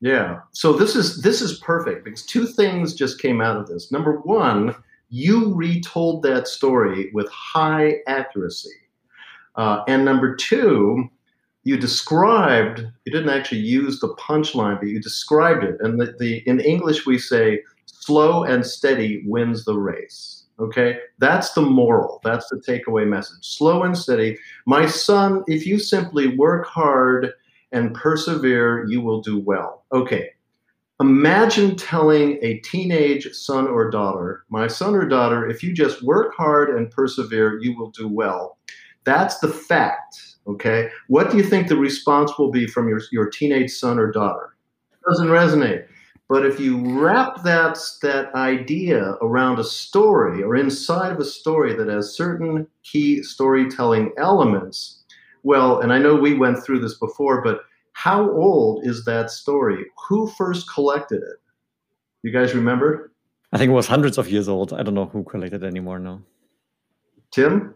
Yeah. 0.00 0.38
So 0.52 0.72
this 0.72 0.94
is 0.94 1.22
this 1.22 1.40
is 1.40 1.58
perfect 1.58 2.04
because 2.04 2.24
two 2.24 2.46
things 2.46 2.94
just 2.94 3.20
came 3.20 3.40
out 3.40 3.56
of 3.56 3.66
this. 3.66 3.90
Number 3.90 4.20
one 4.20 4.74
you 5.08 5.54
retold 5.54 6.22
that 6.22 6.48
story 6.48 7.10
with 7.12 7.28
high 7.30 7.96
accuracy. 8.06 8.70
Uh, 9.56 9.82
and 9.88 10.04
number 10.04 10.36
two, 10.36 11.08
you 11.64 11.76
described, 11.76 12.86
you 13.04 13.12
didn't 13.12 13.30
actually 13.30 13.60
use 13.60 14.00
the 14.00 14.14
punchline, 14.14 14.78
but 14.78 14.88
you 14.88 15.00
described 15.00 15.64
it. 15.64 15.76
And 15.80 16.00
the, 16.00 16.14
the, 16.18 16.38
in 16.46 16.60
English, 16.60 17.06
we 17.06 17.18
say, 17.18 17.60
slow 17.86 18.44
and 18.44 18.64
steady 18.64 19.22
wins 19.26 19.64
the 19.64 19.78
race. 19.78 20.44
Okay, 20.60 20.98
that's 21.18 21.52
the 21.52 21.62
moral. 21.62 22.20
That's 22.24 22.48
the 22.48 22.56
takeaway 22.56 23.06
message. 23.06 23.44
Slow 23.46 23.84
and 23.84 23.96
steady. 23.96 24.36
My 24.66 24.86
son, 24.86 25.44
if 25.46 25.64
you 25.66 25.78
simply 25.78 26.36
work 26.36 26.66
hard 26.66 27.32
and 27.70 27.94
persevere, 27.94 28.84
you 28.88 29.00
will 29.00 29.20
do 29.20 29.38
well. 29.38 29.84
Okay, 29.92 30.30
Imagine 31.00 31.76
telling 31.76 32.38
a 32.42 32.58
teenage 32.58 33.32
son 33.32 33.68
or 33.68 33.88
daughter, 33.88 34.44
my 34.48 34.66
son 34.66 34.96
or 34.96 35.06
daughter, 35.06 35.48
if 35.48 35.62
you 35.62 35.72
just 35.72 36.02
work 36.02 36.34
hard 36.34 36.70
and 36.70 36.90
persevere, 36.90 37.60
you 37.60 37.78
will 37.78 37.90
do 37.90 38.08
well. 38.08 38.58
That's 39.04 39.38
the 39.38 39.48
fact. 39.48 40.36
Okay. 40.48 40.90
What 41.06 41.30
do 41.30 41.36
you 41.36 41.44
think 41.44 41.68
the 41.68 41.76
response 41.76 42.32
will 42.38 42.50
be 42.50 42.66
from 42.66 42.88
your, 42.88 43.00
your 43.12 43.28
teenage 43.30 43.70
son 43.70 43.98
or 43.98 44.10
daughter? 44.10 44.56
It 44.92 45.08
doesn't 45.08 45.28
resonate. 45.28 45.86
But 46.28 46.44
if 46.44 46.58
you 46.58 47.00
wrap 47.00 47.42
that, 47.44 47.78
that 48.02 48.34
idea 48.34 49.12
around 49.22 49.58
a 49.58 49.64
story 49.64 50.42
or 50.42 50.56
inside 50.56 51.12
of 51.12 51.20
a 51.20 51.24
story 51.24 51.74
that 51.74 51.88
has 51.88 52.16
certain 52.16 52.66
key 52.82 53.22
storytelling 53.22 54.12
elements, 54.18 55.04
well, 55.42 55.80
and 55.80 55.92
I 55.92 55.98
know 55.98 56.14
we 56.16 56.34
went 56.34 56.62
through 56.62 56.80
this 56.80 56.98
before, 56.98 57.42
but 57.42 57.60
how 57.98 58.30
old 58.30 58.86
is 58.86 59.04
that 59.06 59.28
story? 59.28 59.84
Who 60.06 60.28
first 60.28 60.72
collected 60.72 61.20
it? 61.20 61.38
You 62.22 62.30
guys 62.30 62.54
remember? 62.54 63.10
I 63.52 63.58
think 63.58 63.70
it 63.70 63.74
was 63.74 63.88
hundreds 63.88 64.18
of 64.18 64.30
years 64.30 64.48
old. 64.48 64.72
I 64.72 64.84
don't 64.84 64.94
know 64.94 65.06
who 65.06 65.24
collected 65.24 65.64
it 65.64 65.66
anymore 65.66 65.98
now. 65.98 66.22
Tim? 67.32 67.74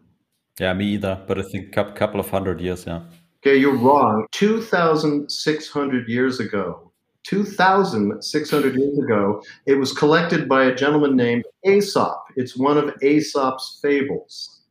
Yeah, 0.61 0.75
me 0.75 0.85
either. 0.95 1.21
But 1.27 1.41
I 1.41 1.43
think 1.43 1.77
a 1.77 1.91
couple 1.91 2.21
of 2.21 2.31
hundred 2.31 2.61
years, 2.61 2.87
yeah. 2.87 3.01
Okay, 3.41 3.57
you're 3.57 3.75
wrong. 3.75 4.27
2,600 4.31 6.09
years 6.09 6.39
ago, 6.39 6.93
2,600 7.25 8.77
years 8.77 8.99
ago. 9.01 9.43
It 9.67 9.75
was 9.75 9.91
collected 9.93 10.49
by 10.49 10.67
a 10.67 10.75
gentleman 10.75 11.17
named 11.17 11.47
Aesop. 11.67 12.27
It's 12.37 12.57
one 12.57 12.79
of 12.79 12.95
Aesop's 13.03 13.81
fables. 13.83 14.62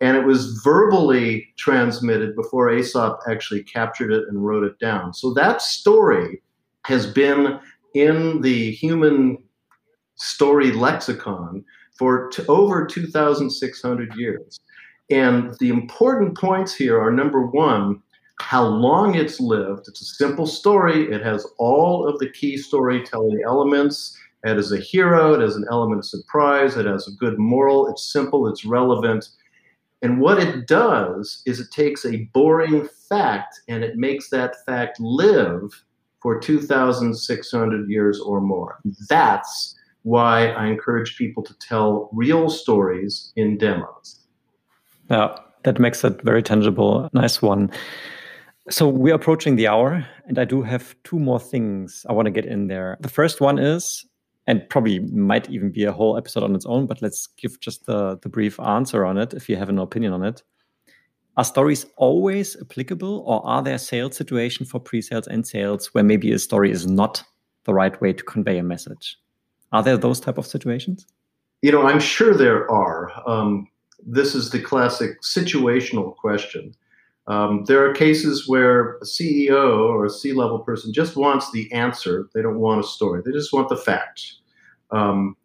And 0.00 0.16
it 0.16 0.24
was 0.24 0.60
verbally 0.62 1.52
transmitted 1.56 2.36
before 2.36 2.70
Aesop 2.72 3.20
actually 3.28 3.62
captured 3.62 4.12
it 4.12 4.24
and 4.28 4.44
wrote 4.44 4.64
it 4.64 4.78
down. 4.78 5.14
So 5.14 5.32
that 5.34 5.62
story 5.62 6.42
has 6.84 7.06
been 7.06 7.58
in 7.94 8.42
the 8.42 8.72
human 8.72 9.38
story 10.16 10.72
lexicon 10.72 11.64
for 11.98 12.28
t- 12.28 12.44
over 12.48 12.86
2,600 12.86 14.14
years. 14.16 14.60
And 15.10 15.56
the 15.60 15.70
important 15.70 16.36
points 16.36 16.74
here 16.74 17.00
are 17.00 17.10
number 17.10 17.46
one, 17.46 18.02
how 18.40 18.64
long 18.64 19.14
it's 19.14 19.40
lived. 19.40 19.88
It's 19.88 20.02
a 20.02 20.04
simple 20.04 20.46
story. 20.46 21.10
It 21.10 21.22
has 21.22 21.46
all 21.58 22.06
of 22.06 22.18
the 22.18 22.28
key 22.30 22.56
storytelling 22.56 23.40
elements. 23.46 24.16
It 24.44 24.56
has 24.56 24.72
a 24.72 24.78
hero, 24.78 25.34
it 25.34 25.40
has 25.40 25.56
an 25.56 25.66
element 25.70 25.98
of 25.98 26.04
surprise, 26.04 26.76
it 26.76 26.86
has 26.86 27.08
a 27.08 27.12
good 27.12 27.38
moral, 27.38 27.88
it's 27.88 28.12
simple, 28.12 28.46
it's 28.46 28.64
relevant. 28.64 29.28
And 30.02 30.20
what 30.20 30.38
it 30.38 30.66
does 30.66 31.42
is 31.46 31.58
it 31.58 31.70
takes 31.70 32.04
a 32.04 32.28
boring 32.32 32.88
fact 33.08 33.60
and 33.68 33.82
it 33.82 33.96
makes 33.96 34.30
that 34.30 34.56
fact 34.66 35.00
live 35.00 35.84
for 36.20 36.38
2,600 36.38 37.88
years 37.88 38.20
or 38.20 38.40
more. 38.40 38.78
That's 39.08 39.74
why 40.02 40.48
I 40.48 40.66
encourage 40.66 41.16
people 41.16 41.42
to 41.42 41.54
tell 41.58 42.10
real 42.12 42.50
stories 42.50 43.32
in 43.36 43.58
demos. 43.58 44.20
Yeah, 45.10 45.36
that 45.64 45.78
makes 45.78 46.04
it 46.04 46.20
very 46.22 46.42
tangible. 46.42 47.08
Nice 47.12 47.40
one. 47.40 47.70
So 48.68 48.88
we're 48.88 49.14
approaching 49.14 49.56
the 49.56 49.68
hour, 49.68 50.06
and 50.26 50.38
I 50.38 50.44
do 50.44 50.62
have 50.62 50.96
two 51.04 51.18
more 51.18 51.38
things 51.38 52.04
I 52.08 52.12
want 52.12 52.26
to 52.26 52.32
get 52.32 52.44
in 52.44 52.66
there. 52.66 52.96
The 53.00 53.08
first 53.08 53.40
one 53.40 53.58
is, 53.58 54.04
and 54.46 54.68
probably 54.68 55.00
might 55.00 55.50
even 55.50 55.70
be 55.70 55.84
a 55.84 55.92
whole 55.92 56.16
episode 56.16 56.42
on 56.42 56.54
its 56.54 56.66
own, 56.66 56.86
but 56.86 57.02
let's 57.02 57.26
give 57.36 57.58
just 57.60 57.86
the, 57.86 58.18
the 58.22 58.28
brief 58.28 58.60
answer 58.60 59.04
on 59.04 59.18
it 59.18 59.34
if 59.34 59.48
you 59.48 59.56
have 59.56 59.68
an 59.68 59.78
opinion 59.78 60.12
on 60.12 60.22
it. 60.22 60.42
Are 61.36 61.44
stories 61.44 61.84
always 61.96 62.56
applicable, 62.60 63.24
or 63.26 63.44
are 63.46 63.62
there 63.62 63.76
sales 63.76 64.16
situations 64.16 64.70
for 64.70 64.80
pre-sales 64.80 65.26
and 65.26 65.46
sales 65.46 65.88
where 65.88 66.04
maybe 66.04 66.32
a 66.32 66.38
story 66.38 66.70
is 66.70 66.86
not 66.86 67.22
the 67.64 67.74
right 67.74 68.00
way 68.00 68.12
to 68.12 68.24
convey 68.24 68.58
a 68.58 68.62
message? 68.62 69.18
Are 69.72 69.82
there 69.82 69.98
those 69.98 70.20
type 70.20 70.38
of 70.38 70.46
situations? 70.46 71.06
You 71.62 71.72
know, 71.72 71.82
I'm 71.82 72.00
sure 72.00 72.34
there 72.34 72.70
are. 72.70 73.10
Um, 73.28 73.68
this 74.06 74.34
is 74.34 74.50
the 74.50 74.60
classic 74.60 75.20
situational 75.22 76.16
question. 76.16 76.74
Um, 77.28 77.64
there 77.64 77.84
are 77.84 77.92
cases 77.92 78.48
where 78.48 78.96
a 78.96 79.04
CEO 79.04 79.88
or 79.88 80.04
a 80.04 80.10
C 80.10 80.32
level 80.32 80.60
person 80.60 80.92
just 80.92 81.16
wants 81.16 81.50
the 81.50 81.70
answer. 81.72 82.28
They 82.34 82.42
don't 82.42 82.60
want 82.60 82.84
a 82.84 82.88
story, 82.88 83.22
they 83.24 83.32
just 83.32 83.52
want 83.52 83.68
the 83.68 83.76
fact. 83.76 84.34
Um, 84.90 85.36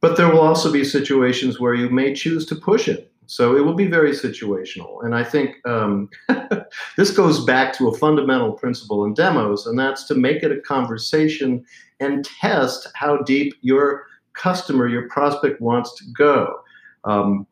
but 0.00 0.16
there 0.16 0.28
will 0.28 0.40
also 0.40 0.70
be 0.70 0.84
situations 0.84 1.58
where 1.58 1.74
you 1.74 1.88
may 1.88 2.14
choose 2.14 2.44
to 2.46 2.54
push 2.54 2.88
it. 2.88 3.10
So 3.26 3.56
it 3.56 3.64
will 3.64 3.74
be 3.74 3.86
very 3.86 4.12
situational. 4.12 5.04
And 5.04 5.14
I 5.14 5.24
think 5.24 5.56
um, 5.66 6.08
this 6.96 7.10
goes 7.10 7.44
back 7.44 7.76
to 7.78 7.88
a 7.88 7.96
fundamental 7.96 8.52
principle 8.52 9.04
in 9.04 9.14
demos, 9.14 9.66
and 9.66 9.78
that's 9.78 10.04
to 10.04 10.14
make 10.14 10.42
it 10.42 10.52
a 10.52 10.60
conversation 10.60 11.64
and 11.98 12.24
test 12.24 12.88
how 12.94 13.18
deep 13.18 13.54
your 13.62 14.04
customer, 14.34 14.86
your 14.86 15.08
prospect 15.08 15.60
wants 15.60 15.94
to 15.96 16.04
go. 16.16 16.60
Um, 17.04 17.46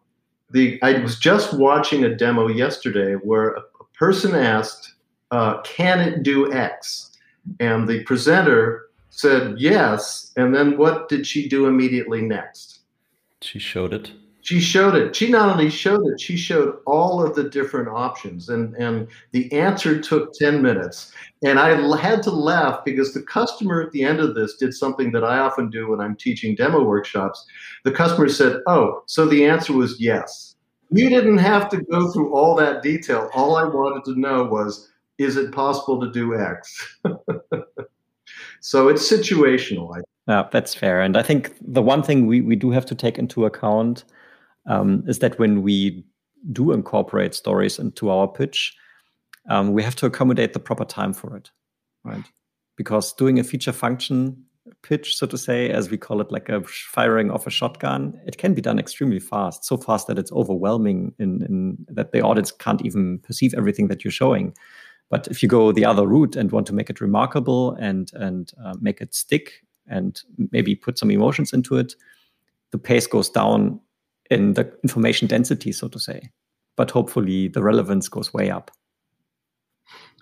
the 0.55 0.79
I 0.83 1.01
was 1.01 1.19
just 1.19 1.53
watching 1.53 2.05
a 2.05 2.15
demo 2.15 2.49
yesterday 2.49 3.15
where 3.15 3.55
a, 3.55 3.61
a 3.61 3.85
person 3.93 4.35
asked, 4.35 4.95
uh, 5.31 5.61
"Can 5.63 6.01
it 6.01 6.23
do 6.23 6.51
X?" 6.53 7.11
and 7.61 7.87
the 7.87 8.03
presenter 8.05 8.89
said 9.11 9.57
yes. 9.59 10.33
And 10.37 10.55
then 10.55 10.79
what 10.79 11.09
did 11.09 11.27
she 11.27 11.49
do 11.49 11.67
immediately 11.67 12.23
next? 12.23 12.81
She 13.41 13.59
showed 13.59 13.93
it 13.93 14.13
she 14.45 14.61
showed 14.61 14.95
it. 14.95 15.17
She 15.17 15.31
not 15.31 15.49
only 15.49 15.71
showed 15.71 16.07
it, 16.07 16.21
she 16.21 16.37
showed 16.37 16.77
all 16.85 17.25
of 17.25 17.35
the 17.35 17.45
different 17.45 17.89
options, 17.89 18.51
and 18.51 18.75
and 18.75 19.09
the 19.33 19.51
answer 19.53 19.99
took 19.99 20.35
ten 20.35 20.61
minutes. 20.61 21.13
And 21.43 21.59
I 21.59 21.71
had 21.97 22.23
to 22.25 22.31
laugh 22.31 22.85
because 22.85 23.15
the 23.15 23.23
customer 23.23 23.81
at 23.81 23.91
the 23.93 24.05
end 24.05 24.21
of 24.21 24.35
this 24.35 24.57
did 24.57 24.75
something 24.75 25.13
that 25.13 25.25
I 25.25 25.39
often 25.39 25.71
do 25.71 25.89
when 25.91 26.01
I'm 26.01 26.15
teaching 26.15 26.55
demo 26.55 26.85
workshops. 26.85 27.47
The 27.85 27.91
customer 27.91 28.29
said, 28.29 28.61
"Oh, 28.67 29.03
so 29.07 29.25
the 29.25 29.47
answer 29.47 29.73
was 29.73 29.99
yes." 29.99 30.55
You 30.91 31.09
didn't 31.09 31.39
have 31.39 31.71
to 31.71 31.79
go 31.79 32.13
through 32.13 32.35
all 32.35 32.55
that 32.57 32.83
detail. 32.83 33.31
All 33.35 33.57
I 33.57 33.65
wanted 33.65 34.05
to 34.05 34.21
know 34.21 34.45
was, 34.45 34.91
is 35.17 35.39
it 35.39 35.53
possible 35.53 35.99
to 36.03 36.13
do 36.13 36.39
X? 36.39 36.99
so 38.61 38.89
it's 38.89 39.11
situational. 39.11 40.03
Yeah, 40.29 40.47
that's 40.53 40.75
fair. 40.75 41.01
And 41.01 41.17
I 41.17 41.23
think 41.23 41.57
the 41.61 41.83
one 41.83 42.03
thing 42.03 42.27
we, 42.27 42.43
we 42.43 42.55
do 42.55 42.71
have 42.71 42.87
to 42.87 42.95
take 42.95 43.19
into 43.19 43.47
account 43.47 44.05
um, 44.67 45.05
is 45.07 45.19
that 45.21 45.39
when 45.39 45.63
we 45.63 46.05
do 46.53 46.73
incorporate 46.73 47.35
stories 47.35 47.79
into 47.79 48.11
our 48.11 48.29
pitch, 48.29 48.75
um, 49.49 49.73
we 49.73 49.83
have 49.83 49.97
to 49.97 50.07
accommodate 50.07 50.53
the 50.53 50.61
proper 50.61 50.85
time 50.85 51.13
for 51.13 51.37
it, 51.37 51.51
right? 52.05 52.25
Because 52.77 53.13
doing 53.13 53.39
a 53.39 53.45
feature 53.45 53.73
function 53.73 54.45
pitch, 54.83 55.17
so 55.17 55.27
to 55.27 55.37
say, 55.37 55.71
as 55.71 55.91
we 55.91 55.99
call 55.99 56.21
it, 56.21 56.33
like 56.33 56.49
a 56.49 56.63
firing 56.63 57.31
off 57.31 57.47
a 57.47 57.51
shotgun, 57.51 58.19
it 58.27 58.39
can 58.39 58.55
be 58.55 58.63
done 58.63 58.79
extremely 58.79 59.21
fast, 59.21 59.65
so 59.65 59.77
fast 59.77 60.07
that 60.07 60.19
it's 60.19 60.33
overwhelming 60.33 61.15
in, 61.19 61.43
in 61.43 61.77
that 61.89 62.13
the 62.13 62.23
audience 62.23 62.51
can't 62.51 62.85
even 62.85 63.19
perceive 63.21 63.55
everything 63.55 63.89
that 63.89 64.05
you're 64.05 64.11
showing. 64.11 64.55
But 65.11 65.29
if 65.29 65.43
you 65.43 65.49
go 65.49 65.71
the 65.71 65.85
other 65.85 66.07
route 66.07 66.35
and 66.35 66.51
want 66.51 66.67
to 66.69 66.75
make 66.75 66.89
it 66.89 67.01
remarkable 67.01 67.75
and 67.75 68.11
and 68.15 68.51
uh, 68.65 68.75
make 68.81 69.01
it 69.01 69.15
stick 69.15 69.63
and 69.87 70.21
maybe 70.51 70.75
put 70.75 70.99
some 70.99 71.11
emotions 71.11 71.53
into 71.53 71.77
it, 71.77 71.95
the 72.71 72.79
pace 72.79 73.07
goes 73.07 73.29
down 73.29 73.81
in 74.31 74.55
the 74.55 74.73
information 74.83 75.29
density, 75.29 75.73
so 75.73 75.89
to 75.89 75.99
say. 75.99 76.31
But 76.77 76.91
hopefully 76.91 77.49
the 77.49 77.63
relevance 77.63 78.09
goes 78.09 78.33
way 78.33 78.51
up. 78.51 78.71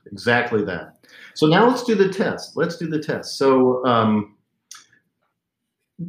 Exactly 0.07 0.65
that. 0.65 0.97
So 1.35 1.47
now 1.47 1.67
let's 1.69 1.85
do 1.85 1.95
the 1.95 2.09
test. 2.09 2.57
Let's 2.57 2.77
do 2.77 2.87
the 2.89 2.99
test. 2.99 3.39
So 3.39 3.85
um, 3.87 4.37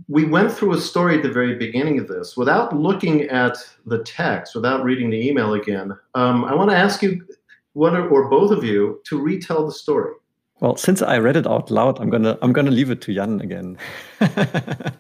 we 0.08 0.26
went 0.26 0.52
through 0.52 0.74
a 0.74 0.82
story 0.82 1.18
at 1.18 1.24
the 1.24 1.32
very 1.32 1.56
beginning 1.56 2.00
of 2.00 2.08
this 2.08 2.36
without 2.36 2.76
looking 2.76 3.24
at 3.24 3.58
the 3.86 4.04
text, 4.04 4.56
without 4.56 4.84
reading 4.84 5.10
the 5.10 5.28
email 5.28 5.54
again. 5.54 5.94
Um, 6.16 6.46
I 6.46 6.56
want 6.56 6.72
to 6.72 6.78
ask 6.78 7.02
you, 7.02 7.26
one 7.74 7.96
or 7.96 8.30
both 8.30 8.52
of 8.52 8.64
you, 8.64 9.02
to 9.06 9.20
retell 9.20 9.66
the 9.66 9.72
story. 9.72 10.14
Well, 10.60 10.76
since 10.76 11.02
I 11.02 11.18
read 11.18 11.36
it 11.36 11.48
out 11.48 11.72
loud, 11.72 12.00
I'm 12.00 12.10
gonna 12.10 12.38
I'm 12.42 12.54
gonna 12.54 12.72
leave 12.72 12.90
it 12.90 13.02
to 13.02 13.14
Jan 13.14 13.42
again. 13.42 13.78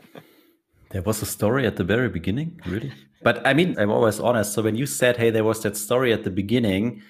There 0.94 1.02
was 1.02 1.24
a 1.24 1.26
story 1.26 1.66
at 1.66 1.76
the 1.76 1.84
very 1.84 2.08
beginning, 2.08 2.62
really? 2.68 2.91
But 3.24 3.46
I 3.48 3.54
mean, 3.54 3.76
I'm 3.80 3.89
always 3.89 4.20
honest. 4.20 4.54
So 4.54 4.62
when 4.62 4.76
you 4.76 4.86
said, 4.86 5.18
hey, 5.18 5.32
there 5.32 5.44
was 5.44 5.62
that 5.64 5.76
story 5.76 6.14
at 6.14 6.24
the 6.24 6.30
beginning, 6.30 7.02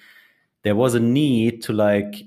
there 0.63 0.75
was 0.75 0.95
a 0.95 1.01
need 1.01 1.61
to 1.63 1.73
like 1.73 2.23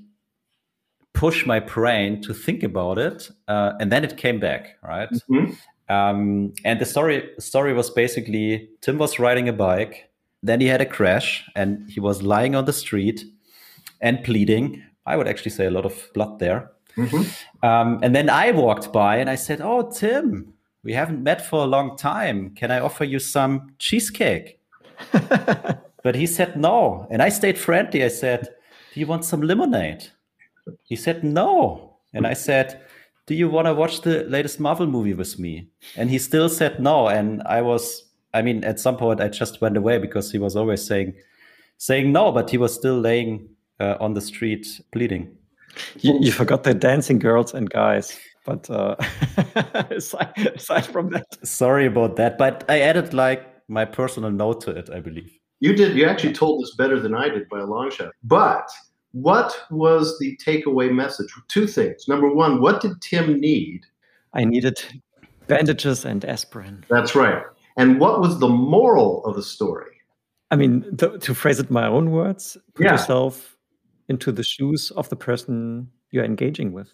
push 1.13 1.47
my 1.47 1.59
brain 1.59 2.21
to 2.21 2.33
think 2.33 2.61
about 2.61 2.99
it. 2.99 3.31
Uh, 3.47 3.73
and 3.79 3.91
then 3.91 4.03
it 4.03 4.17
came 4.17 4.39
back, 4.39 4.77
right? 4.83 5.09
Mm-hmm. 5.09 5.53
Um, 5.91 6.53
and 6.63 6.79
the 6.79 6.85
story 6.85 7.29
story 7.39 7.73
was 7.73 7.89
basically 7.89 8.69
Tim 8.81 8.99
was 8.99 9.17
riding 9.17 9.49
a 9.49 9.53
bike, 9.53 10.11
then 10.43 10.61
he 10.61 10.67
had 10.67 10.81
a 10.81 10.85
crash, 10.85 11.49
and 11.55 11.89
he 11.89 11.99
was 11.99 12.21
lying 12.21 12.55
on 12.55 12.65
the 12.65 12.73
street 12.73 13.23
and 13.99 14.21
bleeding. 14.21 14.83
I 15.07 15.15
would 15.15 15.27
actually 15.27 15.51
say 15.51 15.65
a 15.65 15.71
lot 15.71 15.85
of 15.85 16.09
blood 16.13 16.37
there. 16.37 16.71
Mm-hmm. 16.97 17.65
Um, 17.65 17.99
and 18.03 18.15
then 18.15 18.29
I 18.29 18.51
walked 18.51 18.91
by 18.91 19.17
and 19.17 19.29
I 19.29 19.35
said, 19.35 19.61
"Oh, 19.61 19.89
Tim, 19.89 20.53
we 20.87 20.93
haven't 20.93 21.21
met 21.21 21.45
for 21.45 21.63
a 21.63 21.67
long 21.67 21.97
time. 21.97 22.51
Can 22.55 22.71
I 22.71 22.79
offer 22.79 23.03
you 23.03 23.19
some 23.19 23.73
cheesecake? 23.77 24.57
but 25.11 26.15
he 26.15 26.25
said 26.25 26.55
no. 26.55 27.05
And 27.11 27.21
I 27.21 27.27
stayed 27.27 27.57
friendly. 27.57 28.05
I 28.05 28.07
said, 28.07 28.47
Do 28.93 29.01
you 29.01 29.05
want 29.05 29.25
some 29.25 29.41
lemonade? 29.41 30.07
He 30.83 30.95
said 30.95 31.25
no. 31.25 31.97
And 32.13 32.25
I 32.25 32.31
said, 32.31 32.79
Do 33.25 33.35
you 33.35 33.49
want 33.49 33.67
to 33.67 33.73
watch 33.73 33.99
the 33.99 34.23
latest 34.29 34.61
Marvel 34.61 34.87
movie 34.87 35.13
with 35.13 35.37
me? 35.37 35.67
And 35.97 36.09
he 36.09 36.17
still 36.17 36.47
said 36.47 36.79
no. 36.79 37.09
And 37.09 37.43
I 37.43 37.61
was, 37.61 38.05
I 38.33 38.41
mean, 38.41 38.63
at 38.63 38.79
some 38.79 38.95
point 38.95 39.19
I 39.19 39.27
just 39.27 39.59
went 39.59 39.75
away 39.75 39.97
because 39.97 40.31
he 40.31 40.39
was 40.39 40.55
always 40.55 40.87
saying, 40.87 41.15
saying 41.79 42.13
no, 42.13 42.31
but 42.31 42.49
he 42.49 42.57
was 42.57 42.73
still 42.73 42.97
laying 42.97 43.49
uh, 43.81 43.97
on 43.99 44.13
the 44.13 44.21
street 44.21 44.65
bleeding. 44.93 45.35
You, 45.99 46.17
you 46.21 46.31
forgot 46.31 46.63
the 46.63 46.73
dancing 46.73 47.19
girls 47.19 47.53
and 47.53 47.69
guys. 47.69 48.17
But 48.47 48.69
uh, 48.69 48.95
aside, 49.91 50.53
aside 50.55 50.85
from 50.85 51.09
that, 51.09 51.25
sorry 51.45 51.85
about 51.85 52.15
that. 52.15 52.37
But 52.37 52.63
I 52.69 52.79
added 52.79 53.13
like 53.13 53.45
my 53.67 53.83
personal 53.83 54.31
note 54.31 54.61
to 54.61 54.71
it, 54.71 54.89
I 54.89 55.01
believe. 55.01 55.37
You 55.59 55.73
did. 55.73 55.97
You 55.97 56.05
actually 56.05 56.31
told 56.33 56.63
this 56.63 56.73
better 56.75 56.97
than 56.97 57.13
I 57.13 57.27
did 57.27 57.49
by 57.49 57.59
a 57.59 57.65
long 57.65 57.91
shot. 57.91 58.13
But 58.23 58.69
what 59.11 59.65
was 59.69 60.17
the 60.19 60.39
takeaway 60.45 60.89
message? 60.93 61.27
Two 61.49 61.67
things. 61.67 62.07
Number 62.07 62.33
one, 62.33 62.61
what 62.61 62.79
did 62.81 63.01
Tim 63.01 63.37
need? 63.39 63.81
I 64.33 64.45
needed 64.45 64.77
bandages 65.47 66.05
and 66.05 66.23
aspirin. 66.23 66.85
That's 66.89 67.15
right. 67.15 67.43
And 67.75 67.99
what 67.99 68.21
was 68.21 68.39
the 68.39 68.47
moral 68.47 69.25
of 69.25 69.35
the 69.35 69.43
story? 69.43 69.91
I 70.51 70.55
mean, 70.55 70.95
to, 70.97 71.17
to 71.17 71.35
phrase 71.35 71.59
it 71.59 71.69
my 71.69 71.87
own 71.87 72.11
words, 72.11 72.57
put 72.75 72.85
yeah. 72.85 72.93
yourself 72.93 73.57
into 74.07 74.31
the 74.31 74.43
shoes 74.43 74.91
of 74.91 75.09
the 75.09 75.17
person 75.17 75.89
you're 76.11 76.23
engaging 76.23 76.71
with. 76.71 76.93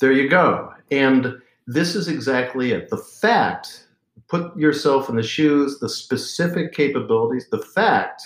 There 0.00 0.12
you 0.12 0.28
go. 0.28 0.72
And 0.90 1.36
this 1.66 1.94
is 1.94 2.08
exactly 2.08 2.72
it. 2.72 2.88
The 2.90 2.96
fact, 2.96 3.86
put 4.28 4.56
yourself 4.56 5.08
in 5.08 5.16
the 5.16 5.22
shoes, 5.22 5.78
the 5.78 5.88
specific 5.88 6.72
capabilities, 6.72 7.48
the 7.50 7.58
fact 7.58 8.22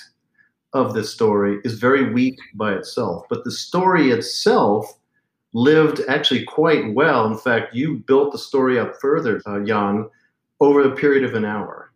of 0.72 0.94
this 0.94 1.12
story 1.12 1.58
is 1.64 1.78
very 1.78 2.12
weak 2.12 2.38
by 2.54 2.74
itself. 2.74 3.26
But 3.28 3.44
the 3.44 3.50
story 3.50 4.10
itself 4.10 4.98
lived 5.52 6.02
actually 6.08 6.44
quite 6.44 6.92
well. 6.94 7.26
In 7.26 7.38
fact, 7.38 7.74
you 7.74 7.98
built 8.06 8.32
the 8.32 8.38
story 8.38 8.78
up 8.78 9.00
further, 9.00 9.40
uh, 9.46 9.60
Jan, 9.60 10.08
over 10.60 10.82
a 10.82 10.94
period 10.96 11.24
of 11.24 11.34
an 11.34 11.44
hour. 11.44 11.92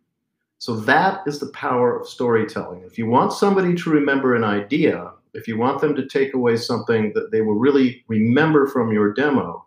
So 0.57 0.75
that 0.81 1.21
is 1.25 1.39
the 1.39 1.51
power 1.53 1.99
of 1.99 2.07
storytelling. 2.07 2.83
If 2.83 2.97
you 2.97 3.07
want 3.07 3.33
somebody 3.33 3.75
to 3.75 3.89
remember 3.89 4.35
an 4.35 4.43
idea, 4.43 5.11
if 5.33 5.47
you 5.47 5.57
want 5.57 5.81
them 5.81 5.95
to 5.95 6.07
take 6.07 6.33
away 6.33 6.57
something 6.57 7.11
that 7.15 7.31
they 7.31 7.41
will 7.41 7.55
really 7.55 8.03
remember 8.07 8.67
from 8.67 8.91
your 8.91 9.13
demo, 9.13 9.65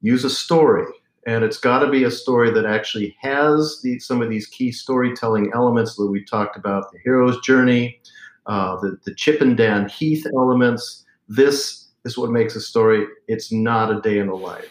use 0.00 0.24
a 0.24 0.30
story. 0.30 0.86
And 1.26 1.44
it's 1.44 1.58
got 1.58 1.80
to 1.80 1.90
be 1.90 2.04
a 2.04 2.10
story 2.10 2.50
that 2.50 2.66
actually 2.66 3.16
has 3.20 3.80
the, 3.82 3.98
some 4.00 4.22
of 4.22 4.28
these 4.28 4.46
key 4.46 4.72
storytelling 4.72 5.52
elements 5.54 5.94
that 5.96 6.10
we 6.10 6.24
talked 6.24 6.56
about 6.56 6.90
the 6.92 6.98
hero's 7.04 7.40
journey, 7.40 8.00
uh, 8.46 8.76
the, 8.80 8.98
the 9.04 9.14
Chip 9.14 9.40
and 9.40 9.56
Dan 9.56 9.88
Heath 9.88 10.26
elements. 10.34 11.04
This 11.28 11.88
is 12.04 12.18
what 12.18 12.30
makes 12.30 12.56
a 12.56 12.60
story. 12.60 13.06
It's 13.28 13.52
not 13.52 13.92
a 13.92 14.00
day 14.00 14.18
in 14.18 14.26
the 14.26 14.34
life. 14.34 14.68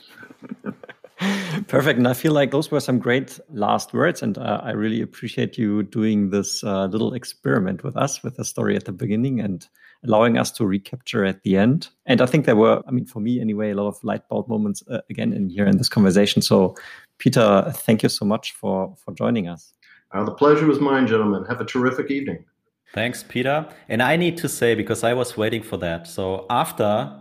Perfect. 1.67 1.99
And 1.99 2.07
I 2.07 2.13
feel 2.13 2.33
like 2.33 2.51
those 2.51 2.71
were 2.71 2.79
some 2.79 2.97
great 2.97 3.39
last 3.49 3.93
words. 3.93 4.21
And 4.21 4.37
uh, 4.37 4.61
I 4.63 4.71
really 4.71 5.01
appreciate 5.01 5.57
you 5.57 5.83
doing 5.83 6.31
this 6.31 6.63
uh, 6.63 6.85
little 6.87 7.13
experiment 7.13 7.83
with 7.83 7.95
us 7.95 8.23
with 8.23 8.37
the 8.37 8.45
story 8.45 8.75
at 8.75 8.85
the 8.85 8.91
beginning 8.91 9.39
and 9.39 9.67
allowing 10.03 10.37
us 10.37 10.51
to 10.51 10.65
recapture 10.65 11.25
at 11.25 11.43
the 11.43 11.57
end. 11.57 11.89
And 12.05 12.21
I 12.21 12.25
think 12.25 12.45
there 12.45 12.55
were, 12.55 12.81
I 12.87 12.91
mean, 12.91 13.05
for 13.05 13.19
me 13.19 13.39
anyway, 13.39 13.71
a 13.71 13.75
lot 13.75 13.87
of 13.87 14.03
light 14.03 14.27
bulb 14.29 14.47
moments 14.47 14.83
uh, 14.89 15.01
again 15.09 15.33
in 15.33 15.49
here 15.49 15.67
in 15.67 15.77
this 15.77 15.89
conversation. 15.89 16.41
So, 16.41 16.75
Peter, 17.17 17.71
thank 17.75 18.03
you 18.03 18.09
so 18.09 18.25
much 18.25 18.53
for 18.53 18.95
for 18.97 19.13
joining 19.13 19.47
us. 19.47 19.73
Uh, 20.13 20.23
the 20.23 20.33
pleasure 20.33 20.65
was 20.65 20.79
mine, 20.79 21.07
gentlemen. 21.07 21.45
Have 21.45 21.61
a 21.61 21.65
terrific 21.65 22.11
evening. 22.11 22.45
Thanks, 22.93 23.23
Peter. 23.23 23.67
And 23.87 24.01
I 24.03 24.17
need 24.17 24.37
to 24.37 24.49
say, 24.49 24.75
because 24.75 25.03
I 25.03 25.13
was 25.13 25.37
waiting 25.37 25.63
for 25.63 25.77
that. 25.77 26.07
So 26.07 26.45
after 26.49 27.17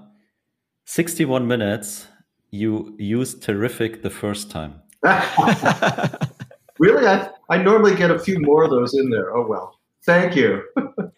61 0.86 1.46
minutes, 1.46 2.08
you 2.50 2.96
used 2.98 3.42
terrific 3.42 4.02
the 4.02 4.10
first 4.10 4.50
time. 4.50 4.82
really? 6.80 7.06
I, 7.06 7.30
I 7.48 7.58
normally 7.62 7.94
get 7.94 8.10
a 8.10 8.18
few 8.18 8.40
more 8.40 8.64
of 8.64 8.70
those 8.70 8.94
in 8.94 9.10
there. 9.10 9.36
Oh, 9.36 9.46
well. 9.46 9.79
Thank 10.02 10.36
you. 10.36 10.62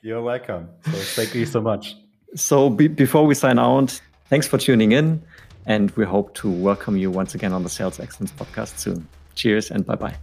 You're 0.03 0.23
welcome. 0.23 0.69
So 0.85 0.91
thank 0.93 1.35
you 1.35 1.47
so 1.47 1.61
much. 1.61 1.97
So 2.35 2.71
be, 2.71 2.89
before 2.89 3.27
we 3.27 3.35
sign 3.35 3.59
out, 3.59 4.01
thanks 4.27 4.47
for 4.47 4.59
tuning 4.59 4.93
in. 4.93 5.23
And 5.67 5.91
we 5.93 6.05
hope 6.05 6.35
to 6.37 6.51
welcome 6.51 6.97
you 6.97 7.11
once 7.11 7.35
again 7.35 7.53
on 7.53 7.63
the 7.63 7.69
Sales 7.69 8.01
Excellence 8.01 8.33
podcast 8.33 8.79
soon. 8.79 9.07
Cheers 9.37 9.71
and 9.71 9.87
bye 9.87 9.95
bye. 9.95 10.17